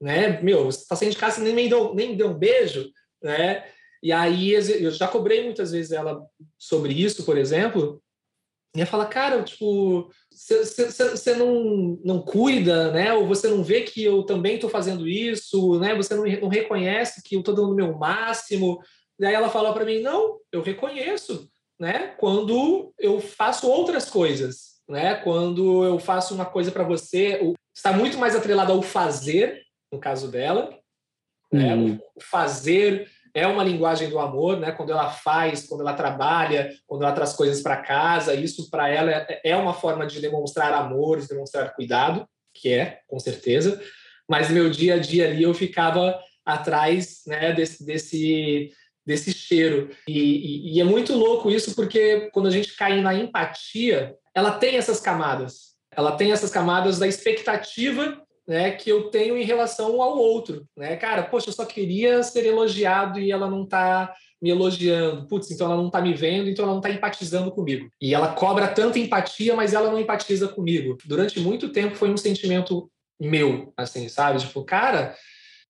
[0.00, 0.40] né?
[0.40, 2.90] Meu, você tá saindo de casa, nem me deu, nem me deu um beijo,
[3.22, 3.64] né?
[4.02, 6.22] E aí eu já cobrei muitas vezes ela
[6.58, 8.02] sobre isso, por exemplo,
[8.74, 13.12] e ela fala, cara, tipo, você não, não cuida, né?
[13.12, 15.94] Ou você não vê que eu também estou fazendo isso, né?
[15.94, 18.80] Você não, não reconhece que eu estou dando o meu máximo.
[19.18, 21.48] E aí ela fala para mim, não, eu reconheço,
[21.78, 22.14] né?
[22.18, 25.14] Quando eu faço outras coisas, né?
[25.14, 27.40] Quando eu faço uma coisa para você,
[27.74, 29.62] está muito mais atrelado ao fazer,
[29.92, 30.76] no caso dela,
[31.52, 31.74] né?
[31.74, 31.98] Hum.
[32.16, 34.70] O fazer é uma linguagem do amor, né?
[34.70, 39.10] Quando ela faz, quando ela trabalha, quando ela traz coisas para casa, isso para ela
[39.10, 43.82] é, é uma forma de demonstrar amor, de demonstrar cuidado, que é, com certeza.
[44.28, 48.72] Mas meu dia a dia ali eu ficava atrás, né, desse, desse
[49.06, 49.90] desse cheiro.
[50.08, 54.52] E, e, e, é muito louco isso, porque quando a gente cai na empatia, ela
[54.52, 55.74] tem essas camadas.
[55.94, 60.96] Ela tem essas camadas da expectativa né, que eu tenho em relação ao outro, né?
[60.96, 65.26] Cara, poxa, eu só queria ser elogiado e ela não tá me elogiando.
[65.26, 67.88] Putz, então ela não está me vendo, então ela não está empatizando comigo.
[68.00, 70.98] E ela cobra tanta empatia, mas ela não empatiza comigo.
[71.06, 74.40] Durante muito tempo foi um sentimento meu, assim, sabe?
[74.40, 75.16] Tipo, cara,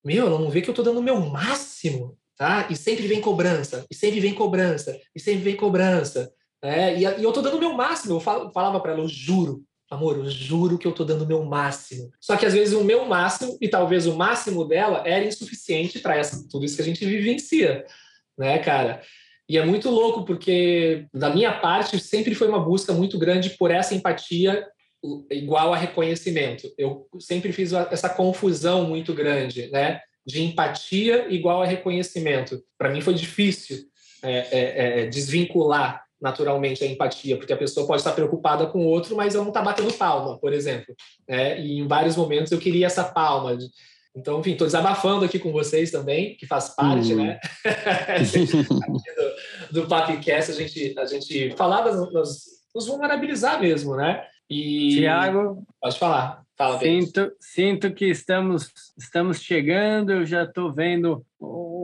[0.05, 2.67] meu, ela não vê que eu estou dando o meu máximo, tá?
[2.69, 6.33] E sempre vem cobrança, e sempre vem cobrança, e sempre vem cobrança.
[6.61, 8.15] É, e, e eu estou dando o meu máximo.
[8.15, 11.44] Eu falava para ela, eu juro, amor, eu juro que eu tô dando o meu
[11.44, 12.11] máximo.
[12.20, 16.20] Só que às vezes o meu máximo e talvez o máximo dela era insuficiente para
[16.51, 17.85] tudo isso que a gente vivencia,
[18.36, 19.02] né, cara?
[19.48, 23.70] E é muito louco porque da minha parte sempre foi uma busca muito grande por
[23.70, 24.66] essa empatia
[25.31, 26.73] igual a reconhecimento.
[26.78, 30.01] Eu sempre fiz essa confusão muito grande, né?
[30.27, 32.62] De empatia igual a reconhecimento.
[32.78, 33.85] Para mim foi difícil
[34.23, 38.89] é, é, é, desvincular naturalmente a empatia, porque a pessoa pode estar preocupada com o
[38.89, 40.95] outro, mas ela não está batendo palma, por exemplo.
[41.28, 41.61] Né?
[41.61, 43.57] E em vários momentos eu queria essa palma.
[44.16, 47.24] Então, enfim, estou desabafando aqui com vocês também, que faz parte, uhum.
[47.24, 47.41] né?
[49.73, 54.24] do, do Papcast, a gente, a gente falar, nos, nos vulnerabilizar mesmo, né?
[54.49, 54.97] E...
[54.97, 55.65] Tiago...
[55.81, 56.45] Pode falar.
[56.57, 61.27] Fala, sinto, sinto que estamos, estamos chegando, eu já estou vendo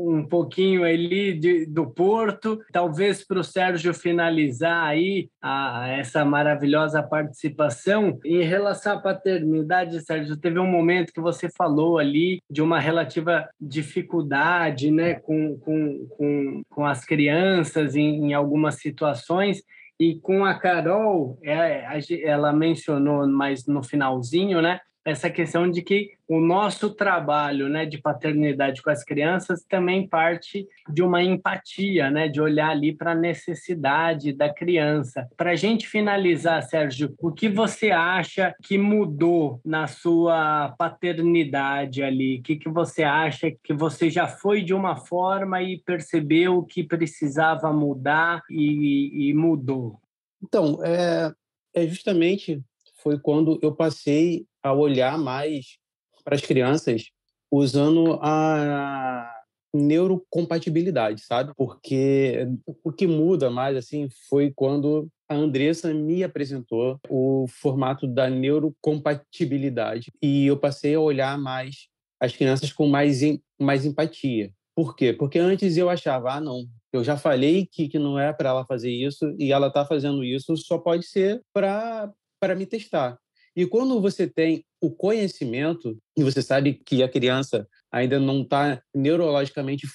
[0.08, 7.02] um pouquinho ali de, do Porto, talvez para o Sérgio finalizar aí a, essa maravilhosa
[7.02, 8.18] participação.
[8.24, 13.48] Em relação à paternidade, Sérgio, teve um momento que você falou ali de uma relativa
[13.60, 19.62] dificuldade né, com, com, com, com as crianças em, em algumas situações.
[19.98, 21.84] E com a Carol, é,
[22.22, 24.80] ela mencionou mais no finalzinho, né?
[25.04, 30.64] Essa questão de que o nosso trabalho, né, de paternidade com as crianças também parte
[30.88, 35.28] de uma empatia, né, de olhar ali para a necessidade da criança.
[35.36, 42.38] Para a gente finalizar, Sérgio, o que você acha que mudou na sua paternidade ali?
[42.38, 46.84] O que, que você acha que você já foi de uma forma e percebeu que
[46.84, 49.98] precisava mudar e, e mudou?
[50.40, 51.32] Então, é,
[51.74, 52.62] é justamente
[53.02, 55.80] foi quando eu passei a olhar mais
[56.22, 57.04] para as crianças
[57.50, 59.32] usando a
[59.72, 61.52] neurocompatibilidade, sabe?
[61.56, 62.46] Porque
[62.84, 70.12] o que muda mais assim foi quando a Andressa me apresentou o formato da neurocompatibilidade
[70.20, 71.88] e eu passei a olhar mais
[72.20, 73.20] as crianças com mais
[73.58, 74.50] mais empatia.
[74.74, 75.12] Por quê?
[75.12, 78.66] Porque antes eu achava, ah, não, eu já falei que, que não é para ela
[78.66, 82.12] fazer isso e ela está fazendo isso, só pode ser para
[82.56, 83.18] me testar.
[83.54, 88.82] E quando você tem o conhecimento e você sabe que a criança ainda não está
[88.94, 89.86] neurologicamente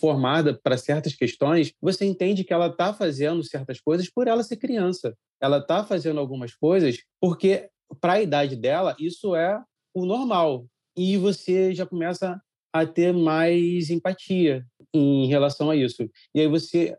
[0.00, 4.56] formada para certas questões, você entende que ela está fazendo certas coisas por ela ser
[4.56, 5.14] criança.
[5.40, 7.68] Ela está fazendo algumas coisas porque,
[8.00, 9.62] para a idade dela, isso é
[9.94, 10.66] o normal.
[10.96, 12.40] E você já começa
[12.72, 14.64] a ter mais empatia
[14.94, 16.08] em relação a isso.
[16.34, 16.96] E aí você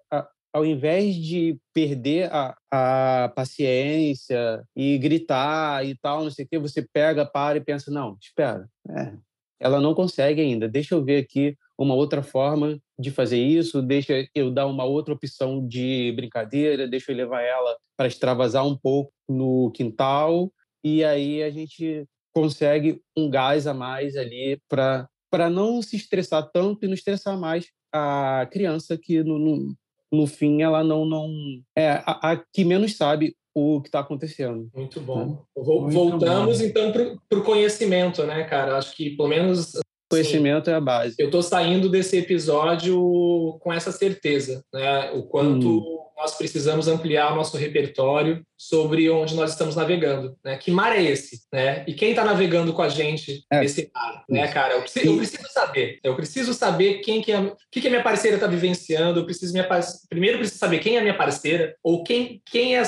[0.53, 6.59] ao invés de perder a, a paciência e gritar e tal, não sei o quê,
[6.59, 9.13] você pega, para e pensa, não, espera, é,
[9.59, 14.27] ela não consegue ainda, deixa eu ver aqui uma outra forma de fazer isso, deixa
[14.35, 19.11] eu dar uma outra opção de brincadeira, deixa eu levar ela para extravasar um pouco
[19.27, 20.51] no quintal,
[20.83, 26.47] e aí a gente consegue um gás a mais ali para para não se estressar
[26.51, 29.75] tanto e não estressar mais a criança que no, no,
[30.13, 31.29] no fim ela não não
[31.75, 34.69] é a, a que menos sabe o que está acontecendo.
[34.73, 35.25] Muito bom.
[35.25, 35.37] Né?
[35.55, 36.89] Voltamos Muito bom.
[36.89, 38.77] então para o conhecimento, né, cara?
[38.77, 39.73] Acho que pelo menos
[40.09, 41.15] conhecimento é a base.
[41.17, 45.11] Eu estou saindo desse episódio com essa certeza, né?
[45.11, 45.99] O quanto hum.
[46.17, 50.57] nós precisamos ampliar o nosso repertório sobre onde nós estamos navegando, né?
[50.57, 51.83] Que mar é esse, né?
[51.85, 53.59] E quem está navegando com a gente é.
[53.59, 54.75] nesse mar, né, cara?
[54.75, 55.99] Eu preciso, eu preciso, saber.
[56.01, 59.19] Eu preciso saber quem que é, o que, que a minha parceira está vivenciando.
[59.19, 59.67] Eu preciso minha
[60.09, 62.83] primeiro preciso saber quem é a minha parceira ou quem quem é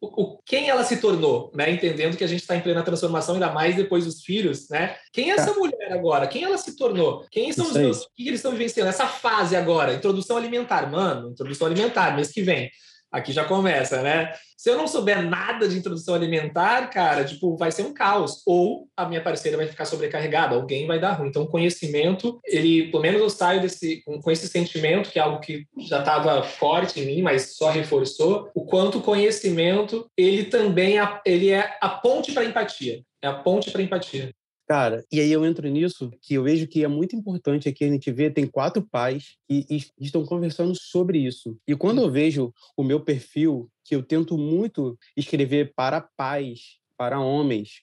[0.00, 1.70] o, quem ela se tornou, né?
[1.70, 4.96] Entendendo que a gente está em plena transformação ainda mais depois dos filhos, né?
[5.12, 5.58] Quem é essa tá.
[5.58, 6.26] mulher agora?
[6.26, 7.24] Quem ela se tornou?
[7.30, 8.02] Quem são Isso os meus?
[8.02, 8.90] O que eles estão vivenciando?
[8.90, 12.70] Essa fase agora, introdução alimentar, mano, introdução alimentar, mês que vem.
[13.16, 14.34] Aqui já começa, né?
[14.58, 18.42] Se eu não souber nada de introdução alimentar, cara, tipo, vai ser um caos.
[18.46, 21.28] Ou a minha parceira vai ficar sobrecarregada, alguém vai dar ruim.
[21.28, 25.64] Então, conhecimento, ele, pelo menos eu saio desse, com esse sentimento, que é algo que
[25.88, 31.50] já estava forte em mim, mas só reforçou, o quanto o conhecimento, ele também ele
[31.50, 33.00] é a ponte para empatia.
[33.22, 34.30] É a ponte para empatia.
[34.66, 37.88] Cara, e aí eu entro nisso, que eu vejo que é muito importante aqui a
[37.88, 39.64] gente ver, tem quatro pais que
[40.00, 41.56] estão conversando sobre isso.
[41.68, 47.20] E quando eu vejo o meu perfil, que eu tento muito escrever para pais, para
[47.20, 47.82] homens,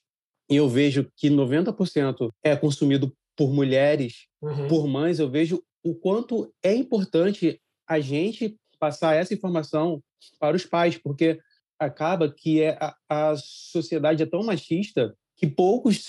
[0.49, 4.67] e eu vejo que 90% é consumido por mulheres, uhum.
[4.67, 10.03] por mães, eu vejo o quanto é importante a gente passar essa informação
[10.37, 11.39] para os pais, porque
[11.79, 16.01] acaba que é a, a sociedade é tão machista que poucos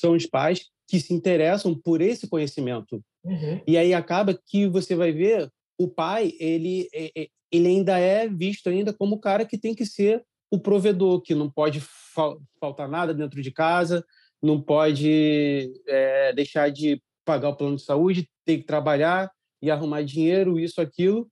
[0.00, 3.02] são os pais que se interessam por esse conhecimento.
[3.24, 3.60] Uhum.
[3.66, 8.28] E aí acaba que você vai ver o pai, ele, é, é, ele ainda é
[8.28, 11.80] visto ainda como o cara que tem que ser o provedor, que não pode
[12.60, 14.04] faltar nada dentro de casa,
[14.42, 19.30] não pode é, deixar de pagar o plano de saúde, tem que trabalhar
[19.62, 21.28] e arrumar dinheiro, isso, aquilo.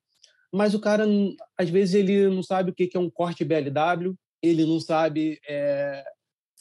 [0.53, 1.05] Mas o cara,
[1.59, 6.05] às vezes, ele não sabe o que é um corte BLW, ele não sabe é,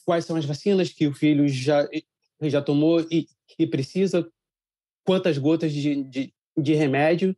[0.08, 1.86] quais são as vacinas que o filho já,
[2.44, 3.28] já tomou e,
[3.60, 4.26] e precisa,
[5.04, 7.36] quantas gotas de, de, de, remédio.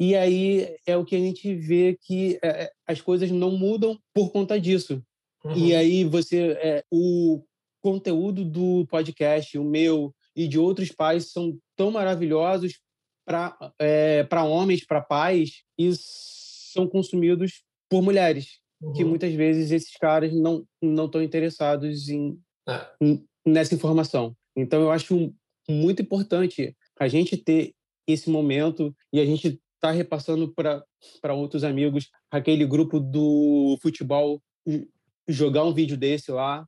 [0.00, 4.32] E aí é o que a gente vê que é, as coisas não mudam por
[4.32, 5.04] conta disso.
[5.44, 5.58] Uhum.
[5.58, 7.44] E aí você, é, o
[7.82, 12.80] conteúdo do podcast, o meu e de outros pais são tão maravilhosos
[13.26, 18.92] para é, homens, para pais, e são consumidos por mulheres, uhum.
[18.92, 22.38] que muitas vezes esses caras não não estão interessados em,
[22.68, 22.86] é.
[23.46, 24.36] nessa informação.
[24.56, 25.32] Então eu acho
[25.68, 27.74] muito importante a gente ter
[28.06, 34.40] esse momento e a gente tá repassando para outros amigos aquele grupo do futebol
[35.28, 36.66] jogar um vídeo desse lá,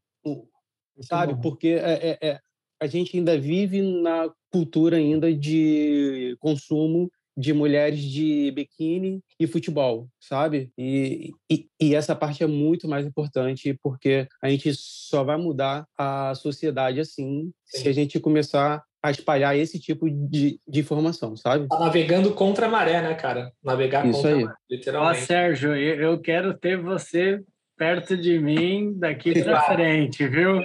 [1.00, 1.40] sabe?
[1.40, 2.40] Porque é, é, é,
[2.80, 10.08] a gente ainda vive na cultura ainda de consumo de mulheres de biquíni e futebol,
[10.18, 10.72] sabe?
[10.76, 15.86] E, e, e, essa parte é muito mais importante porque a gente só vai mudar
[15.96, 17.82] a sociedade assim Sim.
[17.82, 21.68] se a gente começar a espalhar esse tipo de, de informação, sabe?
[21.68, 23.52] Tá navegando contra a maré, né, cara?
[23.62, 24.42] Navegar Isso contra aí.
[24.42, 25.22] a maré, literalmente.
[25.22, 27.40] Ó, Sérgio, eu quero ter você
[27.78, 30.60] perto de mim daqui para frente, viu?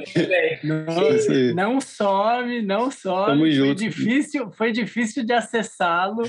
[0.63, 3.25] Não, não some, não some.
[3.27, 3.75] Tamo foi junto.
[3.75, 6.23] difícil, foi difícil de acessá-lo,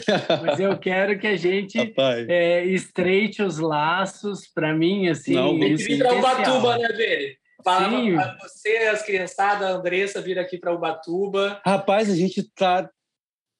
[0.44, 1.94] mas eu quero que a gente
[2.28, 5.34] é, estreite os laços para mim assim.
[5.34, 7.38] Não, Tem que vir para Ubatuba, né, Vene?
[7.64, 11.62] Para você, as criançadas, a Andressa vir aqui para Ubatuba.
[11.64, 12.90] Rapaz, a gente tá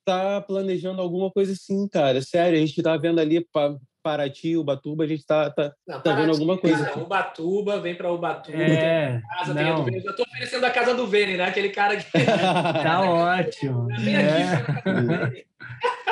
[0.04, 2.20] tá planejando alguma coisa assim, cara.
[2.20, 3.40] Sério, a gente tá vendo ali
[4.04, 6.84] Paraty, Ubatuba, a gente está tá, tá, tá vendo alguma coisa.
[6.84, 10.04] Cara, Ubatuba, vem para Ubatuba, é, casa, Vene.
[10.04, 11.44] Eu estou oferecendo a casa do Vene, né?
[11.44, 12.04] Aquele cara que.
[12.12, 13.86] tá ótimo.
[13.98, 15.44] Vem aqui, é.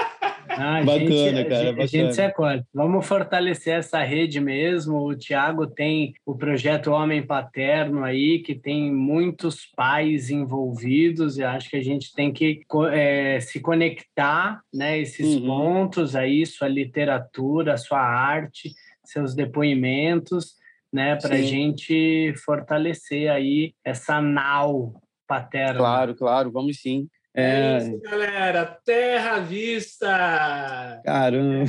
[0.56, 1.68] Ah, bacana, gente, cara.
[1.68, 1.86] A bacana.
[1.86, 2.66] gente se acorda.
[2.72, 4.98] Vamos fortalecer essa rede mesmo.
[4.98, 11.38] O Tiago tem o projeto Homem Paterno aí, que tem muitos pais envolvidos.
[11.38, 12.60] E acho que a gente tem que
[12.90, 14.98] é, se conectar, né?
[14.98, 15.46] Esses uhum.
[15.46, 18.72] pontos aí, sua literatura, sua arte,
[19.04, 20.54] seus depoimentos,
[20.92, 21.16] né?
[21.16, 25.78] Para a gente fortalecer aí essa nau paterna.
[25.78, 27.08] Claro, claro, vamos sim.
[27.34, 27.78] É...
[27.78, 28.78] Isso, galera.
[28.84, 31.00] Terra Vista!
[31.04, 31.64] Caramba!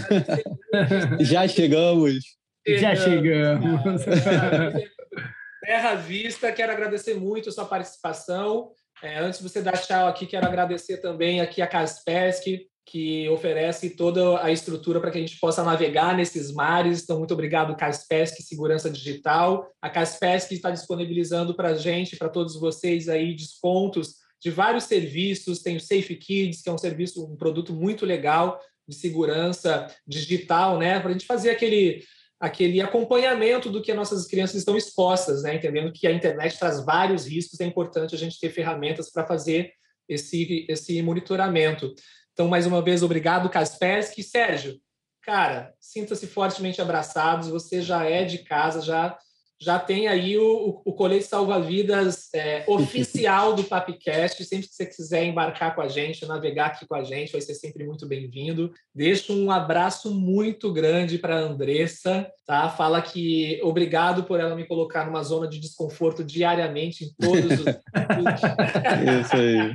[1.21, 2.15] Já chegamos!
[2.67, 4.03] Já chegamos!
[5.63, 8.71] Terra Vista, quero agradecer muito a sua participação.
[9.01, 13.91] É, antes de você dar tchau aqui, quero agradecer também aqui a Caspesc, que oferece
[13.91, 17.03] toda a estrutura para que a gente possa navegar nesses mares.
[17.03, 19.65] Então, muito obrigado, Caspesc Segurança Digital.
[19.81, 25.61] A Caspesc está disponibilizando para a gente, para todos vocês aí, descontos de vários serviços.
[25.61, 30.77] Tem o Safe Kids, que é um serviço, um produto muito legal de segurança digital,
[30.77, 30.99] né?
[30.99, 32.03] Para a gente fazer aquele
[32.39, 35.55] aquele acompanhamento do que as nossas crianças estão expostas, né?
[35.55, 39.71] Entendendo que a internet traz vários riscos, é importante a gente ter ferramentas para fazer
[40.09, 41.93] esse esse monitoramento.
[42.33, 44.21] Então, mais uma vez, obrigado, Kaspersky.
[44.21, 44.77] Sérgio,
[45.21, 47.47] cara, sinta-se fortemente abraçados.
[47.47, 49.17] Você já é de casa, já
[49.63, 54.43] já tem aí o, o colete salva-vidas é, oficial do Papcast.
[54.43, 57.55] Sempre que você quiser embarcar com a gente, navegar aqui com a gente, vai ser
[57.55, 58.73] sempre muito bem-vindo.
[58.93, 62.69] Deixo um abraço muito grande para a Andressa, tá?
[62.69, 67.65] Fala que obrigado por ela me colocar numa zona de desconforto diariamente em todos os.
[69.21, 69.71] Isso aí.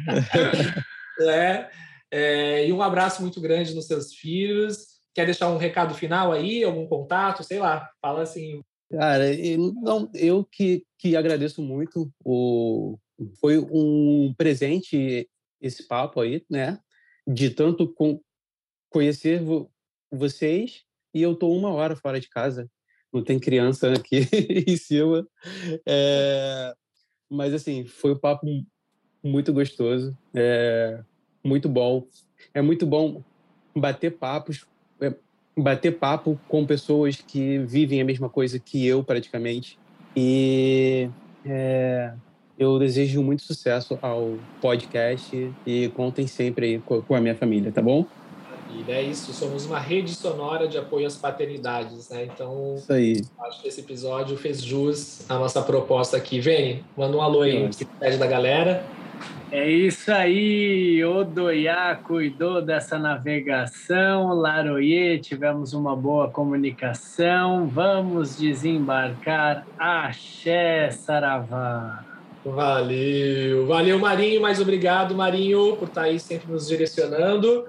[1.31, 1.69] é,
[2.11, 4.99] é, e um abraço muito grande nos seus filhos.
[5.15, 9.25] Quer deixar um recado final aí, algum contato, sei lá, fala assim, Cara,
[9.83, 12.11] não, eu que, que agradeço muito.
[12.25, 12.99] O,
[13.41, 15.29] foi um presente
[15.61, 16.79] esse papo aí, né?
[17.27, 18.21] De tanto com,
[18.89, 19.71] conhecer vo,
[20.11, 22.71] vocês e eu tô uma hora fora de casa.
[23.13, 24.27] Não tem criança aqui
[24.67, 25.27] em cima.
[25.87, 26.75] É,
[27.31, 28.47] mas, assim, foi um papo
[29.23, 30.17] muito gostoso.
[30.35, 31.03] É,
[31.45, 32.07] muito bom.
[32.55, 33.23] É muito bom
[33.75, 34.67] bater papos
[35.63, 39.79] bater papo com pessoas que vivem a mesma coisa que eu, praticamente.
[40.17, 41.11] E
[41.45, 42.15] é,
[42.57, 47.83] eu desejo muito sucesso ao podcast e contem sempre aí com a minha família, tá
[47.83, 48.07] bom?
[48.71, 52.25] E é isso, somos uma rede sonora de apoio às paternidades, né?
[52.25, 53.23] Então, Isso aí.
[53.41, 56.39] acho que esse episódio fez jus à nossa proposta aqui.
[56.41, 58.85] Vene, manda um alô aí, se pede da galera.
[59.51, 70.91] É isso aí, Odoiá cuidou dessa navegação, Laroye, tivemos uma boa comunicação, vamos desembarcar, axé,
[70.91, 72.05] saravá.
[72.45, 77.67] Valeu, valeu Marinho, mais obrigado Marinho por estar aí sempre nos direcionando.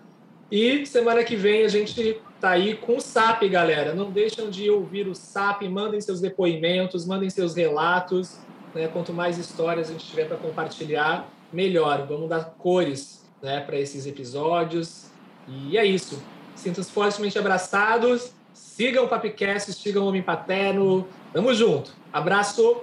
[0.51, 3.93] E semana que vem a gente tá aí com o SAP, galera.
[3.93, 8.39] Não deixam de ouvir o SAP, mandem seus depoimentos, mandem seus relatos.
[8.73, 8.87] Né?
[8.87, 12.05] Quanto mais histórias a gente tiver para compartilhar, melhor.
[12.07, 15.11] Vamos dar cores né, para esses episódios.
[15.47, 16.21] E é isso.
[16.55, 18.31] Sintam-se fortemente abraçados.
[18.53, 21.07] Sigam o Papicast, sigam o Homem Paterno.
[21.31, 21.91] Tamo junto.
[22.11, 22.81] Abraço.